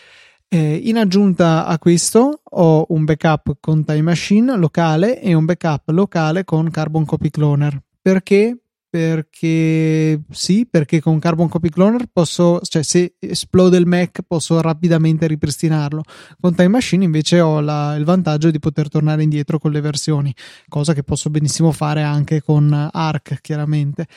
Eh, 0.48 0.80
in 0.84 0.96
aggiunta 0.96 1.66
a 1.66 1.78
questo 1.78 2.40
ho 2.42 2.86
un 2.88 3.04
backup 3.04 3.58
con 3.60 3.84
Time 3.84 4.02
Machine 4.02 4.56
locale 4.56 5.20
e 5.20 5.34
un 5.34 5.44
backup 5.44 5.90
locale 5.90 6.44
con 6.44 6.70
Carbon 6.70 7.04
Copy 7.04 7.30
Cloner. 7.30 7.80
Perché? 8.00 8.56
Perché 8.90 10.20
sì, 10.30 10.66
perché 10.68 11.00
con 11.00 11.20
Carbon 11.20 11.48
Copy 11.48 11.68
Cloner 11.68 12.06
posso, 12.12 12.60
cioè 12.62 12.82
se 12.82 13.14
esplode 13.20 13.76
il 13.76 13.86
Mac 13.86 14.22
posso 14.26 14.60
rapidamente 14.60 15.28
ripristinarlo. 15.28 16.02
Con 16.40 16.56
Time 16.56 16.68
Machine 16.68 17.04
invece 17.04 17.40
ho 17.40 17.60
la, 17.60 17.94
il 17.94 18.04
vantaggio 18.04 18.50
di 18.50 18.58
poter 18.58 18.88
tornare 18.88 19.22
indietro 19.22 19.60
con 19.60 19.70
le 19.70 19.80
versioni, 19.80 20.34
cosa 20.68 20.92
che 20.92 21.04
posso 21.04 21.30
benissimo 21.30 21.70
fare 21.70 22.02
anche 22.02 22.42
con 22.42 22.90
Arc, 22.92 23.40
chiaramente. 23.40 24.08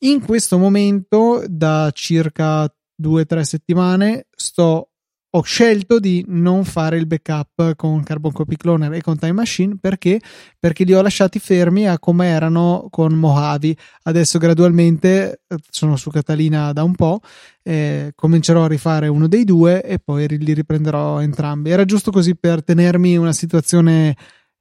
In 0.00 0.20
questo 0.22 0.58
momento, 0.58 1.42
da 1.48 1.90
circa 1.94 2.70
due 2.94 3.22
o 3.22 3.26
tre 3.26 3.44
settimane 3.44 4.26
sto 4.30 4.90
ho 5.30 5.42
scelto 5.42 5.98
di 5.98 6.24
non 6.28 6.64
fare 6.64 6.96
il 6.96 7.06
backup 7.06 7.74
con 7.76 8.02
Carbon 8.02 8.32
Copy 8.32 8.56
Cloner 8.56 8.92
e 8.94 9.02
con 9.02 9.18
Time 9.18 9.32
Machine 9.32 9.76
perché? 9.78 10.20
Perché 10.58 10.84
li 10.84 10.94
ho 10.94 11.02
lasciati 11.02 11.38
fermi 11.38 11.86
a 11.86 11.98
come 11.98 12.28
erano 12.28 12.86
con 12.90 13.12
Mojave. 13.12 13.76
Adesso 14.04 14.38
gradualmente 14.38 15.42
eh, 15.46 15.56
sono 15.68 15.96
su 15.96 16.08
Catalina 16.10 16.72
da 16.72 16.82
un 16.82 16.94
po', 16.94 17.20
eh, 17.62 18.12
comincerò 18.14 18.64
a 18.64 18.68
rifare 18.68 19.08
uno 19.08 19.28
dei 19.28 19.44
due 19.44 19.82
e 19.82 19.98
poi 19.98 20.26
li 20.28 20.54
riprenderò 20.54 21.20
entrambi. 21.20 21.70
Era 21.70 21.84
giusto 21.84 22.10
così 22.10 22.34
per 22.34 22.64
tenermi 22.64 23.18
una 23.18 23.32
situazione 23.32 24.16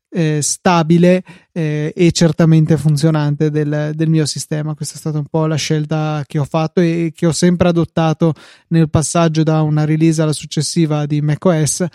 eh, 0.10 0.40
stabile 0.42 1.24
eh, 1.52 1.94
e 1.96 2.12
certamente 2.12 2.78
funzionante 2.78 3.50
del, 3.50 3.92
del, 3.94 4.10
mio 4.10 4.26
sistema. 4.26 4.74
Questa 4.74 4.96
è 4.96 4.98
stata 4.98 5.18
un 5.18 5.26
po' 5.26 5.46
la 5.46 5.56
scelta 5.56 6.24
che 6.26 6.40
ho 6.40 6.46
fatto 6.46 6.80
e 6.80 7.12
che 7.14 7.26
ho 7.26 7.32
sempre 7.32 7.68
adottato 7.68 8.34
nel 8.70 8.90
passaggio 8.90 9.44
da 9.44 9.62
una 9.62 9.86
release 9.86 10.22
alla 10.22 10.34
successiva 10.34 11.06
di 11.06 11.22
macOS 11.22 11.86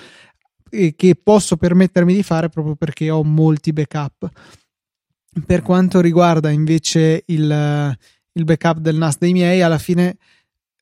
e 0.70 0.94
che 0.96 1.14
posso 1.22 1.56
permettermi 1.56 2.14
di 2.14 2.22
fare 2.22 2.48
proprio 2.48 2.76
perché 2.76 3.10
ho 3.10 3.22
molti 3.22 3.72
backup. 3.72 4.30
Per 5.46 5.62
quanto 5.62 6.00
riguarda 6.00 6.50
invece 6.50 7.22
il, 7.26 7.96
il 8.32 8.44
backup 8.44 8.78
del 8.78 8.96
NAS 8.96 9.18
dei 9.18 9.32
miei, 9.32 9.62
alla 9.62 9.78
fine 9.78 10.16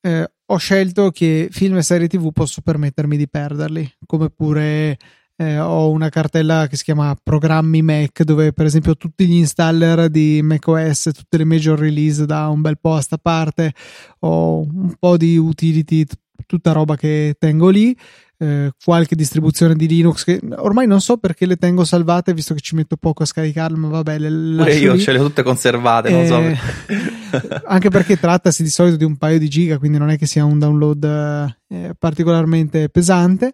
eh, 0.01 0.29
ho 0.45 0.57
scelto 0.57 1.11
che 1.11 1.47
film 1.49 1.77
e 1.77 1.81
serie 1.81 2.07
TV 2.07 2.31
posso 2.33 2.61
permettermi 2.61 3.15
di 3.15 3.29
perderli, 3.29 3.89
come 4.05 4.29
pure 4.29 4.97
eh, 5.41 5.59
ho 5.59 5.89
una 5.89 6.09
cartella 6.09 6.67
che 6.67 6.77
si 6.77 6.83
chiama 6.83 7.15
programmi 7.21 7.81
Mac 7.81 8.21
dove 8.21 8.53
per 8.53 8.67
esempio 8.67 8.95
tutti 8.95 9.25
gli 9.25 9.37
installer 9.37 10.07
di 10.09 10.39
macOS, 10.43 11.09
tutte 11.15 11.37
le 11.37 11.45
major 11.45 11.79
release 11.79 12.27
da 12.27 12.47
un 12.49 12.61
bel 12.61 12.77
po' 12.79 12.93
a 12.93 13.01
sta 13.01 13.17
parte, 13.17 13.73
ho 14.19 14.59
un 14.59 14.93
po' 14.99 15.17
di 15.17 15.37
utility, 15.37 16.03
t- 16.03 16.13
tutta 16.45 16.73
roba 16.73 16.95
che 16.95 17.35
tengo 17.39 17.69
lì. 17.69 17.97
Eh, 18.37 18.71
qualche 18.83 19.15
distribuzione 19.15 19.75
di 19.75 19.87
Linux 19.87 20.23
che 20.23 20.39
ormai 20.55 20.87
non 20.87 20.99
so 20.99 21.17
perché 21.17 21.45
le 21.45 21.57
tengo 21.57 21.83
salvate 21.83 22.33
visto 22.33 22.55
che 22.55 22.59
ci 22.59 22.73
metto 22.73 22.97
poco 22.97 23.21
a 23.21 23.27
scaricarle 23.27 23.77
ma 23.77 23.87
vabbè 23.89 24.17
le 24.17 24.73
io 24.73 24.93
lì. 24.93 24.99
ce 24.99 25.11
le 25.11 25.19
ho 25.19 25.25
tutte 25.25 25.43
conservate 25.43 26.09
eh, 26.09 26.11
non 26.11 26.25
so 26.25 27.39
anche 27.67 27.89
perché 27.89 28.17
trattasi 28.19 28.63
di 28.63 28.71
solito 28.71 28.97
di 28.97 29.03
un 29.03 29.17
paio 29.17 29.37
di 29.37 29.47
giga 29.47 29.77
quindi 29.77 29.99
non 29.99 30.09
è 30.09 30.17
che 30.17 30.25
sia 30.25 30.43
un 30.43 30.57
download 30.57 31.03
eh, 31.67 31.93
particolarmente 31.99 32.89
pesante 32.89 33.51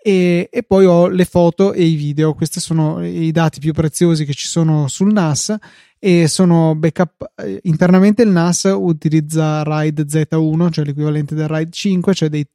e, 0.00 0.48
e, 0.50 0.62
poi 0.62 0.86
ho 0.86 1.08
le 1.08 1.24
foto 1.24 1.72
e 1.72 1.84
i 1.84 1.94
video. 1.94 2.34
Questi 2.34 2.60
sono 2.60 3.04
i 3.04 3.32
dati 3.32 3.58
più 3.58 3.72
preziosi 3.72 4.24
che 4.24 4.32
ci 4.32 4.46
sono 4.46 4.86
sul 4.88 5.12
NAS 5.12 5.56
e 5.98 6.28
sono 6.28 6.74
backup. 6.76 7.32
Eh, 7.36 7.60
internamente 7.64 8.22
il 8.22 8.30
NAS 8.30 8.72
utilizza 8.74 9.62
RAID 9.62 10.04
Z1, 10.06 10.70
cioè 10.70 10.84
l'equivalente 10.84 11.34
del 11.34 11.48
RAID 11.48 11.72
5, 11.72 12.14
cioè 12.14 12.28
dei 12.28 12.46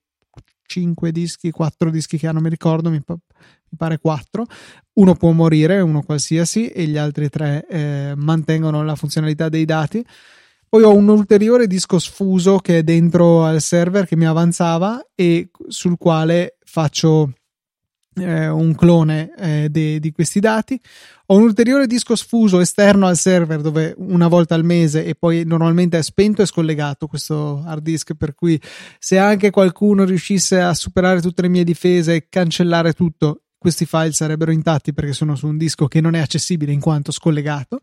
5 0.65 1.11
dischi, 1.11 1.51
4 1.51 1.89
dischi 1.89 2.17
che 2.17 2.27
hanno, 2.27 2.39
mi 2.39 2.49
ricordo, 2.49 2.89
mi, 2.89 3.01
mi 3.05 3.77
pare 3.77 3.99
4. 3.99 4.45
Uno 4.93 5.15
può 5.15 5.31
morire, 5.31 5.81
uno 5.81 6.01
qualsiasi, 6.01 6.67
e 6.67 6.85
gli 6.85 6.97
altri 6.97 7.29
tre 7.29 7.65
eh, 7.67 8.13
mantengono 8.15 8.83
la 8.83 8.95
funzionalità 8.95 9.49
dei 9.49 9.65
dati. 9.65 10.03
Poi 10.73 10.81
ho 10.81 10.95
un 10.95 11.07
ulteriore 11.07 11.67
disco 11.67 11.99
sfuso 11.99 12.57
che 12.57 12.79
è 12.79 12.83
dentro 12.83 13.43
al 13.43 13.61
server 13.61 14.07
che 14.07 14.15
mi 14.15 14.25
avanzava 14.25 15.05
e 15.13 15.51
sul 15.67 15.97
quale 15.99 16.57
faccio 16.73 17.31
eh, 18.15 18.47
un 18.47 18.73
clone 18.73 19.31
eh, 19.37 19.67
de, 19.69 19.99
di 19.99 20.11
questi 20.11 20.39
dati. 20.39 20.79
Ho 21.27 21.35
un 21.35 21.43
ulteriore 21.43 21.85
disco 21.85 22.15
sfuso 22.15 22.59
esterno 22.59 23.05
al 23.05 23.15
server 23.15 23.61
dove 23.61 23.93
una 23.99 24.27
volta 24.27 24.55
al 24.55 24.63
mese 24.65 25.05
e 25.05 25.13
poi 25.13 25.43
normalmente 25.45 25.99
è 25.99 26.01
spento 26.01 26.41
e 26.41 26.47
scollegato 26.47 27.05
questo 27.05 27.61
hard 27.63 27.83
disk 27.83 28.15
per 28.15 28.33
cui 28.33 28.59
se 28.97 29.19
anche 29.19 29.51
qualcuno 29.51 30.03
riuscisse 30.03 30.61
a 30.61 30.73
superare 30.73 31.21
tutte 31.21 31.43
le 31.43 31.49
mie 31.49 31.63
difese 31.63 32.15
e 32.15 32.27
cancellare 32.27 32.93
tutto 32.93 33.43
questi 33.55 33.85
file 33.85 34.11
sarebbero 34.11 34.51
intatti 34.51 34.93
perché 34.93 35.13
sono 35.13 35.35
su 35.35 35.45
un 35.45 35.57
disco 35.57 35.87
che 35.87 36.01
non 36.01 36.15
è 36.15 36.19
accessibile 36.19 36.71
in 36.71 36.79
quanto 36.79 37.11
scollegato 37.11 37.81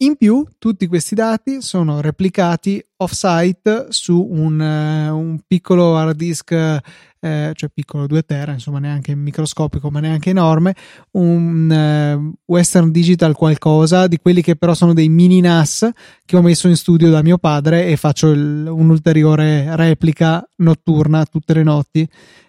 in 0.00 0.16
più, 0.16 0.46
tutti 0.58 0.86
questi 0.88 1.14
dati 1.14 1.62
sono 1.62 2.02
replicati 2.02 2.84
off-site 2.98 3.86
su 3.90 4.26
un, 4.30 4.58
uh, 4.58 5.16
un 5.16 5.40
piccolo 5.46 5.96
hard 5.96 6.16
disk, 6.16 6.50
uh, 6.52 7.52
cioè 7.52 7.70
piccolo 7.72 8.06
2 8.06 8.22
tera, 8.22 8.52
insomma 8.52 8.78
neanche 8.78 9.14
microscopico 9.14 9.90
ma 9.90 10.00
neanche 10.00 10.30
enorme, 10.30 10.74
un 11.12 11.70
uh, 11.70 12.34
Western 12.46 12.90
Digital 12.90 13.34
qualcosa, 13.34 14.06
di 14.06 14.18
quelli 14.18 14.42
che 14.42 14.56
però 14.56 14.74
sono 14.74 14.94
dei 14.94 15.08
mini 15.08 15.40
NAS 15.40 15.88
che 16.24 16.36
ho 16.36 16.42
messo 16.42 16.68
in 16.68 16.76
studio 16.76 17.10
da 17.10 17.22
mio 17.22 17.38
padre 17.38 17.86
e 17.86 17.96
faccio 17.96 18.30
il, 18.30 18.66
un'ulteriore 18.66 19.76
replica 19.76 20.46
notturna 20.56 21.24
tutte 21.26 21.54
le 21.54 21.62
notti 21.62 22.08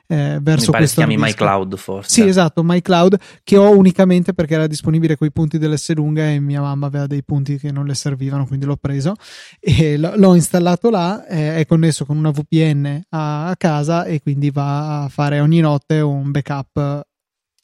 eh, 0.10 0.40
verso 0.42 0.68
Mi 0.68 0.72
pare 0.72 0.88
si 0.88 0.96
chiami 0.96 1.18
MyCloud 1.18 1.76
forse. 1.76 2.10
Sì, 2.10 2.28
esatto, 2.28 2.64
MyCloud 2.64 3.18
che 3.44 3.58
ho 3.58 3.76
unicamente 3.76 4.34
perché 4.34 4.54
era 4.54 4.68
disponibile 4.68 5.18
con 5.18 5.28
i 5.28 5.32
punti 5.32 5.58
dell'S 5.58 5.94
lunga 5.96 6.30
e 6.30 6.40
mia 6.40 6.62
mamma 6.62 6.88
aveva 6.88 7.08
dei 7.08 7.24
punti 7.24 7.58
che 7.58 7.72
non 7.72 7.86
le 7.86 7.94
servivano, 7.94 8.48
quindi 8.48 8.66
l'ho 8.66 8.78
preso 8.78 9.16
e 9.60 9.98
l'ho 9.98 10.34
installato 10.38 10.90
là, 10.90 11.26
eh, 11.28 11.58
è 11.58 11.66
connesso 11.66 12.06
con 12.06 12.18
una 12.18 12.32
VPN 12.32 13.02
a, 13.10 13.50
a, 13.50 13.56
casa 13.58 14.06
e 14.06 14.22
quindi 14.22 14.50
va 14.52 15.04
a 15.04 15.10
fare 15.10 15.40
ogni 15.40 15.60
notte 15.60 16.00
un 16.00 16.32
backup 16.32 17.06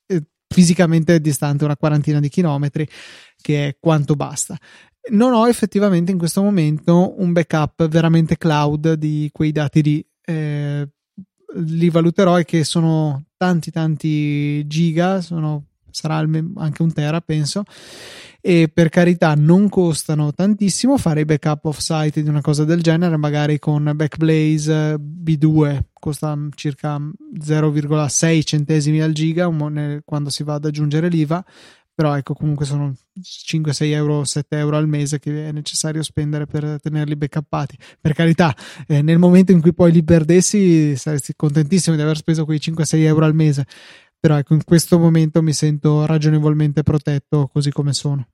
eh, 0.07 0.23
fisicamente 0.47 1.21
distante 1.21 1.63
una 1.63 1.77
quarantina 1.77 2.19
di 2.19 2.29
chilometri, 2.29 2.87
che 3.41 3.67
è 3.67 3.77
quanto 3.79 4.15
basta 4.15 4.57
non 5.11 5.33
ho 5.33 5.47
effettivamente 5.47 6.11
in 6.11 6.17
questo 6.17 6.41
momento 6.41 7.19
un 7.21 7.33
backup 7.33 7.87
veramente 7.87 8.37
cloud 8.37 8.93
di 8.93 9.29
quei 9.33 9.51
dati 9.51 9.83
lì. 9.83 10.05
Eh, 10.25 10.87
li 11.55 11.89
valuterò 11.89 12.39
e 12.39 12.45
che 12.45 12.63
sono 12.63 13.25
tanti 13.37 13.71
tanti 13.71 14.65
giga, 14.67 15.21
sono, 15.21 15.65
sarà 15.93 16.15
anche 16.17 16.81
un 16.81 16.91
tera 16.91 17.21
penso. 17.21 17.63
E 18.41 18.69
per 18.73 18.89
carità 18.89 19.35
non 19.35 19.69
costano 19.69 20.33
tantissimo 20.33 20.97
fare 20.97 21.21
i 21.21 21.25
backup 21.25 21.63
off 21.63 21.77
site 21.77 22.21
di 22.21 22.27
una 22.27 22.41
cosa 22.41 22.65
del 22.65 22.81
genere 22.81 23.15
magari 23.15 23.57
con 23.57 23.89
Backblaze 23.95 24.95
B2 24.95 25.79
costa 25.93 26.37
circa 26.53 26.97
0,6 26.97 28.43
centesimi 28.43 29.01
al 29.01 29.13
giga 29.13 29.49
quando 30.03 30.29
si 30.29 30.43
va 30.43 30.55
ad 30.55 30.65
aggiungere 30.65 31.07
l'IVA 31.07 31.45
però 31.95 32.17
ecco 32.17 32.33
comunque 32.33 32.65
sono 32.65 32.95
5, 33.21 33.71
6 33.71 33.91
euro, 33.91 34.23
7 34.23 34.57
euro 34.57 34.77
al 34.77 34.87
mese 34.87 35.19
che 35.19 35.49
è 35.49 35.51
necessario 35.51 36.01
spendere 36.01 36.47
per 36.47 36.79
tenerli 36.81 37.15
backuppati. 37.15 37.77
Per 38.01 38.13
carità, 38.13 38.55
eh, 38.87 39.03
nel 39.03 39.19
momento 39.19 39.51
in 39.51 39.61
cui 39.61 39.73
poi 39.75 39.91
li 39.91 40.03
perdessi 40.03 40.95
saresti 40.95 41.33
contentissimo 41.35 41.95
di 41.95 42.01
aver 42.01 42.17
speso 42.17 42.45
quei 42.45 42.59
5, 42.59 42.83
6 42.83 43.03
euro 43.05 43.25
al 43.25 43.35
mese, 43.35 43.67
però 44.23 44.37
ecco 44.37 44.53
in 44.53 44.63
questo 44.63 44.97
momento 44.97 45.41
mi 45.41 45.51
sento 45.51 46.05
ragionevolmente 46.05 46.81
protetto 46.81 47.49
così 47.51 47.73
come 47.73 47.91
sono. 47.91 48.25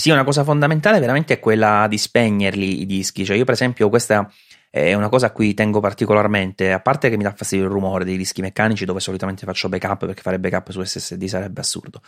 Sì, 0.00 0.10
una 0.10 0.22
cosa 0.22 0.44
fondamentale 0.44 1.00
veramente 1.00 1.34
è 1.34 1.40
quella 1.40 1.88
di 1.88 1.98
spegnerli 1.98 2.80
i 2.80 2.86
dischi, 2.86 3.24
cioè 3.24 3.36
io 3.36 3.44
per 3.44 3.54
esempio 3.54 3.88
questa 3.88 4.30
è 4.74 4.94
una 4.94 5.10
cosa 5.10 5.26
a 5.26 5.30
cui 5.32 5.52
tengo 5.52 5.80
particolarmente, 5.80 6.72
a 6.72 6.80
parte 6.80 7.10
che 7.10 7.18
mi 7.18 7.24
dà 7.24 7.34
fastidio 7.36 7.66
il 7.66 7.70
rumore 7.70 8.06
dei 8.06 8.16
dischi 8.16 8.40
meccanici 8.40 8.86
dove 8.86 9.00
solitamente 9.00 9.44
faccio 9.44 9.68
backup 9.68 10.06
perché 10.06 10.22
fare 10.22 10.38
backup 10.38 10.70
su 10.70 10.82
SSD 10.82 11.26
sarebbe 11.26 11.60
assurdo. 11.60 12.00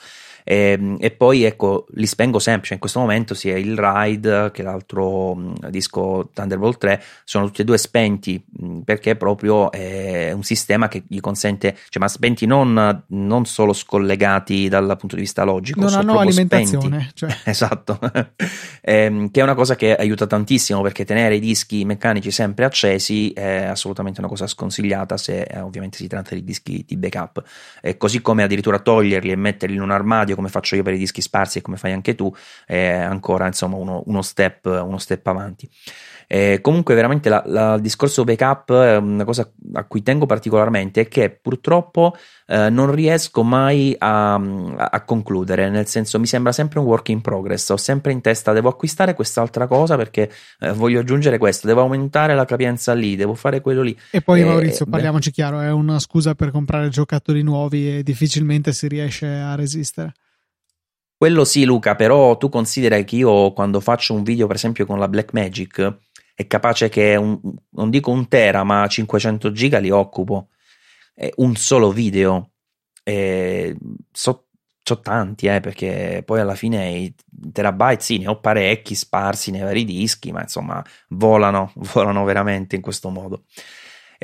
E, 0.42 0.70
ehm, 0.70 0.96
e 0.98 1.10
poi 1.10 1.42
ecco, 1.44 1.84
li 1.92 2.06
spengo 2.06 2.38
sempre, 2.38 2.62
cioè 2.62 2.72
in 2.74 2.80
questo 2.80 3.00
momento 3.00 3.34
sia 3.34 3.58
il 3.58 3.76
Ride 3.76 4.50
che 4.50 4.62
l'altro 4.62 5.34
mh, 5.34 5.68
disco 5.68 6.30
Thunderbolt 6.32 6.78
3 6.78 7.02
sono 7.24 7.44
tutti 7.44 7.60
e 7.60 7.64
due 7.64 7.76
spenti 7.76 8.42
mh, 8.50 8.78
perché 8.78 9.14
proprio 9.16 9.70
è 9.70 10.32
un 10.32 10.42
sistema 10.42 10.88
che 10.88 11.02
gli 11.06 11.20
consente, 11.20 11.76
cioè 11.90 12.00
ma 12.00 12.08
spenti 12.08 12.46
non, 12.46 13.04
non 13.08 13.44
solo 13.44 13.74
scollegati 13.74 14.68
dal 14.68 14.96
punto 14.98 15.16
di 15.16 15.20
vista 15.20 15.44
logico, 15.44 15.80
non 15.80 15.92
hanno 15.92 16.18
alimentazione. 16.18 17.10
Cioè. 17.12 17.36
esatto, 17.44 17.98
eh, 18.80 19.28
che 19.30 19.40
è 19.40 19.42
una 19.42 19.54
cosa 19.54 19.76
che 19.76 19.94
aiuta 19.94 20.26
tantissimo 20.26 20.80
perché 20.80 21.04
tenere 21.04 21.34
i 21.36 21.40
dischi 21.40 21.84
meccanici 21.84 22.30
sempre 22.30 22.52
sempre 22.54 22.64
accesi 22.66 23.32
è 23.32 23.64
assolutamente 23.64 24.20
una 24.20 24.28
cosa 24.28 24.46
sconsigliata 24.46 25.16
se 25.16 25.42
eh, 25.42 25.58
ovviamente 25.58 25.96
si 25.96 26.06
tratta 26.06 26.34
di 26.36 26.44
dischi 26.44 26.84
di 26.86 26.96
backup. 26.96 27.42
Eh, 27.82 27.96
così 27.96 28.22
come 28.22 28.44
addirittura 28.44 28.78
toglierli 28.78 29.32
e 29.32 29.36
metterli 29.36 29.74
in 29.74 29.82
un 29.82 29.90
armadio 29.90 30.36
come 30.36 30.48
faccio 30.48 30.76
io 30.76 30.84
per 30.84 30.94
i 30.94 30.98
dischi 30.98 31.20
sparsi 31.20 31.58
e 31.58 31.60
come 31.62 31.76
fai 31.76 31.92
anche 31.92 32.14
tu, 32.14 32.32
è 32.64 32.90
ancora 32.90 33.46
insomma 33.46 33.76
uno, 33.76 34.04
uno, 34.06 34.22
step, 34.22 34.66
uno 34.66 34.98
step 34.98 35.26
avanti. 35.26 35.68
Eh, 36.34 36.58
comunque, 36.60 36.96
veramente 36.96 37.28
la, 37.28 37.44
la, 37.46 37.74
il 37.74 37.80
discorso 37.80 38.24
backup 38.24 38.72
è 38.72 38.96
una 38.96 39.22
cosa 39.22 39.48
a 39.74 39.84
cui 39.84 40.02
tengo 40.02 40.26
particolarmente 40.26 41.02
e 41.02 41.06
che 41.06 41.30
purtroppo 41.30 42.16
eh, 42.48 42.70
non 42.70 42.92
riesco 42.92 43.44
mai 43.44 43.94
a, 43.96 44.34
a, 44.34 45.04
concludere. 45.04 45.70
Nel 45.70 45.86
senso, 45.86 46.18
mi 46.18 46.26
sembra 46.26 46.50
sempre 46.50 46.80
un 46.80 46.86
work 46.86 47.10
in 47.10 47.20
progress. 47.20 47.68
Ho 47.68 47.76
sempre 47.76 48.10
in 48.10 48.20
testa, 48.20 48.52
devo 48.52 48.68
acquistare 48.68 49.14
quest'altra 49.14 49.68
cosa 49.68 49.94
perché 49.94 50.28
eh, 50.58 50.72
voglio 50.72 50.98
aggiungere 50.98 51.38
questo, 51.38 51.68
devo 51.68 51.82
aumentare 51.82 52.34
la 52.34 52.44
capienza 52.44 52.94
lì, 52.94 53.14
devo 53.14 53.36
fare 53.36 53.60
quello 53.60 53.82
lì. 53.82 53.96
E 54.10 54.20
poi, 54.20 54.40
eh, 54.40 54.44
Maurizio, 54.44 54.86
parliamoci 54.86 55.28
beh. 55.28 55.34
chiaro, 55.36 55.60
è 55.60 55.70
una 55.70 56.00
scusa 56.00 56.34
per 56.34 56.50
comprare 56.50 56.88
giocattoli 56.88 57.42
nuovi 57.42 57.98
e 57.98 58.02
difficilmente 58.02 58.72
si 58.72 58.88
riesce 58.88 59.28
a 59.28 59.54
resistere. 59.54 60.12
Quello 61.16 61.44
sì, 61.44 61.64
Luca, 61.64 61.94
però 61.94 62.36
tu 62.36 62.48
considera 62.48 63.00
che 63.02 63.14
io 63.14 63.52
quando 63.52 63.78
faccio 63.78 64.14
un 64.14 64.24
video, 64.24 64.48
per 64.48 64.56
esempio, 64.56 64.84
con 64.84 64.98
la 64.98 65.06
Blackmagic 65.06 65.96
è 66.34 66.46
capace 66.46 66.88
che 66.88 67.14
un, 67.16 67.38
non 67.70 67.90
dico 67.90 68.10
un 68.10 68.28
tera, 68.28 68.64
ma 68.64 68.86
500 68.86 69.52
giga 69.52 69.78
li 69.78 69.90
occupo. 69.90 70.48
Eh, 71.14 71.32
un 71.36 71.54
solo 71.54 71.92
video. 71.92 72.50
Eh, 73.04 73.76
so, 74.10 74.48
so, 74.82 75.00
tanti, 75.00 75.46
eh, 75.46 75.60
perché 75.60 76.22
poi 76.24 76.40
alla 76.40 76.56
fine 76.56 76.90
i 76.90 77.14
terabyte 77.52 78.02
sì, 78.02 78.18
ne 78.18 78.28
ho 78.28 78.40
parecchi 78.40 78.94
sparsi 78.94 79.50
nei 79.52 79.62
vari 79.62 79.84
dischi, 79.84 80.32
ma 80.32 80.42
insomma 80.42 80.84
volano, 81.10 81.72
volano 81.92 82.24
veramente 82.24 82.74
in 82.74 82.82
questo 82.82 83.10
modo. 83.10 83.44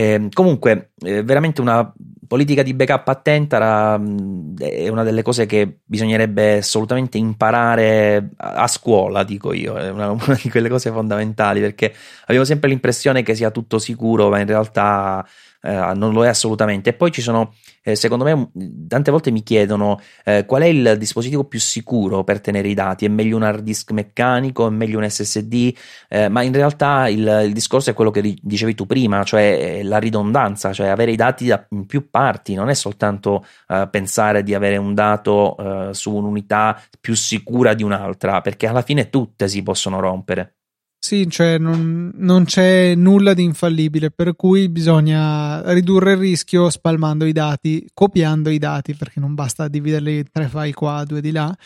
Eh, 0.00 0.28
comunque, 0.32 0.92
eh, 1.02 1.22
veramente 1.22 1.60
una 1.60 1.92
politica 2.26 2.62
di 2.62 2.72
backup 2.72 3.06
attenta 3.06 3.56
era, 3.56 3.98
mm, 3.98 4.56
è 4.56 4.88
una 4.88 5.02
delle 5.02 5.20
cose 5.20 5.44
che 5.44 5.80
bisognerebbe 5.84 6.56
assolutamente 6.56 7.18
imparare 7.18 8.30
a, 8.36 8.62
a 8.62 8.66
scuola, 8.66 9.24
dico 9.24 9.52
io, 9.52 9.76
è 9.76 9.90
una, 9.90 10.08
una, 10.12 10.38
di 10.42 10.48
quelle 10.48 10.70
cose 10.70 10.90
fondamentali 10.90 11.60
perché 11.60 11.92
avevo 12.28 12.44
sempre 12.46 12.70
l'impressione 12.70 13.22
che 13.22 13.34
sia 13.34 13.50
tutto 13.50 13.78
sicuro, 13.78 14.30
ma 14.30 14.38
in 14.38 14.46
realtà 14.46 15.22
eh, 15.62 15.92
non 15.94 16.12
lo 16.12 16.24
è 16.24 16.28
assolutamente. 16.28 16.90
E 16.90 16.92
poi 16.94 17.10
ci 17.10 17.20
sono, 17.20 17.54
eh, 17.82 17.94
secondo 17.94 18.24
me, 18.24 18.50
tante 18.88 19.10
volte 19.10 19.30
mi 19.30 19.42
chiedono 19.42 20.00
eh, 20.24 20.44
qual 20.46 20.62
è 20.62 20.66
il 20.66 20.96
dispositivo 20.98 21.44
più 21.44 21.60
sicuro 21.60 22.24
per 22.24 22.40
tenere 22.40 22.68
i 22.68 22.74
dati. 22.74 23.04
È 23.04 23.08
meglio 23.08 23.36
un 23.36 23.42
hard 23.42 23.62
disk 23.62 23.90
meccanico, 23.92 24.66
è 24.66 24.70
meglio 24.70 24.98
un 24.98 25.08
SSD, 25.08 25.74
eh, 26.08 26.28
ma 26.28 26.42
in 26.42 26.52
realtà 26.52 27.08
il, 27.08 27.42
il, 27.44 27.52
discorso 27.52 27.90
è 27.90 27.94
quello 27.94 28.10
che 28.10 28.36
dicevi 28.40 28.74
tu 28.74 28.86
prima, 28.86 29.22
cioè 29.24 29.78
eh, 29.80 29.82
la 29.82 29.98
ridondanza, 29.98 30.72
cioè 30.72 30.88
avere 30.88 31.12
i 31.12 31.16
dati 31.16 31.46
da 31.46 31.66
più 31.86 32.10
parti, 32.10 32.54
non 32.54 32.68
è 32.68 32.74
soltanto 32.74 33.44
eh, 33.68 33.88
pensare 33.90 34.42
di 34.42 34.54
avere 34.54 34.76
un 34.76 34.94
dato 34.94 35.56
su 35.92 36.14
un'unità 36.14 36.80
più 37.00 37.14
sicura 37.14 37.74
di 37.74 37.82
un'altra, 37.82 38.40
perché 38.40 38.66
alla 38.66 38.82
fine 38.82 39.10
tutte 39.10 39.48
si 39.48 39.62
possono 39.62 40.00
rompere. 40.00 40.59
Sì, 41.02 41.26
cioè 41.30 41.56
non, 41.56 42.12
non, 42.16 42.44
c'è 42.44 42.94
nulla 42.94 43.32
di 43.32 43.42
infallibile, 43.42 44.10
per 44.10 44.36
cui 44.36 44.68
bisogna 44.68 45.72
ridurre 45.72 46.12
il 46.12 46.18
rischio 46.18 46.68
spalmando 46.68 47.24
i 47.24 47.32
dati, 47.32 47.88
copiando 47.94 48.50
i 48.50 48.58
dati, 48.58 48.94
perché 48.94 49.18
non 49.18 49.34
basta 49.34 49.66
dividerli 49.66 50.24
tre 50.30 50.46
file 50.48 50.74
qua, 50.74 51.02
due 51.04 51.22
di 51.22 51.30
là, 51.30 51.56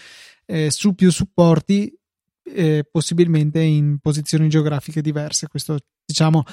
eh, 0.46 0.70
su 0.70 0.94
più 0.94 1.10
supporti, 1.10 1.92
eh, 2.44 2.86
possibilmente 2.88 3.60
in 3.60 3.98
posizioni 4.00 4.48
geografiche 4.48 5.02
diverse. 5.02 5.48
Questo 5.48 5.78
diciamo 6.06 6.44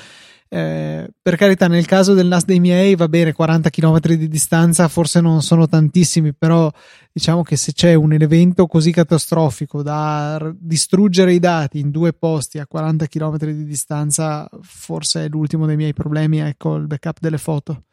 eh, 0.53 1.07
per 1.21 1.37
carità, 1.37 1.69
nel 1.69 1.85
caso 1.85 2.13
del 2.13 2.27
NAS 2.27 2.43
dei 2.43 2.59
miei 2.59 2.95
va 2.95 3.07
bene, 3.07 3.31
40 3.31 3.69
km 3.69 3.99
di 4.01 4.27
distanza 4.27 4.89
forse 4.89 5.21
non 5.21 5.41
sono 5.41 5.65
tantissimi, 5.65 6.33
però 6.33 6.69
diciamo 7.09 7.41
che 7.41 7.55
se 7.55 7.71
c'è 7.71 7.93
un 7.93 8.11
evento 8.11 8.67
così 8.67 8.91
catastrofico 8.91 9.81
da 9.81 10.53
distruggere 10.53 11.31
i 11.31 11.39
dati 11.39 11.79
in 11.79 11.89
due 11.89 12.11
posti 12.11 12.59
a 12.59 12.67
40 12.67 13.07
km 13.07 13.37
di 13.37 13.63
distanza, 13.63 14.49
forse 14.61 15.23
è 15.23 15.29
l'ultimo 15.29 15.65
dei 15.65 15.77
miei 15.77 15.93
problemi, 15.93 16.39
ecco 16.39 16.75
il 16.75 16.87
backup 16.87 17.19
delle 17.21 17.37
foto. 17.37 17.83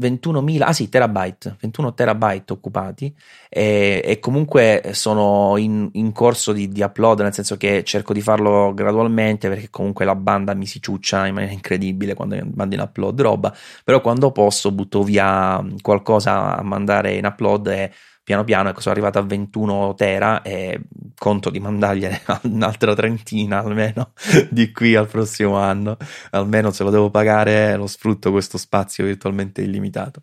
21.000, 0.00 0.62
ah 0.62 0.72
sì, 0.72 0.88
terabyte, 0.88 1.56
21 1.60 1.94
terabyte 1.94 2.52
occupati 2.52 3.14
e, 3.48 4.02
e 4.04 4.18
comunque 4.18 4.90
sono 4.92 5.56
in, 5.56 5.88
in 5.92 6.10
corso 6.12 6.52
di, 6.52 6.68
di, 6.68 6.82
upload, 6.82 7.20
nel 7.20 7.32
senso 7.32 7.56
che 7.56 7.84
cerco 7.84 8.12
di 8.12 8.20
farlo 8.20 8.74
gradualmente 8.74 9.48
perché 9.48 9.70
comunque 9.70 10.04
la 10.04 10.16
banda 10.16 10.54
mi 10.54 10.66
si 10.66 10.80
ciuccia 10.82 11.26
in 11.26 11.34
maniera 11.34 11.54
incredibile 11.54 12.14
quando 12.14 12.36
mando 12.54 12.74
in 12.74 12.80
upload 12.80 13.20
roba, 13.20 13.54
però 13.84 14.00
quando 14.00 14.32
posso 14.32 14.72
butto 14.72 15.04
via 15.04 15.64
qualcosa 15.80 16.56
a 16.56 16.62
mandare 16.62 17.14
in 17.14 17.26
upload 17.26 17.66
e 17.68 17.92
piano 18.24 18.42
piano 18.42 18.70
ecco, 18.70 18.80
sono 18.80 18.94
arrivato 18.94 19.18
a 19.18 19.22
21 19.22 19.94
tera 19.96 20.40
e 20.42 20.80
conto 21.16 21.50
di 21.50 21.60
mandargliene 21.60 22.22
un'altra 22.44 22.94
trentina 22.94 23.58
almeno 23.58 24.12
di 24.50 24.72
qui 24.72 24.96
al 24.96 25.06
prossimo 25.06 25.58
anno. 25.58 25.98
Almeno 26.30 26.72
se 26.72 26.82
lo 26.82 26.90
devo 26.90 27.10
pagare 27.10 27.76
lo 27.76 27.86
sfrutto 27.86 28.30
questo 28.30 28.58
spazio 28.58 29.04
virtualmente 29.04 29.60
illimitato. 29.60 30.22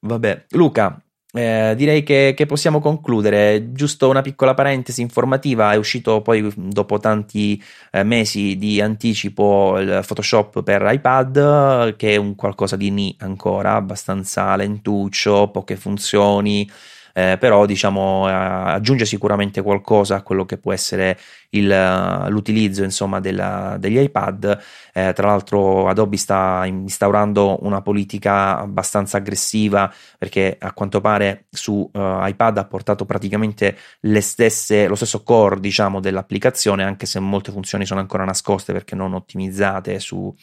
Vabbè, 0.00 0.44
Luca, 0.50 1.00
eh, 1.32 1.74
direi 1.76 2.02
che, 2.02 2.34
che, 2.36 2.46
possiamo 2.46 2.80
concludere. 2.80 3.72
Giusto 3.72 4.08
una 4.08 4.22
piccola 4.22 4.54
parentesi 4.54 5.00
informativa: 5.00 5.72
è 5.72 5.76
uscito 5.76 6.20
poi 6.22 6.52
dopo 6.54 6.98
tanti 6.98 7.62
eh, 7.90 8.02
mesi 8.04 8.56
di 8.56 8.80
anticipo 8.80 9.78
il 9.78 10.02
Photoshop 10.06 10.62
per 10.62 10.86
iPad, 10.86 11.96
che 11.96 12.12
è 12.12 12.16
un 12.16 12.34
qualcosa 12.34 12.76
di 12.76 12.90
ni 12.90 13.14
ancora, 13.20 13.74
abbastanza 13.74 14.54
lentuccio, 14.56 15.48
poche 15.50 15.76
funzioni 15.76 16.68
eh, 17.16 17.38
però 17.38 17.64
diciamo 17.64 18.26
aggiunge 18.26 19.06
sicuramente 19.06 19.62
qualcosa 19.62 20.16
a 20.16 20.22
quello 20.22 20.44
che 20.44 20.58
può 20.58 20.74
essere 20.74 21.18
il, 21.50 22.26
l'utilizzo 22.28 22.84
insomma 22.84 23.20
della, 23.20 23.76
degli 23.78 23.98
iPad. 23.98 24.58
Eh, 24.92 25.14
tra 25.14 25.28
l'altro 25.28 25.88
Adobe 25.88 26.18
sta 26.18 26.64
instaurando 26.66 27.64
una 27.64 27.80
politica 27.80 28.58
abbastanza 28.58 29.16
aggressiva 29.16 29.90
perché 30.18 30.58
a 30.60 30.74
quanto 30.74 31.00
pare 31.00 31.46
su 31.50 31.88
uh, 31.90 32.26
iPad 32.26 32.58
ha 32.58 32.64
portato 32.66 33.06
praticamente 33.06 33.78
stesse, 34.18 34.86
lo 34.86 34.94
stesso 34.94 35.22
core 35.22 35.58
diciamo 35.58 36.00
dell'applicazione 36.00 36.84
anche 36.84 37.06
se 37.06 37.18
molte 37.18 37.50
funzioni 37.50 37.86
sono 37.86 38.00
ancora 38.00 38.24
nascoste 38.24 38.74
perché 38.74 38.94
non 38.94 39.14
ottimizzate 39.14 40.00
su 40.00 40.34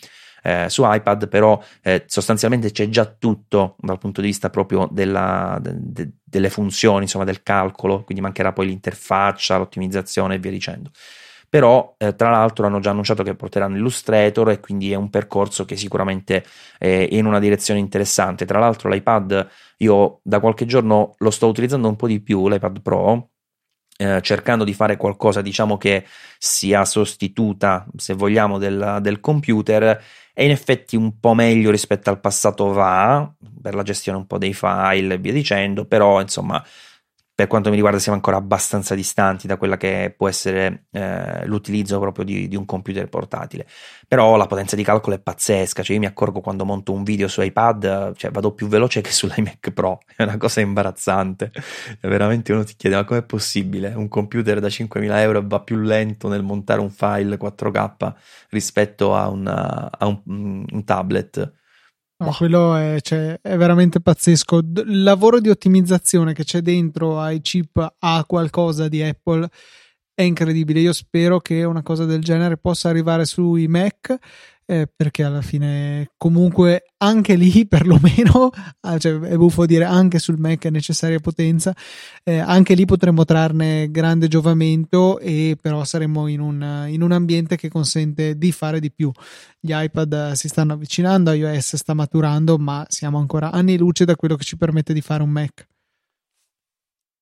eh, 0.44 0.70
su 0.70 0.84
iPad, 0.86 1.28
però 1.28 1.62
eh, 1.82 2.04
sostanzialmente 2.06 2.72
c'è 2.72 2.90
già 2.90 3.06
tutto 3.06 3.78
dal 3.80 3.98
punto 3.98 4.22
di 4.22 4.28
vista 4.28 4.50
proprio 4.50 4.88
della, 4.92 5.58
de, 5.62 5.74
de, 5.78 6.12
delle 6.24 6.50
funzioni, 6.50 7.04
insomma 7.04 7.24
del 7.24 7.42
calcolo, 7.42 8.04
quindi 8.04 8.22
mancherà 8.22 8.52
poi 8.52 8.68
l'interfaccia, 8.68 9.58
l'ottimizzazione 9.58 10.36
e 10.36 10.40
via 10.40 10.52
dicendo. 10.52 10.92
Però, 11.50 11.96
eh, 12.00 12.16
tra 12.16 12.32
l'altro, 12.32 12.66
hanno 12.66 12.80
già 12.80 12.90
annunciato 12.90 13.22
che 13.22 13.36
porteranno 13.36 13.78
Illustrator 13.78 14.50
e 14.50 14.60
quindi 14.60 14.92
è 14.92 14.96
un 14.96 15.12
percorso 15.12 15.66
che 15.66 15.76
sicuramente 15.76 16.44
è 16.80 17.08
in 17.12 17.28
una 17.28 17.40
direzione 17.40 17.80
interessante. 17.80 18.46
Tra 18.46 18.58
l'altro, 18.58 18.90
l'iPad 18.90 19.48
io 19.78 20.20
da 20.24 20.40
qualche 20.40 20.66
giorno 20.66 21.14
lo 21.18 21.30
sto 21.30 21.48
utilizzando 21.48 21.88
un 21.88 21.96
po' 21.96 22.08
di 22.08 22.22
più, 22.22 22.50
l'iPad 22.50 22.82
Pro, 22.82 23.30
eh, 23.98 24.20
cercando 24.24 24.64
di 24.64 24.74
fare 24.74 24.98
qualcosa 24.98 25.42
diciamo 25.42 25.78
che 25.78 26.06
sia 26.40 26.84
sostituta 26.84 27.86
se 27.96 28.16
vogliamo 28.16 28.58
del, 28.58 28.98
del 29.02 29.20
computer 29.20 30.02
e 30.34 30.46
in 30.46 30.52
effetti 30.52 30.96
un 30.96 31.20
po' 31.20 31.34
meglio 31.34 31.70
rispetto 31.72 32.10
al 32.10 32.20
passato 32.20 32.72
va 32.72 33.32
per 33.62 33.76
la 33.76 33.84
gestione 33.84 34.18
un 34.18 34.28
po' 34.28 34.38
dei 34.38 34.54
file 34.54 35.14
e 35.14 35.18
via 35.18 35.32
dicendo, 35.32 35.86
però 35.86 36.20
insomma 36.20 36.64
per 37.36 37.48
quanto 37.48 37.70
mi 37.70 37.76
riguarda 37.76 37.98
siamo 37.98 38.18
ancora 38.18 38.38
abbastanza 38.38 38.94
distanti 38.94 39.48
da 39.48 39.58
quella 39.58 39.76
che 39.76 40.14
può 40.16 40.28
essere 40.28 40.86
eh, 40.92 41.46
l'utilizzo 41.48 42.00
proprio 42.00 42.24
di, 42.24 42.48
di, 42.48 42.56
un 42.56 42.66
computer 42.66 43.10
portatile. 43.10 43.66
Però 44.08 44.36
la 44.36 44.46
potenza 44.46 44.76
di 44.76 44.84
calcolo 44.84 45.16
è 45.16 45.20
pazzesca 45.20 45.82
cioè 45.82 45.96
io 45.96 46.02
mi 46.02 46.06
accorgo 46.06 46.42
quando 46.42 46.64
monto 46.64 46.94
un 46.94 47.04
video 47.04 47.28
su 47.28 47.42
iPad 47.42 48.16
cioè 48.16 48.30
vado 48.30 48.54
più 48.54 48.68
veloce 48.68 49.02
che 49.02 49.12
sull'iMac 49.12 49.72
Pro 49.72 50.00
è 50.16 50.24
una 50.24 50.38
cosa 50.38 50.62
imbarazzante. 50.62 51.52
Veramente 52.02 52.54
uno 52.54 52.64
ti 52.64 52.76
chiede 52.76 52.96
ma 52.96 53.04
com'è 53.04 53.24
possibile? 53.24 53.94
Un 53.96 54.08
computer 54.08 54.60
da 54.60 54.68
5.000 54.68 55.18
euro 55.18 55.44
va 55.44 55.60
più 55.62 55.78
lento 55.78 56.28
nel 56.28 56.44
montare 56.44 56.82
un 56.82 56.92
file 56.92 57.38
4K 57.40 58.14
rispetto 58.50 59.16
a, 59.16 59.30
una, 59.30 59.90
a 59.90 60.06
un, 60.06 60.66
un 60.72 60.84
tablet 60.84 61.62
No, 62.26 62.32
quello 62.32 62.76
è, 62.76 63.00
cioè, 63.02 63.40
è, 63.42 63.58
veramente 63.58 64.00
pazzesco. 64.00 64.58
Il 64.58 65.04
lavoro 65.04 65.40
di 65.40 65.50
ottimizzazione 65.50 66.34
che 66.34 66.44
c'è 66.44 66.62
dentro 66.62 67.20
ai 67.20 67.42
chip 67.42 67.96
a 68.00 68.24
qualcosa 68.26 68.88
di 68.88 69.02
Apple 69.02 69.48
è 70.14 70.22
incredibile. 70.22 70.80
Io 70.80 70.94
spero 70.94 71.40
che 71.40 71.64
una 71.64 71.82
cosa 71.82 72.06
del 72.06 72.22
genere 72.22 72.58
possa 72.58 72.90
arrivare 72.90 73.26
sui 73.26 73.68
Mac 73.68 74.18
eh, 74.66 74.88
perché 74.94 75.24
alla 75.24 75.42
fine 75.42 76.12
comunque 76.18 76.94
anche 76.98 77.36
lì 77.36 77.66
perlomeno 77.68 78.50
ah, 78.82 78.98
cioè, 78.98 79.20
è 79.20 79.36
buffo 79.36 79.66
dire 79.66 79.86
anche 79.86 80.20
sul 80.20 80.38
Mac 80.38 80.66
è 80.66 80.70
necessaria 80.70 81.20
potenza 81.20 81.76
eh, 82.24 82.38
anche 82.38 82.74
lì 82.74 82.86
potremmo 82.86 83.26
trarne 83.26 83.92
grande 83.92 84.28
giovamento 84.28 85.20
e 85.20 85.58
però 85.60 85.84
saremmo 85.84 86.28
in 86.28 86.40
un, 86.40 86.86
in 86.88 87.02
un 87.02 87.12
ambiente 87.12 87.56
che 87.56 87.70
consente 87.70 88.38
di 88.38 88.52
fare 88.52 88.80
di 88.80 88.92
più. 88.92 89.12
Gli 89.60 89.72
iPad 89.74 90.32
si 90.34 90.48
stanno 90.48 90.74
avvicinando 90.74 91.32
iOS 91.32 91.76
sta 91.76 91.94
maturando 91.94 92.58
ma 92.58 92.86
siamo 92.88 93.18
ancora 93.18 93.52
anni 93.52 93.78
luce 93.78 94.06
da 94.06 94.16
quello 94.16 94.36
che 94.36 94.44
ci 94.44 94.58
permette 94.58 94.94
di 94.94 95.02
fare 95.02 95.24
un 95.24 95.30
Mac 95.30 95.68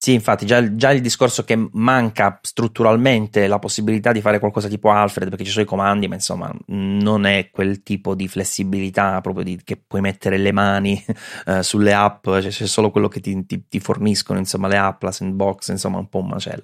Sì, 0.03 0.13
infatti, 0.13 0.47
già, 0.47 0.75
già, 0.75 0.89
il 0.89 0.99
discorso 0.99 1.43
che 1.43 1.55
manca 1.73 2.39
strutturalmente 2.41 3.45
la 3.45 3.59
possibilità 3.59 4.11
di 4.11 4.19
fare 4.19 4.39
qualcosa 4.39 4.67
tipo 4.67 4.89
Alfred, 4.89 5.29
perché 5.29 5.43
ci 5.43 5.51
sono 5.51 5.63
i 5.63 5.67
comandi, 5.67 6.07
ma 6.07 6.15
insomma, 6.15 6.51
non 6.69 7.27
è 7.27 7.51
quel 7.51 7.83
tipo 7.83 8.15
di 8.15 8.27
flessibilità 8.27 9.21
proprio 9.21 9.43
di, 9.43 9.61
che 9.63 9.77
puoi 9.77 10.01
mettere 10.01 10.37
le 10.39 10.51
mani 10.51 10.99
eh, 11.45 11.61
sulle 11.61 11.93
app, 11.93 12.23
cioè 12.23 12.47
c'è 12.47 12.65
solo 12.65 12.89
quello 12.89 13.07
che 13.09 13.19
ti, 13.19 13.45
ti, 13.45 13.67
ti, 13.67 13.79
forniscono, 13.79 14.39
insomma, 14.39 14.67
le 14.67 14.77
app, 14.77 15.03
la 15.03 15.11
sandbox, 15.11 15.69
insomma, 15.69 15.99
un 15.99 16.09
po' 16.09 16.17
un 16.17 16.29
macello. 16.29 16.63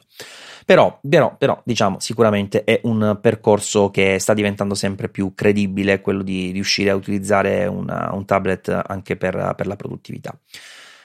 Però, 0.66 1.00
però, 1.08 1.36
però, 1.38 1.62
diciamo, 1.64 2.00
sicuramente 2.00 2.64
è 2.64 2.80
un 2.86 3.20
percorso 3.22 3.92
che 3.92 4.18
sta 4.18 4.34
diventando 4.34 4.74
sempre 4.74 5.10
più 5.10 5.36
credibile, 5.36 6.02
quello 6.02 6.24
di 6.24 6.50
riuscire 6.50 6.90
a 6.90 6.96
utilizzare 6.96 7.68
una, 7.68 8.10
un 8.14 8.26
tablet 8.26 8.82
anche 8.88 9.16
per, 9.16 9.54
per 9.56 9.68
la 9.68 9.76
produttività. 9.76 10.36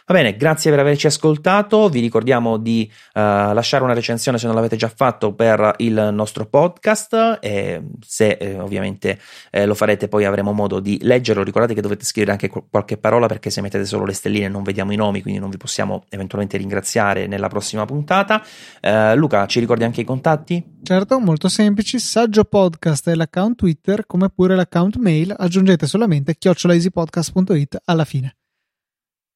Va 0.04 0.14
bene, 0.14 0.36
grazie 0.36 0.70
per 0.70 0.80
averci 0.80 1.06
ascoltato. 1.06 1.88
Vi 1.88 2.00
ricordiamo 2.00 2.56
di 2.56 2.90
uh, 2.90 3.20
lasciare 3.20 3.84
una 3.84 3.92
recensione 3.92 4.36
se 4.36 4.46
non 4.46 4.54
l'avete 4.54 4.76
già 4.76 4.92
fatto 4.94 5.32
per 5.32 5.74
il 5.78 6.10
nostro 6.12 6.46
podcast. 6.46 7.38
E 7.40 7.82
se 8.04 8.30
eh, 8.32 8.58
ovviamente 8.58 9.18
eh, 9.50 9.64
lo 9.64 9.74
farete, 9.74 10.08
poi 10.08 10.24
avremo 10.24 10.52
modo 10.52 10.80
di 10.80 10.98
leggerlo. 11.02 11.44
Ricordate 11.44 11.74
che 11.74 11.80
dovete 11.80 12.04
scrivere 12.04 12.32
anche 12.32 12.50
qualche 12.68 12.96
parola 12.96 13.26
perché 13.26 13.50
se 13.50 13.60
mettete 13.60 13.84
solo 13.84 14.04
le 14.04 14.12
stelline 14.12 14.48
non 14.48 14.64
vediamo 14.64 14.92
i 14.92 14.96
nomi, 14.96 15.22
quindi 15.22 15.38
non 15.38 15.50
vi 15.50 15.56
possiamo 15.56 16.04
eventualmente 16.08 16.56
ringraziare 16.56 17.26
nella 17.28 17.48
prossima 17.48 17.84
puntata. 17.84 18.42
Uh, 18.80 19.14
Luca, 19.14 19.46
ci 19.46 19.60
ricordi 19.60 19.84
anche 19.84 20.00
i 20.00 20.04
contatti? 20.04 20.78
Certo, 20.82 21.20
molto 21.20 21.48
semplici. 21.48 22.00
Saggio 22.00 22.44
Podcast 22.44 23.08
è 23.08 23.14
l'account 23.14 23.56
Twitter, 23.56 24.04
come 24.04 24.28
pure 24.30 24.56
l'account 24.56 24.96
mail. 24.96 25.32
Aggiungete 25.36 25.86
solamente 25.86 26.34
chiocciolaeasypodcast.it 26.36 27.82
alla 27.84 28.04
fine. 28.04 28.34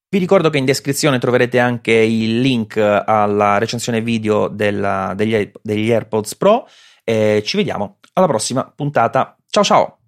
Vi 0.09 0.19
ricordo 0.19 0.51
che 0.51 0.59
in 0.59 0.65
descrizione 0.65 1.19
troverete 1.19 1.59
anche 1.59 1.93
il 1.93 2.41
link 2.41 2.77
alla 2.77 3.59
recensione 3.59 4.01
video 4.01 4.47
della, 4.49 5.13
degli, 5.17 5.51
degli 5.63 5.91
AirPods 5.91 6.37
Pro 6.37 6.69
e 7.03 7.43
ci 7.45 7.57
vediamo 7.57 7.99
alla 8.13 8.27
prossima 8.27 8.71
puntata. 8.75 9.37
Ciao 9.49 9.65
ciao! 9.65 9.99